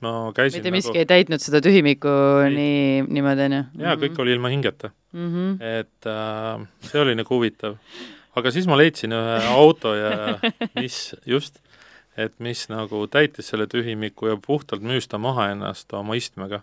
[0.00, 1.02] ma käisin mitte miski nagu...
[1.02, 2.12] ei täitnud seda tühimikku
[2.46, 2.54] ei.
[2.54, 2.84] nii,
[3.18, 3.64] niimoodi, on ju?
[3.84, 4.22] jaa, kõik mhm.
[4.24, 5.26] oli ilma hingeta mm.
[5.34, 5.58] -hmm.
[5.80, 7.76] et äh, see oli nagu huvitav.
[8.36, 10.38] aga siis ma leidsin ühe auto ja
[10.80, 11.60] mis, just,
[12.16, 16.62] et mis nagu täitis selle tühimiku ja puhtalt müüs ta maha ennast oma istmega.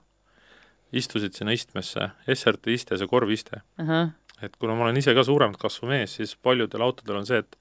[0.91, 3.86] istusid sinna istmesse, SRT iste, see korviste uh.
[3.86, 4.10] -huh.
[4.41, 7.57] et kuna ma olen ise ka suuremat kasvu mees, siis paljudel autodel on see, et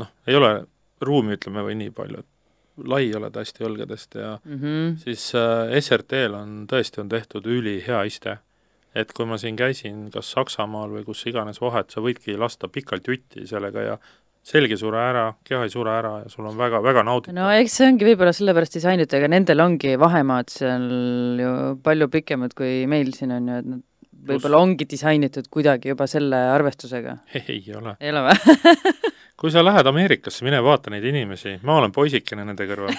[0.00, 0.52] noh, ei ole
[1.04, 4.96] ruumi, ütleme, või nii palju, et lai oled hästi õlgadest ja mm -hmm.
[5.04, 8.38] siis äh, SRT-l on tõesti, on tehtud ülihea iste.
[8.94, 13.08] et kui ma siin käisin kas Saksamaal või kus iganes vahet, sa võidki lasta pikalt
[13.08, 13.96] jutti sellega ja
[14.42, 17.34] selg ei sure ära, keha ei sure ära ja sul on väga, väga nauditav.
[17.34, 20.86] no eks see ongi võib-olla sellepärast disainitud, ega nendel ongi vahemaad seal
[21.40, 21.50] ju
[21.82, 23.82] palju pikemad kui meil siin on ju, et nad
[24.28, 27.18] võib-olla ongi disainitud kuidagi juba selle arvestusega.
[27.34, 27.96] ei ole.
[28.00, 32.66] ei ole või kui sa lähed Ameerikasse, mine vaata neid inimesi, ma olen poisikene nende
[32.70, 32.94] kõrval.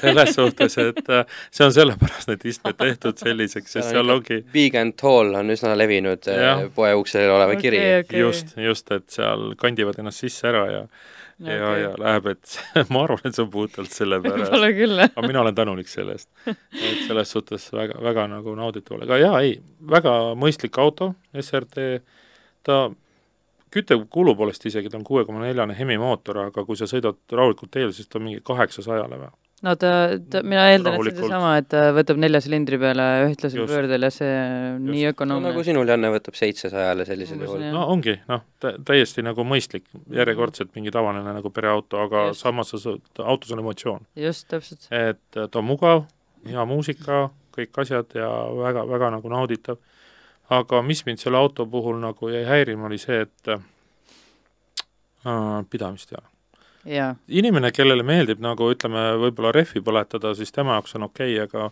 [0.00, 4.74] selles suhtes, et äh, see on sellepärast need istmed tehtud selliseks, sest seal ongi Big
[4.78, 6.56] and tall on üsna levinud äh, ja.
[6.74, 8.24] poe uksel oleva okay, kiri okay..
[8.24, 11.54] just, just, et seal kandivad ennast sisse ära ja okay.
[11.54, 12.58] ja, ja läheb, et
[12.94, 14.50] ma arvan, et see on puhtalt selle pärast.
[14.54, 15.12] Pole küll, jah.
[15.14, 16.30] aga mina olen tänulik selle eest.
[16.50, 19.58] et selles suhtes väga, väga nagu nauditav, aga jaa, ei,
[19.94, 21.92] väga mõistlik auto, SRT,
[22.66, 22.88] ta
[23.74, 27.92] küttekulu poolest isegi ta on kuue koma neljane hemimootor, aga kui sa sõidad rahulikult teel,
[27.96, 29.30] siis ta on mingi kaheksasajale või?
[29.66, 29.90] no ta,
[30.30, 34.28] ta, mina eeldan, et sedasama, et ta võtab nelja silindri peale ühtlasel pöördel ja see
[34.36, 34.92] on Just.
[34.92, 35.52] nii ökonoomne no,.
[35.52, 37.64] nagu sinul, Janne, võtab seitsesajale sellisel juhul.
[37.74, 42.46] no ongi, noh, täiesti nagu mõistlik, järjekordselt mingi tavaline nagu pereauto, aga Just.
[42.46, 44.06] samas sa, autos on emotsioon.
[44.18, 44.86] just, täpselt.
[44.94, 46.06] et ta on mugav,
[46.46, 47.26] hea muusika,
[47.58, 48.30] kõik asjad ja
[48.62, 49.82] väga, väga nagu nauditav
[50.50, 53.52] aga mis mind selle auto puhul nagu jäi häirima, oli see, et
[55.70, 56.24] pidamist, jaa
[56.88, 57.14] jaa.
[57.28, 61.70] inimene, kellele meeldib nagu ütleme, võib-olla rehvi põletada, siis tema jaoks on okei okay,, aga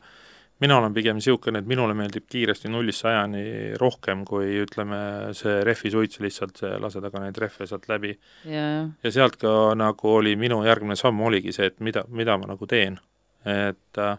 [0.65, 5.01] mina olen pigem niisugune, et minule meeldib kiiresti nullist sajani rohkem, kui ütleme,
[5.36, 8.16] see rehvisuits lihtsalt, lase taga neid rehve sealt läbi.
[8.48, 12.66] ja sealt ka nagu oli minu järgmine samm oligi see, et mida, mida ma nagu
[12.66, 12.98] teen.
[13.47, 14.16] et äh,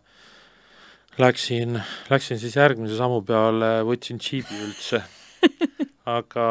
[1.17, 5.01] läksin, läksin siis järgmise sammu peale, võtsin džiibi üldse
[6.17, 6.47] aga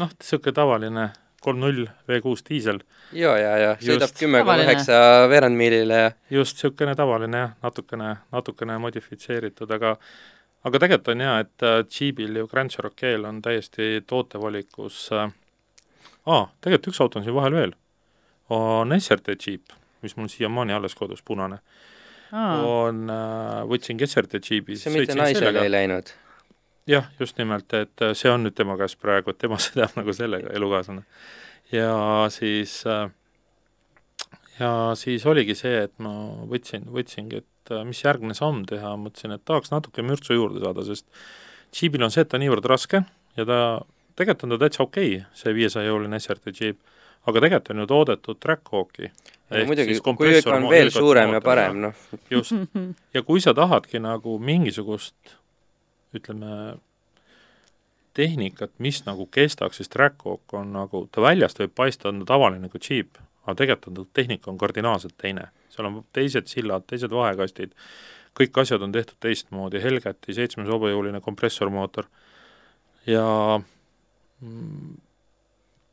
[0.00, 1.08] noh, niisugune tavaline
[1.46, 2.80] kolm null V6 diisel.
[3.14, 8.78] ja, ja, ja sõidab kümme koma üheksa veerandmiilile ja just niisugune tavaline jah, natukene, natukene
[8.82, 9.96] modifitseeritud, aga
[10.66, 15.28] aga tegelikult on hea, et äh, Jeebil ju Grand Cherokee'l on täiesti tootevalikus äh,
[16.26, 17.74] aa, tegelikult üks auto on siin vahel veel,
[18.52, 21.60] on SRT Jeep, mis mul siiamaani alles kodus, punane.
[22.32, 26.14] On äh,, võtsin SRT Jeebi, see mitte naisele ei läinud?
[26.86, 30.14] jah, just nimelt, et äh, see on nüüd tema käes praegu, et tema sõidab nagu
[30.16, 31.04] sellega, elukaaslane.
[31.74, 31.92] ja
[32.34, 33.08] siis äh,
[34.60, 36.12] ja siis oligi see, et ma
[36.50, 40.86] võtsin, võtsingi, et äh, mis järgmine samm teha, mõtlesin, et tahaks natuke mürtsu juurde saada,
[40.86, 41.08] sest
[41.74, 43.02] džiibil on see, et ta on niivõrd raske
[43.36, 43.60] ja ta,
[44.16, 46.80] tegelikult on ta täitsa okei okay,, see viiesajajõuline SRT džiip,
[47.26, 49.10] aga tegelikult on ju toodetud Trackhawki.
[49.50, 52.06] Muidugi, kui on veel suurem ja parem, noh.
[52.34, 52.54] just,
[53.14, 55.36] ja kui sa tahadki nagu mingisugust
[56.16, 56.76] ütleme,
[58.16, 62.80] tehnikat, mis nagu kestaks, siis Trackhawk on nagu, ta väljast võib paista, on tavaline nagu
[62.80, 65.50] džiip, aga tegelikult on ta tehnika on kardinaalselt teine.
[65.70, 67.74] seal on teised sillad, teised vahekastid,
[68.36, 72.08] kõik asjad on tehtud teistmoodi, Helgati seitsmes hobujõuline kompressormootor
[73.06, 73.26] ja
[74.40, 74.96] mm,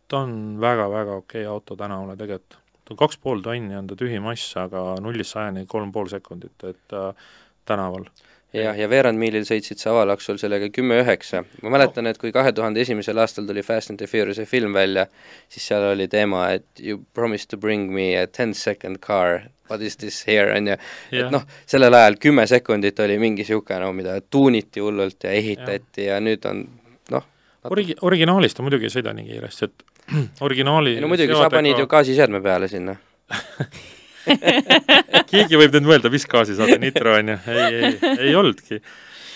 [0.08, 2.63] ta on väga-väga okei okay auto tänavale tegelikult.
[2.84, 6.96] Ta on kaks pool tonni, on ta tühimass, aga nullist sajani kolm pool sekundit, et
[6.98, 7.32] äh,
[7.70, 8.08] tänaval.
[8.54, 11.42] Jah, ja veerandmiilil sõitsid sa avalaksul sellega kümme üheksa.
[11.64, 15.08] ma mäletan, et kui kahe tuhande esimesel aastal tuli Fast and the Furious'i film välja,
[15.50, 19.82] siis seal oli teema, et you promised to bring me a ten second car, what
[19.82, 20.78] is this here, on ju.
[21.12, 26.06] et noh, sellel ajal kümme sekundit oli mingi niisugune, no mida tuuniti hullult ja ehitati
[26.06, 26.68] ja, ja nüüd on
[27.10, 27.30] noh
[27.72, 29.84] Origi-, originaalis ta muidugi ei sõida nii kiiresti, et
[30.48, 32.96] originaali no muidugi, sa panid ju gaasiseadme peale sinna.
[35.32, 38.80] Keegi võib nüüd mõelda, mis gaasi saada, nitro on ju, ei, ei, ei olnudki.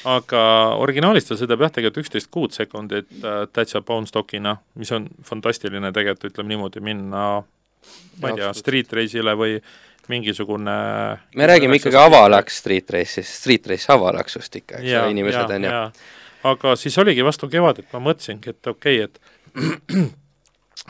[0.08, 0.42] aga
[0.80, 5.92] originaalis ta sõidab jah, tegelikult üksteist kuud sekundit äh, täitsa pound stock'ina, mis on fantastiline
[5.96, 7.26] tegelikult, ütleme niimoodi, minna
[8.22, 9.58] ma ei tea, street race'ile või
[10.08, 10.78] mingisugune
[11.36, 15.74] me räägime ikkagi avalaks street race'ist, street race avalaksust ikka, eks ole, inimesed on ju.
[16.54, 19.20] aga siis oligi vastu kevadet, ma mõtlesingi, et okei okay,, et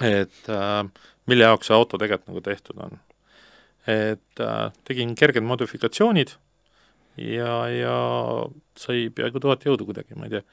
[0.01, 0.81] et äh,
[1.27, 2.99] mille jaoks see auto tegelikult nagu tehtud on
[3.87, 6.33] et äh, tegin kerged modifikatsioonid
[7.17, 7.95] ja, ja
[8.77, 10.43] sai peaaegu tuhat jõudu kuidagi, ma ei tea.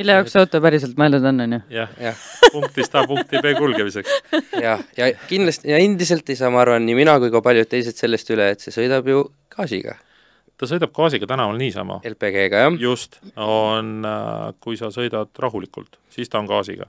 [0.00, 1.60] mille jaoks see auto päriselt mõeldud on, on ju?
[1.76, 2.14] jah ja.
[2.54, 4.16] punktist A punkti B kulgemiseks.
[4.64, 8.00] jah, ja kindlasti, ja endiselt ei saa, ma arvan, nii mina kui ka paljud teised
[8.00, 9.98] sellest üle, et see sõidab ju gaasiga.
[10.58, 12.00] ta sõidab gaasiga tänaval niisama.
[12.08, 12.80] LPG-ga, jah?
[12.82, 16.88] just, on, äh, kui sa sõidad rahulikult, siis ta on gaasiga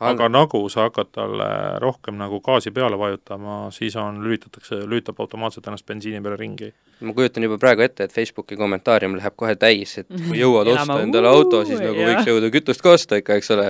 [0.00, 1.48] aga nagu sa hakkad talle
[1.82, 6.72] rohkem nagu gaasi peale vajutama, siis on, lülitatakse, lülitab automaatselt ennast bensiini peale ringi.
[7.00, 11.00] ma kujutan juba praegu ette, et Facebooki kommentaarium läheb kohe täis, et kui jõuad osta
[11.02, 12.12] endale auto, siis nagu jah.
[12.12, 13.68] võiks jõuda kütust ka osta ikka, eks ole.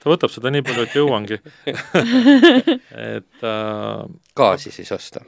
[0.00, 1.40] ta võtab seda nii palju, et jõuangi
[3.16, 5.24] et äh, gaasi siis osta?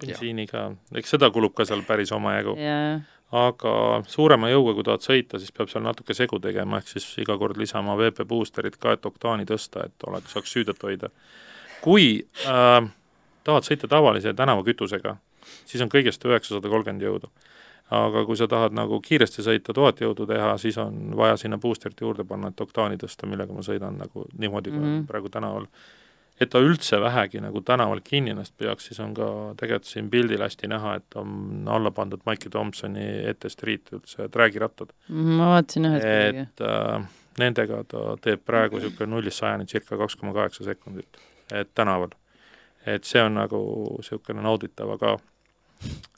[0.00, 3.04] bensiini ka, eks seda kulub ka seal päris omajagu yeah
[3.34, 7.34] aga suurema jõuga, kui tahad sõita, siis peab seal natuke segu tegema, ehk siis iga
[7.38, 11.10] kord lisama VP boosterit ka, et oktaani tõsta, et oleks, saaks süüdet hoida.
[11.82, 12.86] kui äh,
[13.44, 15.16] tahad sõita tavalise tänavakütusega,
[15.64, 17.30] siis on kõigest üheksasada kolmkümmend jõudu.
[17.90, 22.00] aga kui sa tahad nagu kiiresti sõita, tuhat jõudu teha, siis on vaja sinna boosterit
[22.00, 25.06] juurde panna, et oktaani tõsta, millega ma sõidan nagu niimoodi mm, -hmm.
[25.06, 25.68] praegu tänaval
[26.40, 29.28] et ta üldse vähegi nagu tänaval kinni ennast peaks, siis on ka
[29.60, 34.92] tegelikult siin pildil hästi näha, et on alla pandud Mikey Thompsoni ette street üldse träägirattad.
[35.08, 36.04] ma vaatasin ühes
[36.44, 37.08] et äh,
[37.40, 41.20] nendega ta teeb praegu niisugune nullist sajani circa kaks koma kaheksa sekundit,
[41.52, 42.12] et tänaval.
[42.86, 43.62] et see on nagu
[43.96, 45.16] niisugune nauditav, aga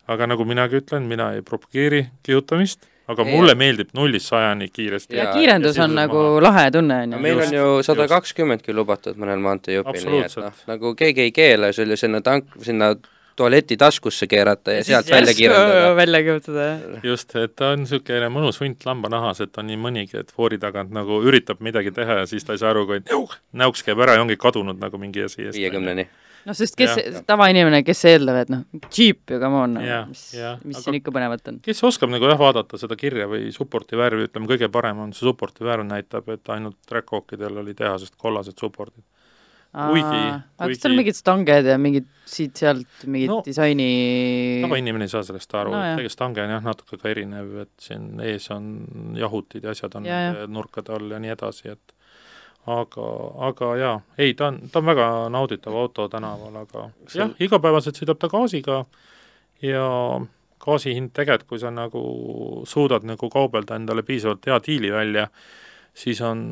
[0.09, 5.17] aga nagu minagi ütlen, mina ei propageeri kihutamist aga ja, mulle meeldib nullist sajani kiiresti.
[5.17, 6.41] ja kiirendus ja on nagu maha.
[6.49, 7.21] lahe tunne, on ju.
[7.25, 11.73] meil on ju sada kakskümmendki lubatud mõnel maanteejupil, nii et noh, nagu keegi ei keela
[11.77, 12.93] sul ju sinna tank, sinna
[13.39, 15.91] tualeti taskusse keerata ja, ja sealt välja kiirendada.
[16.03, 17.03] välja kihutada, jah.
[17.07, 20.93] just, et ta on niisugune mõnus hunt lambanahas, et on nii mõnigi, et foori tagant
[20.95, 23.05] nagu üritab midagi teha ja siis ta ei saa aru, kui
[23.63, 26.09] näuks käib ära ja ongi kadunud nagu mingi asi viiekümneni
[26.47, 26.95] noh, sest kes,
[27.29, 29.77] tavainimene, kes eeldab, et noh, džiip ju, come on,
[30.11, 30.25] mis,
[30.69, 31.61] mis siin ikka põnevat on?
[31.65, 35.27] kes oskab nagu jah, vaadata seda kirja või support'i värvi, ütleme, kõige parem on see
[35.29, 39.05] support'i värv näitab, et ainult Trackhawkidel oli tehasest kollased support'id.
[39.75, 40.23] kuigi,
[40.57, 43.89] aga kas tal mingid stanged ja mingid siit-sealt mingid No, no, disaini
[44.65, 47.75] tavainimene ei saa sellest aru No no, tegelikult stange on jah, natuke ka erinev, et
[47.85, 48.71] siin ees on
[49.19, 50.49] jahutid ja asjad on Ja, ja.
[50.49, 51.98] nurkade all ja nii edasi, et
[52.69, 53.07] aga,
[53.49, 57.97] aga jaa, ei, ta on, ta on väga nauditav auto tänaval, aga See- jah, igapäevaselt
[58.01, 58.83] sõidab ta gaasiga
[59.65, 59.87] ja
[60.65, 62.03] gaasi hind tegelikult, kui sa nagu
[62.69, 65.29] suudad nagu kaubelda endale piisavalt hea diili välja,
[65.95, 66.43] siis on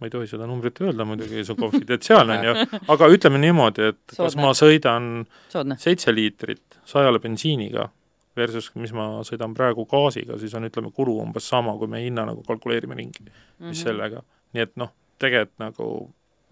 [0.00, 3.90] ma ei tohi seda numbrit öelda muidugi, see on konfidentsiaalne, on ju, aga ütleme niimoodi,
[3.92, 4.42] et kas Soodne.
[4.42, 5.10] ma sõidan
[5.52, 5.76] soodne.
[5.78, 7.88] seitse liitrit sajale bensiiniga
[8.36, 12.24] versus mis ma sõidan praegu gaasiga, siis on, ütleme, kulu umbes sama, kui me hinna
[12.26, 13.82] nagu kalkuleerime ringi, mis mm -hmm.
[13.84, 14.22] sellega.
[14.52, 15.86] nii et noh, tegelikult nagu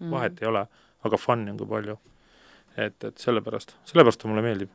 [0.01, 0.11] Mhm.
[0.11, 0.65] vahet ei ole,
[1.05, 1.97] aga fun'i on kui palju.
[2.79, 4.69] et, et sellepärast, sellepärast ta mulle meeldib.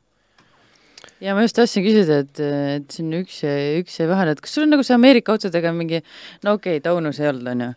[1.25, 2.41] ja ma just tahtsin küsida, et,
[2.77, 3.39] et siin üks
[3.81, 6.03] üks jäi vahele, et kas sul on nagu see Ameerika autodega mingi,
[6.45, 7.71] no okei okay,, Taunus ei olnud, on ju,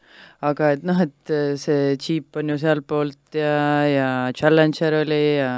[0.50, 3.56] aga et noh, et see Jeep on ju sealtpoolt ja,
[3.88, 5.54] ja Challenger oli ja,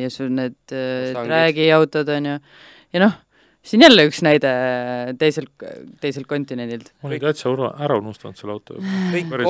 [0.00, 1.28] ja sul need äh, Mustangid.
[1.28, 2.38] drag'i autod on ju,
[2.94, 3.16] ja noh,
[3.68, 4.50] siin jälle üks näide
[5.20, 5.50] teiselt,
[6.02, 6.92] teiselt kontinendilt.
[7.02, 9.42] ma olin täitsa ära unustanud selle auto juba.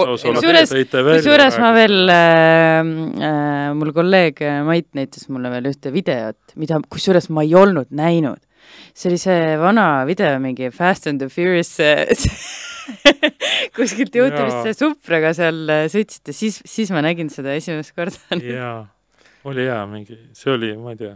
[1.20, 7.30] kusjuures- ma veel äh,, äh, mul kolleeg Mait näitas mulle veel ühte videot, mida kusjuures
[7.30, 8.42] ma ei olnud näinud.
[8.94, 12.06] see oli see vana video, mingi Fast and the Furious äh,
[13.76, 14.62] kuskilt Youtube'ist Jaa.
[14.66, 18.40] see Supraga seal äh, sõitsite, siis, siis ma nägin seda esimest korda.
[18.40, 18.80] jaa,
[19.48, 21.14] oli hea mingi, see oli, ma ei tea,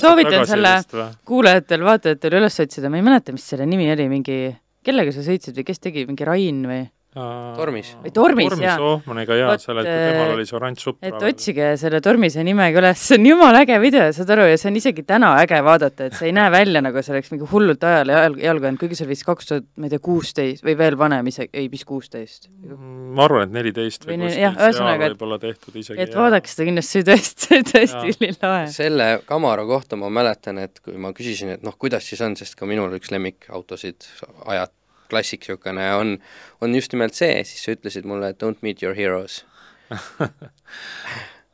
[0.00, 1.08] soovitan selle vist või?
[1.28, 4.38] kuulajatel, vaatajatel üles otsida, ma ei mäleta, mis selle nimi oli, mingi,
[4.86, 6.84] kellega sa sõitsid või kes tegi, mingi Rain või?
[7.16, 7.94] Tormis.
[8.04, 8.76] Või Tormis, Tormis jaa.
[8.80, 11.08] Sohmaniga jaa seal, et äh, temal oli see oranž Supra.
[11.08, 14.68] et otsige selle Tormise nimega üles, see on jumala äge video, saad aru, ja see
[14.70, 17.86] on isegi täna äge vaadata, et see ei näe välja nagu see oleks mingi hullult
[17.88, 20.76] ajale jalg, jalgu jäänud, kuigi see oli vist kaks tuhat, ma ei tea, kuusteist või
[20.82, 22.50] veel vanem isegi, ei vist kuusteist.
[22.66, 26.00] ma arvan, et neliteist Või või kuskilt jah, ühesõnaga, et- võib-olla tehtud isegi.
[26.04, 28.66] et vaadake seda kindlasti, see tõesti, tõesti ülilahe.
[28.76, 32.54] selle Camaro kohta ma mäletan, et kui ma küsisin, et noh, kuidas siis on, sest
[32.58, 34.04] ka minul üks lemmikautosid
[34.52, 34.72] ajad,
[35.10, 36.16] klassik niisugune on,
[36.60, 39.44] on just nimelt see, siis sa ütlesid mulle, et don't meet your heroes.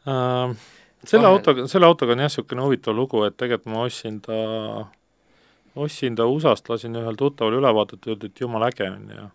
[0.06, 0.54] Uh,
[1.04, 1.36] selle Vahel.
[1.36, 4.40] autoga, selle autoga on jah, niisugune huvitav lugu, et tegelikult ma ostsin ta,
[5.76, 9.30] ostsin ta USA-st, lasin ühel tuttaval üle vaadata, öeldi, et jumala äge on ja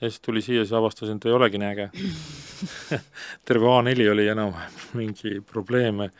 [0.00, 1.88] ja siis tuli siia, siis avastasin, et ei olegi nii äge
[3.48, 6.10] terve A4 oli enam-vähem mingi probleeme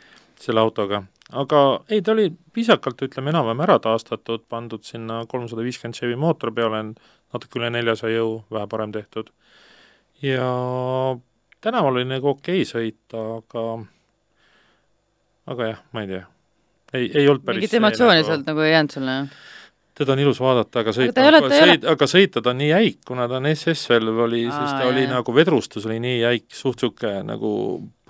[0.41, 1.03] selle autoga.
[1.31, 6.53] aga ei, ta oli viisakalt, ütleme, enam-vähem ära taastatud, pandud sinna kolmsada viiskümmend Chevy mootor
[6.53, 6.83] peale,
[7.33, 9.31] natuke üle neljasaja jõu, vähe parem tehtud.
[10.21, 10.47] ja
[11.61, 13.65] tänaval oli nagu okei sõita, aga
[15.51, 16.25] aga jah, ma ei tea.
[16.93, 19.41] ei, ei olnud päris mingit emotsiooni sealt nagu ei jäänud sulle, jah?
[20.01, 22.57] Teda on ilus vaadata, aga sõita, aga, ta ei ole- sõit, aga sõita ta on
[22.61, 25.99] nii jäik, kuna ta on SS veel oli, siis ta jah, oli nagu vedrustus oli
[26.03, 27.51] nii jäik, suht niisugune nagu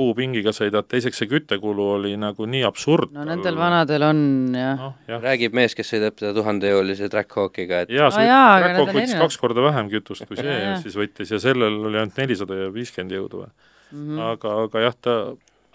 [0.01, 3.11] puupingiga sõidad, teiseks see küttekulu oli nagu nii absurd.
[3.13, 4.21] no nendel vanadel on
[4.55, 4.85] jah.
[5.11, 5.21] jah.
[5.21, 9.37] räägib mees, kes sõidab seda tuhandejõulise Trackhawkiga, et jaa, Aa see nad Trackhawk võttis kaks
[9.43, 10.79] korda vähem kütust kui see ja jaa.
[10.81, 13.51] siis võttis ja sellel oli ainult nelisada ja viiskümmend jõudu või
[13.91, 14.19] Mhm.
[14.23, 15.13] aga, aga jah, ta,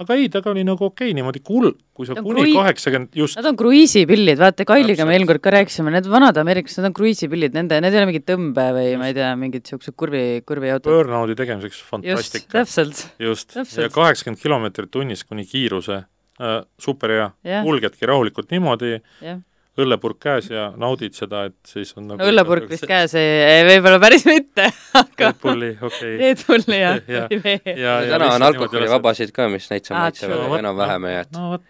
[0.02, 3.48] aga ei, temaga oli nagu okei niimoodi kul-, kui sa kuni krui- kaheksakümmend just Nad
[3.50, 7.56] on kruiisipillid, vaata Kailiga me eelmine kord ka rääkisime, need vanad ameeriklased, need on kruiisipillid,
[7.56, 10.90] nende, need ei ole mingid tõmbe või ma ei tea, mingid niisugused kurvi, kurviautod.
[10.92, 12.52] burnout'i tegemiseks just, fantastika.
[12.58, 13.82] täpselt, just, täpselt.
[13.86, 17.64] ja kaheksakümmend kilomeetrit tunnis kuni kiiruse äh,, super hea Jah.
[17.64, 19.40] kulgedki rahulikult niimoodi, jah.
[19.80, 23.98] Õllepurk käes ja naudid seda, et siis on nagu no õllepurk vist käes ei, võib-olla
[24.02, 26.14] päris mitte, aga Red Bulli, okei.
[26.22, 27.56] Red Bulli ja, Ja- ja..
[27.64, 31.66] ja, ja täna on alkoholivabasid ka, mis täitsa Aa, maitsevad enam-vähem ja et no vot,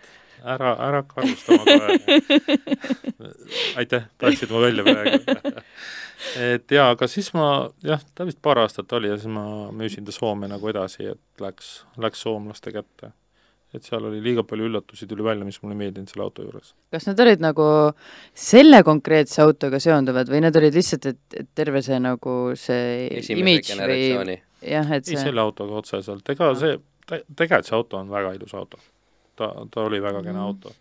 [0.46, 2.86] ära, ära hakka arvustama kohe.
[3.82, 5.20] aitäh, päästsid mu välja praegu.
[6.40, 7.48] et jaa, aga siis ma
[7.84, 11.42] jah, ta vist paar aastat oli ja siis ma müüsin ta Soome nagu edasi, et
[11.42, 13.10] läks, läks soomlaste kätte.
[13.76, 16.72] Et seal oli liiga palju üllatusi tuli välja, mis mulle ei meeldinud selle auto juures.
[16.92, 17.66] kas need olid nagu
[18.34, 23.74] selle konkreetse autoga seonduvad või need olid lihtsalt, et, et terve see nagu see imidž
[23.82, 28.34] või jah, et ei, see, selle autoga otseselt, ega see, tegelikult see auto on väga
[28.38, 28.80] ilus auto.
[29.36, 30.46] ta, ta oli väga kena Mhm.
[30.48, 30.72] auto.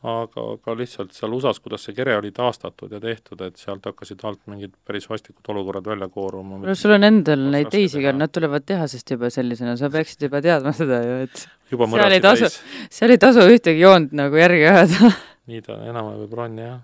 [0.00, 4.22] aga, aga lihtsalt seal USA-s, kuidas see kere oli taastatud ja tehtud, et sealt hakkasid
[4.24, 6.60] alt mingid päris vastikud olukorrad välja kooruma.
[6.64, 8.20] no sul on endal neid teisi ka, teha.
[8.22, 12.24] nad tulevad tehasest juba sellisena, sa peaksid juba teadma seda ju, et juba seal ei
[12.24, 12.52] tasu-
[12.88, 15.12] seal ei tasu ühtegi joont nagu järgi ajada.
[15.52, 16.80] nii ta enam-vähem on jah.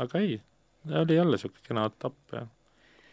[0.00, 0.40] aga ei,
[1.04, 2.46] oli jälle niisugune kena etapp ja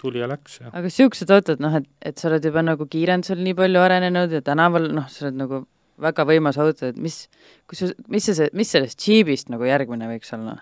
[0.02, 3.44] tuli ja läks ja aga siuksed autod, noh, et, et sa oled juba nagu kiirendusel
[3.44, 5.66] nii palju arenenud ja tänaval, noh, sa oled nagu
[6.02, 7.24] väga võimas auto, et mis,
[7.70, 10.58] kus sa, mis see, mis sellest Jeepist nagu järgmine võiks olla?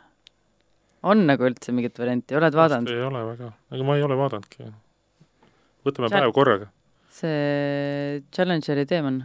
[1.07, 2.91] on nagu üldse mingit varianti, oled vaadanud?
[2.91, 4.70] ei ole väga, ega ma ei ole vaadanudki.
[5.88, 6.68] võtame Sa- päev korraga.
[7.20, 9.22] see Challengeri teemann.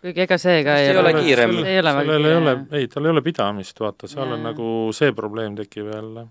[0.00, 1.54] kuigi ega see ka Vist ei ole kiirem.
[1.64, 4.48] ei ole väga sellel ei ole, ei, tal ei ole pidamist, vaata, seal Jaa, on
[4.48, 6.26] nagu see probleem tekib jälle.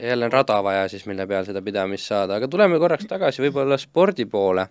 [0.00, 3.78] Jälle on rada vaja siis, mille peal seda pidamist saada, aga tuleme korraks tagasi võib-olla
[3.78, 4.66] spordi poole.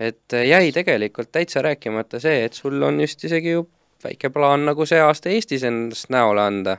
[0.00, 3.68] Et äh, jäi tegelikult täitsa rääkimata see, et sul on just isegi ju
[4.04, 6.76] väike plaan nagu see aasta Eestis endast näole anda.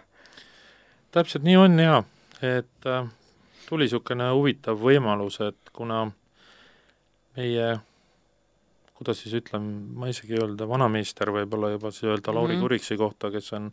[1.12, 2.04] täpselt nii on jaa,
[2.42, 3.08] et äh,
[3.70, 6.12] tuli niisugune huvitav võimalus, et kuna
[7.38, 7.76] meie
[8.96, 9.66] kuidas siis ütlen,
[9.96, 12.62] ma isegi ei öelda vanameister, võib-olla juba siis öelda Lauri Mhm.
[12.62, 13.72] Kuriksi kohta, kes on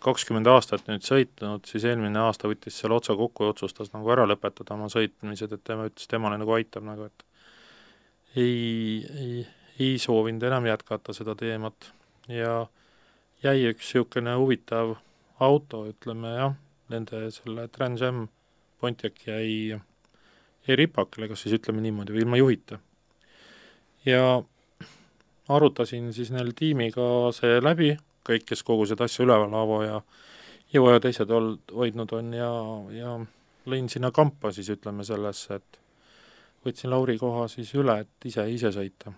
[0.00, 4.26] kakskümmend aastat nüüd sõitnud, siis eelmine aasta võttis selle otsa kokku ja otsustas nagu ära
[4.28, 7.24] lõpetada oma sõitmised, et tema ütles, temale nagu aitab nagu, et
[8.36, 9.46] ei, ei,
[9.78, 11.90] ei soovinud enam jätkata seda teemat
[12.30, 12.66] ja
[13.44, 14.96] jäi üks niisugune huvitav
[15.40, 16.54] auto, ütleme jah,
[16.92, 18.26] nende selle Trans Am
[18.80, 19.76] Pontiac jäi,
[20.68, 22.78] jäi ripakile, kas siis ütleme niimoodi, või ilma juhita.
[24.04, 24.42] ja
[25.48, 27.90] arutasin siis neil tiimiga see läbi,
[28.26, 30.00] kõik, kes kogu seda asja üleval, Aavo ja
[30.74, 32.50] Ivo ja teised olnud, hoidnud on ja,
[32.94, 33.16] ja
[33.70, 35.80] lõin sinna kampa siis ütleme sellesse, et
[36.66, 39.12] võtsin Lauri koha siis üle, et ise, ise sõita.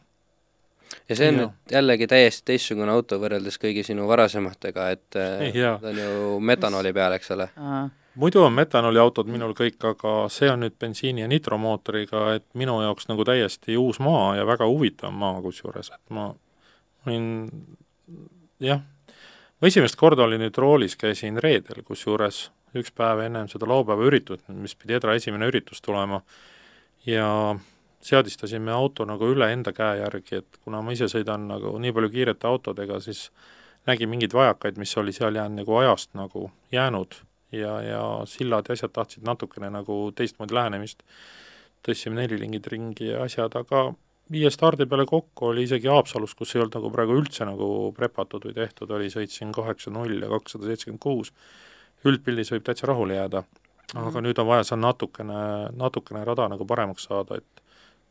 [1.09, 1.41] ja see on Jaa.
[1.43, 5.19] nüüd jällegi täiesti teistsugune auto võrreldes kõigi sinu varasematega, et
[5.63, 5.77] Jaa.
[5.83, 7.49] ta on ju metanooli peal, eks ole.
[8.15, 13.09] Muidu on metanooliautod minul kõik, aga see on nüüd bensiini- ja nitromootoriga, et minu jaoks
[13.09, 16.31] nagu täiesti uus maa ja väga huvitav maa kusjuures, et ma
[17.07, 17.31] olin
[18.63, 18.83] jah,
[19.61, 22.47] ma esimest korda olin nüüd roolis, käisin reedel, kusjuures
[22.79, 26.23] üks päev ennem seda laupäeva üritust, mis pidi Edra esimene üritus tulema,
[27.07, 27.27] ja
[28.03, 32.11] seadistasime auto nagu üle enda käe järgi, et kuna ma ise sõidan nagu nii palju
[32.15, 33.29] kiirete autodega, siis
[33.87, 37.19] nägin mingeid vajakaid, mis oli seal jäänud nagu ajast nagu jäänud
[37.53, 41.03] ja, ja sillad ja asjad tahtsid natukene nagu teistmoodi lähenemist.
[41.83, 43.93] tõstsime nelilingid ringi ja asjad, aga
[44.33, 48.47] viie stardi peale kokku oli isegi Haapsalus, kus ei olnud nagu praegu üldse nagu prepatud
[48.49, 51.33] või tehtud, oli, sõitsin kaheksa null ja kakssada seitsekümmend kuus.
[52.05, 53.45] üldpildis võib täitsa rahule jääda.
[53.95, 54.25] aga Mhm.
[54.25, 57.63] nüüd on vaja seal natukene, natukene rada nagu paremaks saada, et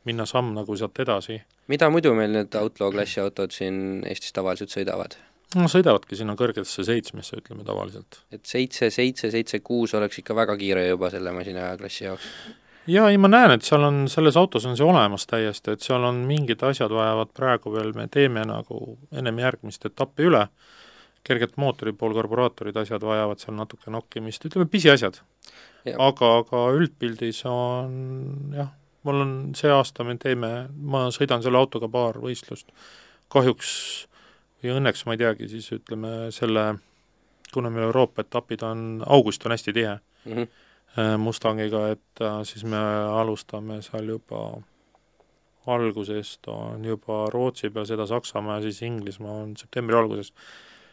[0.05, 1.41] minna samm nagu sealt edasi.
[1.67, 5.17] mida muidu meil need Outlaw klassi autod siin Eestis tavaliselt sõidavad?
[5.55, 8.21] no sõidavadki sinna kõrgetesse seitsmesse, ütleme tavaliselt.
[8.31, 12.27] et seitse, seitse, seitse, kuus oleks ikka väga kiire juba selle masinaklassi jaoks.
[12.91, 16.03] Jaa, ei ma näen, et seal on, selles autos on see olemas täiesti, et seal
[16.07, 20.45] on mingid asjad vajavad praegu veel, me teeme nagu ennem järgmist etappi üle,
[21.27, 25.21] kerget mootori pool, karburaatorid, asjad vajavad seal natuke nokkimist, ütleme pisiasjad.
[25.97, 28.69] Aga, aga üldpildis on jah,
[29.07, 32.69] mul on see aasta, me teeme, ma sõidan selle autoga paar võistlust,
[33.33, 33.73] kahjuks
[34.61, 36.67] või õnneks ma ei teagi, siis ütleme selle,
[37.53, 40.47] kuna meil Euroopa etapid on, august on hästi tihe Mm -hmm.
[40.97, 42.81] Äh, Mustangiga, et äh, siis me
[43.21, 44.61] alustame seal juba
[45.69, 50.31] algusest on juba Rootsi peal, seda Saksamaa ja siis Inglismaa on septembri alguses,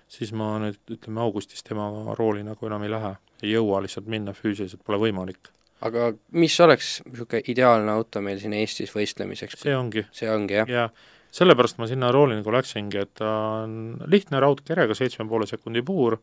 [0.08, 4.34] siis ma nüüd ütleme augustis temaga rooli nagu enam ei lähe, ei jõua lihtsalt minna,
[4.36, 5.52] füüsiliselt pole võimalik.
[5.80, 9.60] aga mis oleks niisugune ideaalne auto meil siin Eestis võistlemiseks?
[9.62, 10.68] see ongi, see ongi jah?
[10.68, 10.88] ja
[11.32, 13.30] sellepärast ma sinna rooli nagu läksingi, et ta
[13.62, 16.18] on lihtne raudkerega, seitsme poole sekundi puur,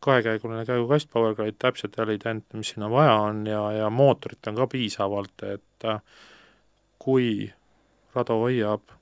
[0.00, 4.66] kahekäiguline käigukast, powerglide, täpselt jälle identne, mis sinna vaja on ja, ja mootorit on ka
[4.66, 6.00] piisavalt, et äh,
[6.98, 7.52] kui
[8.14, 8.96] rada hoiab,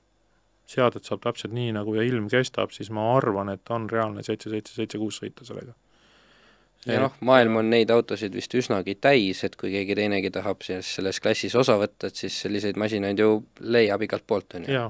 [0.69, 4.49] seadet saab täpselt nii, nagu ja ilm kestab, siis ma arvan, et on reaalne seitse,
[4.49, 5.75] seitse, seitse, kuus sõita sellega.
[6.85, 10.89] ja noh, maailm on neid autosid vist üsnagi täis, et kui keegi teinegi tahab selles,
[10.97, 14.75] selles klassis osa võtta, et siis selliseid masinaid ju leiab igalt poolt, on ju.
[14.79, 14.89] jaa,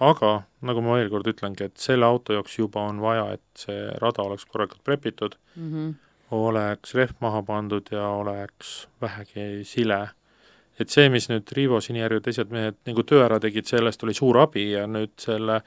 [0.00, 0.32] aga
[0.66, 4.26] nagu ma veel kord ütlengi, et selle auto jaoks juba on vaja, et see rada
[4.26, 5.94] oleks korralikult prepitud, mm -hmm.
[6.36, 10.08] oleks rehv maha pandud ja oleks vähegi sile.
[10.80, 14.14] et see, mis nüüd Riivo Sinijärv ja teised mehed nagu töö ära tegid, sellest oli
[14.14, 15.62] suur abi ja nüüd selle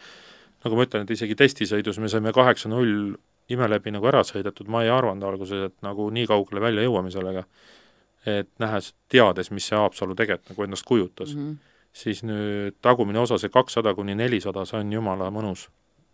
[0.64, 3.16] nagu ma ütlen, et isegi testisõidus me saime kaheksa null
[3.50, 7.44] imeläbi nagu ära sõidetud, ma ei arvanud alguses, et nagu nii kaugele välja jõuame sellega.
[8.26, 11.58] et nähes, teades, mis see Haapsalu tegelikult nagu endast kujutas Mm -hmm.
[12.00, 15.68] Siis nüüd tagumine osa, see kakssada kuni nelisada, see on jumala mõnus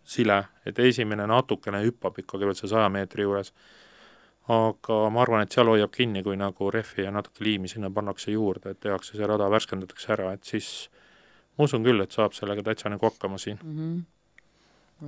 [0.05, 3.51] sile, et esimene natukene hüppab ikkagi veel see saja meetri juures.
[4.45, 8.29] aga ma arvan, et seal hoiab kinni, kui nagu rehvi ja natuke liimi sinna pannakse
[8.29, 10.67] juurde, et tehakse see rada, värskendatakse ära, et siis
[11.57, 13.57] ma usun küll, et saab sellega täitsa nagu hakkama siin.
[13.63, 14.03] Mm -hmm.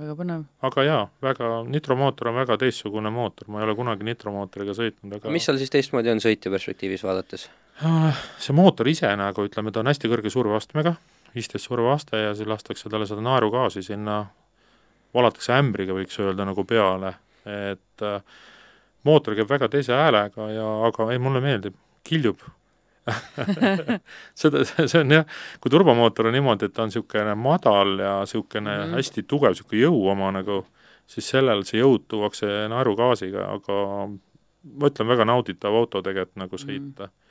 [0.00, 0.42] väga põnev.
[0.62, 5.30] aga jaa, väga, nitromootor on väga teistsugune mootor, ma ei ole kunagi nitromootoriga sõitnud, aga
[5.30, 7.48] mis seal siis teistmoodi on sõitja perspektiivis vaadates?
[7.86, 10.96] Ah, see mootor ise nagu ütleme, ta on hästi kõrge surveastmega,
[11.34, 14.24] viisteist surveaste ja siis lastakse talle seda naerugaasi sinna,
[15.14, 17.12] valatakse ämbriga, võiks öelda, nagu peale,
[17.46, 18.40] et äh,
[19.06, 21.76] mootor käib väga teise häälega ja, aga ei, mulle meeldib,
[22.08, 22.42] kiljub
[24.40, 28.74] seda, see on jah, kui turbomootor on niimoodi, et ta on niisugune madal ja niisugune
[28.74, 28.98] mm -hmm.
[28.98, 30.64] hästi tugev, niisugune jõu oma nagu,
[31.06, 33.78] siis sellel see jõud tuuakse naerugaasiga, aga
[34.74, 36.64] ma ütlen, väga nauditav auto tegelikult nagu mhm.
[36.66, 37.12] sõita mm.
[37.12, 37.27] -hmm.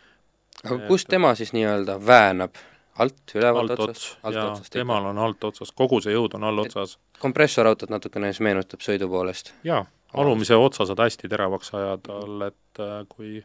[0.63, 2.55] Aga kust tema siis nii-öelda väänab?
[2.97, 4.17] alt, ülevalt alt otsast?
[4.23, 6.97] alt temal on alt otsas, kogu see jõud on allotsas.
[7.21, 9.53] kompressorautot natukene siis meenutab sõidu poolest?
[9.67, 13.43] jaa, alumise otsa saad hästi teravaks ajada all, et äh, kui,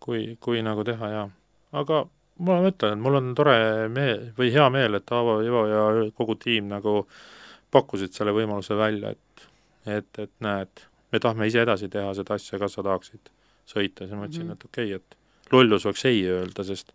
[0.00, 1.28] kui, kui nagu teha, jaa.
[1.82, 2.04] aga
[2.42, 3.56] ma mõtlen, et mul on tore
[3.92, 5.86] meel või hea meel, et Aavo, Ivo ja
[6.16, 7.02] kogu tiim nagu
[7.72, 9.48] pakkusid selle võimaluse välja, et
[9.86, 13.32] et, et näed, me tahame ise edasi teha seda asja, kas sa tahaksid
[13.66, 14.52] sõita, siis ma ütlesin mm, -hmm.
[14.52, 15.21] et okei okay,, et
[15.52, 16.92] lollus oleks ei öelda, sest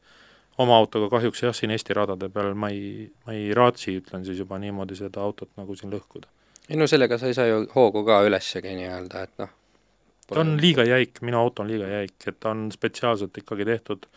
[0.57, 4.39] oma autoga kahjuks jah, siin Eesti radade peal ma ei, ma ei raatsi, ütlen siis
[4.41, 6.27] juba niimoodi, seda autot nagu siin lõhkuda
[6.69, 9.53] ei no sellega sa ei saa ju hoogu ka ülessegi nii-öelda, et noh.
[10.27, 14.07] ta on liiga jäik, minu auto on liiga jäik, et ta on spetsiaalselt ikkagi tehtud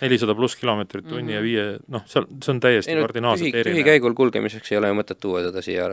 [0.00, 1.34] nelisada pluss kilomeetrit tunni mm -hmm.
[1.34, 3.76] ja viie, noh, seal, see on täiesti ei, kardinaalselt erinev.
[3.76, 5.88] tühikäigul kulgemiseks ei ole ju mõtet tuua teda siia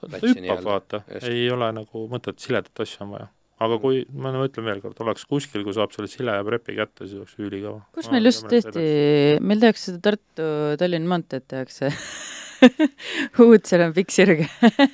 [0.00, 3.28] hüppab, vaata, ei ole nagu mõtet, siledat asja on vaja.
[3.60, 6.76] Aga kui, ma no ütlen veel kord, oleks kuskil, kui saab selle sile ja prepi
[6.78, 7.82] kätte, siis oleks ülikõva.
[7.96, 8.84] kus meil just tõesti,
[9.44, 11.92] meil tehakse seda Tartu-Tallinna maanteed tehakse.
[13.40, 14.48] Uut, seal on pikk sirge.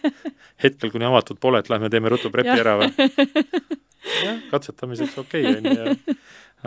[0.62, 2.90] Hetkel, kuni avatud pole, et lähme teeme ruttu prepi ära või?
[4.26, 6.16] jah, katsetamiseks okei okay,, on ju,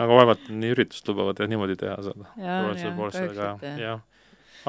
[0.00, 3.96] aga vaevalt nii üritust lubavad jah niimoodi teha seda.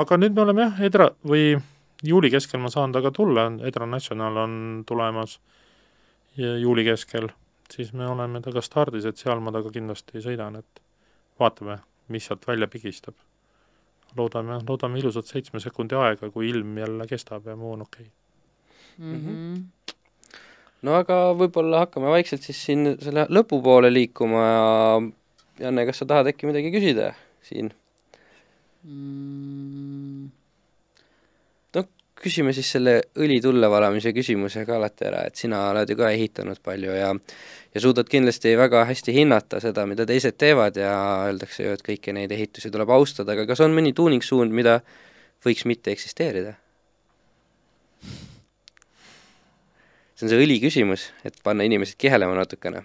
[0.01, 1.55] aga nüüd me oleme jah, Edra või
[2.07, 4.53] juuli keskel ma saan temaga tulla, Edra National on
[4.87, 5.37] tulemas
[6.37, 7.29] juuli keskel,
[7.71, 10.81] siis me oleme temaga stardis, et seal ma temaga kindlasti sõidan, et
[11.39, 11.79] vaatame,
[12.11, 13.15] mis sealt välja pigistab
[14.17, 18.11] loodame, loodame ilusat seitsme sekundi aega, kui ilm jälle kestab ja muu on okei okay.
[18.97, 19.21] mm.
[19.25, 19.95] -hmm.
[20.81, 25.01] no aga võib-olla hakkame vaikselt siis siin selle lõpupoole liikuma ja
[25.59, 27.13] Janne, kas sa tahad äkki midagi küsida
[27.45, 27.73] siin
[28.83, 30.00] mm.?
[30.00, 30.00] no
[32.21, 36.11] küsime siis selle õli tulle valamise küsimuse ka alati ära, et sina oled ju ka
[36.13, 37.11] ehitanud palju ja
[37.71, 40.91] ja suudad kindlasti väga hästi hinnata seda, mida teised teevad ja
[41.29, 44.81] öeldakse ju, et kõiki neid ehitusi tuleb austada, aga kas on mõni tuuningsuund, mida
[45.45, 46.57] võiks mitte eksisteerida?
[50.15, 52.83] see on see õli küsimus, et panna inimesed kihelema natukene.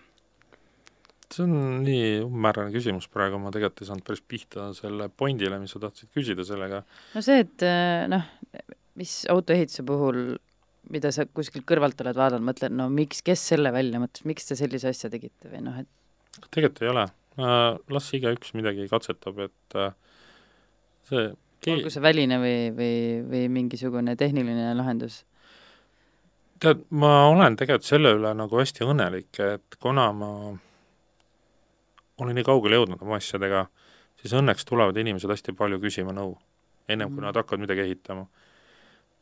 [1.33, 5.75] see on nii umbmäärane küsimus praegu, ma tegelikult ei saanud päris pihta selle pointile, mis
[5.75, 6.85] sa tahtsid küsida sellega.
[7.15, 7.67] no see, et
[8.13, 8.25] noh,
[8.97, 10.37] mis autoehituse puhul
[10.93, 14.59] mida sa kuskilt kõrvalt oled vaadanud, mõtled, no miks, kes selle välja mõtles, miks te
[14.59, 19.79] sellise asja tegite või noh, et tegelikult ei ole uh,, las igaüks midagi katsetab, et
[19.79, 19.91] uh,
[21.09, 21.31] see
[21.65, 21.75] ke...
[21.75, 22.93] olgu see väline või, või,
[23.27, 25.25] või mingisugune tehniline lahendus?
[26.63, 30.31] tead, ma olen tegelikult selle üle nagu hästi õnnelik, et kuna ma
[32.23, 33.67] olen nii kaugele jõudnud oma asjadega,
[34.23, 36.37] siis õnneks tulevad inimesed hästi palju küsima nõu,
[36.89, 37.17] ennem mm.
[37.17, 38.25] kui nad hakkavad midagi ehitama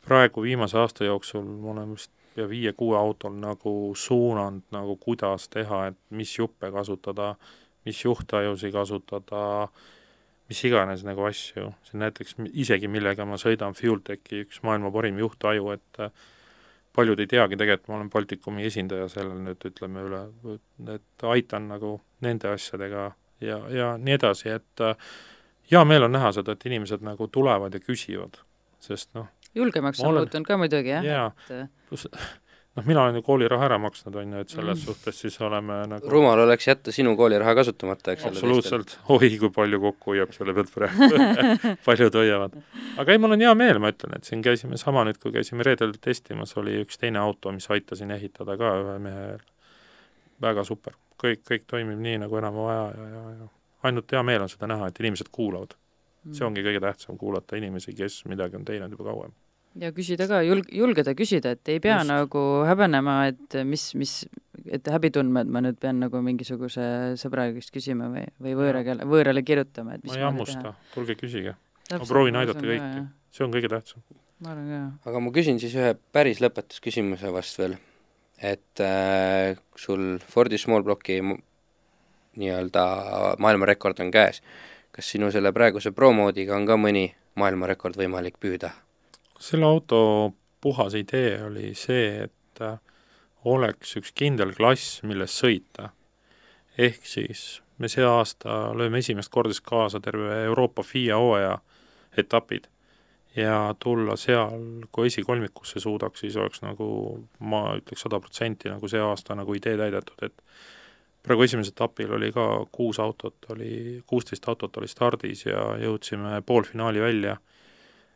[0.05, 5.86] praegu viimase aasta jooksul ma olen vist pea viie-kuue autol nagu suunanud nagu kuidas teha,
[5.90, 7.35] et mis juppe kasutada,
[7.86, 9.68] mis juhtajusi kasutada,
[10.51, 15.70] mis iganes nagu asju, see näiteks isegi, millega ma sõidan, FuelTechi üks maailma parim juhtaju,
[15.76, 16.24] et äh,
[16.94, 20.24] paljud ei teagi, tegelikult ma olen Baltikumi esindaja sellel nüüd ütleme üle,
[20.97, 23.12] et aitan nagu nende asjadega
[23.44, 25.14] ja, ja nii edasi, et äh,
[25.70, 28.43] hea meel on näha seda, et inimesed nagu tulevad ja küsivad,
[28.85, 30.24] sest noh, julgemaks on olen...
[30.24, 32.09] muutunud ka muidugi, jah jaa et..., pluss
[32.76, 34.85] noh, mina olen ju kooliraha ära maksnud, on ju, et selles mm.
[34.89, 38.35] suhtes siis oleme nagu rumal oleks jätta sinu kooliraha kasutamata, eks ole.
[38.35, 41.10] absoluutselt, oi kui palju kokku hoiab selle pealt praegu
[41.86, 42.59] paljud hoiavad.
[42.98, 45.66] aga ei, mul on hea meel, ma ütlen, et siin käisime sama nüüd, kui käisime
[45.66, 49.28] reedel testimas, oli üks teine auto, mis aitasin ehitada ka ühe mehe,
[50.43, 50.98] väga super.
[51.22, 53.52] kõik, kõik toimib nii, nagu enam vaja ja, ja, ja
[53.86, 56.35] ainult hea meel on seda näha, et inimesed kuulavad mm..
[56.35, 59.32] see ongi kõige tähtsam, kuulata inimesi, kes midagi on teinud juba kauem
[59.80, 62.10] ja küsida ka, julg-, julgeda küsida, et ei pea Just.
[62.10, 64.12] nagu häbenema, et mis, mis,
[64.64, 66.84] et häbi tundma, et ma nüüd pean nagu mingisuguse
[67.20, 71.16] sõbra käest küsima või, või võõra keele, võõrale kirjutama, et mis ma ei hammusta, tulge
[71.18, 71.56] küsige.
[71.92, 74.05] ma proovin aidata kõiki, see on kõige tähtsam.
[74.44, 75.10] ma arvan ka.
[75.10, 77.76] aga ma küsin siis ühe päris lõpetusküsimuse vast veel,
[78.38, 81.20] et äh, sul Fordi Small Blocki
[82.34, 82.86] nii-öelda
[83.42, 84.40] maailmarekord on käes,
[84.94, 88.70] kas sinu selle praeguse Pro-moodiga on ka mõni maailmarekord võimalik püüda?
[89.45, 92.79] Selle auto puhas idee oli see, et äh,
[93.45, 95.91] oleks üks kindel klass, milles sõita.
[96.79, 101.59] ehk siis me see aasta lööme esimest korda kaasa terve Euroopa FIA hooaja
[102.16, 102.71] etapid
[103.37, 106.87] ja tulla seal, kui esikolmikusse suudaks, siis oleks nagu
[107.41, 110.43] ma ütleks sada protsenti nagu see aasta nagu idee täidetud, et
[111.25, 117.03] praegu esimesel etapil oli ka kuus autot, oli, kuusteist autot oli stardis ja jõudsime poolfinaali
[117.03, 117.37] välja.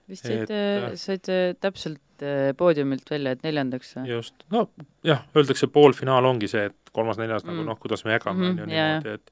[0.09, 0.61] Vist saite,
[1.01, 2.25] saite täpselt
[2.59, 4.11] poodiumilt välja, et neljandaks või?
[4.11, 4.67] just, no
[5.07, 7.61] jah, öeldakse poolfinaal ongi see, et kolmas-neljas nagu mm.
[7.63, 9.31] nagu noh, kuidas me jagame, Mhm, on ju niimoodi, et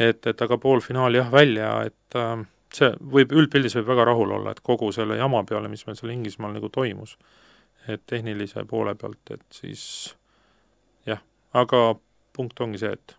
[0.00, 4.52] et, et aga poolfinaal jah, välja, et äh, see võib, üldpildis võib väga rahul olla,
[4.52, 7.16] et kogu selle jama peale, mis meil seal Inglismaal nagu toimus,
[7.88, 9.84] et tehnilise poole pealt, et siis
[11.08, 11.20] jah,
[11.52, 11.82] aga
[12.32, 13.16] punkt ongi see, et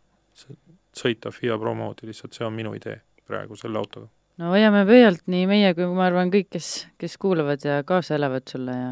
[0.97, 4.09] sõita FIA promoodi lihtsalt, see on minu idee praegu selle autoga.
[4.41, 6.69] No hoiame pöialt nii meie kui ma arvan, kõik, kes,
[7.01, 8.91] kes kuulavad ja kaasa elavad sulle ja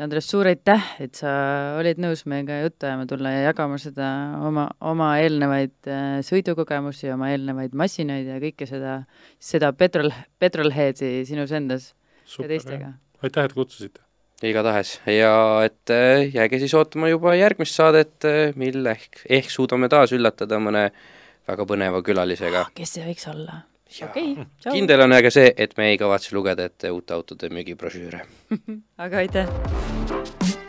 [0.00, 1.30] ja Andres, suur aitäh, et sa
[1.76, 4.06] olid nõus meiega juttu ajama tulla ja jagama seda
[4.48, 8.94] oma, oma eelnevaid äh, sõidukogemusi, oma eelnevaid masinaid ja kõike seda,
[9.36, 10.08] seda petrol,
[10.40, 11.90] petrolhead'i sinus endas
[12.32, 12.94] ja teistega.
[13.20, 14.00] aitäh, et kutsusite!
[14.40, 15.32] igatahes ja
[15.66, 20.56] et äh, jääge siis ootama juba järgmist saadet, äh, mil ehk, ehk suudame taas üllatada
[20.64, 20.88] mõne
[21.44, 22.70] väga põneva külalisega.
[22.72, 23.66] kes see võiks olla?
[23.90, 24.72] Okei, tšau!
[24.72, 28.24] kindel on aga see, et me ei kavatse lugeda ette uute autode müügibrošüüre.
[29.06, 30.59] aga aitäh!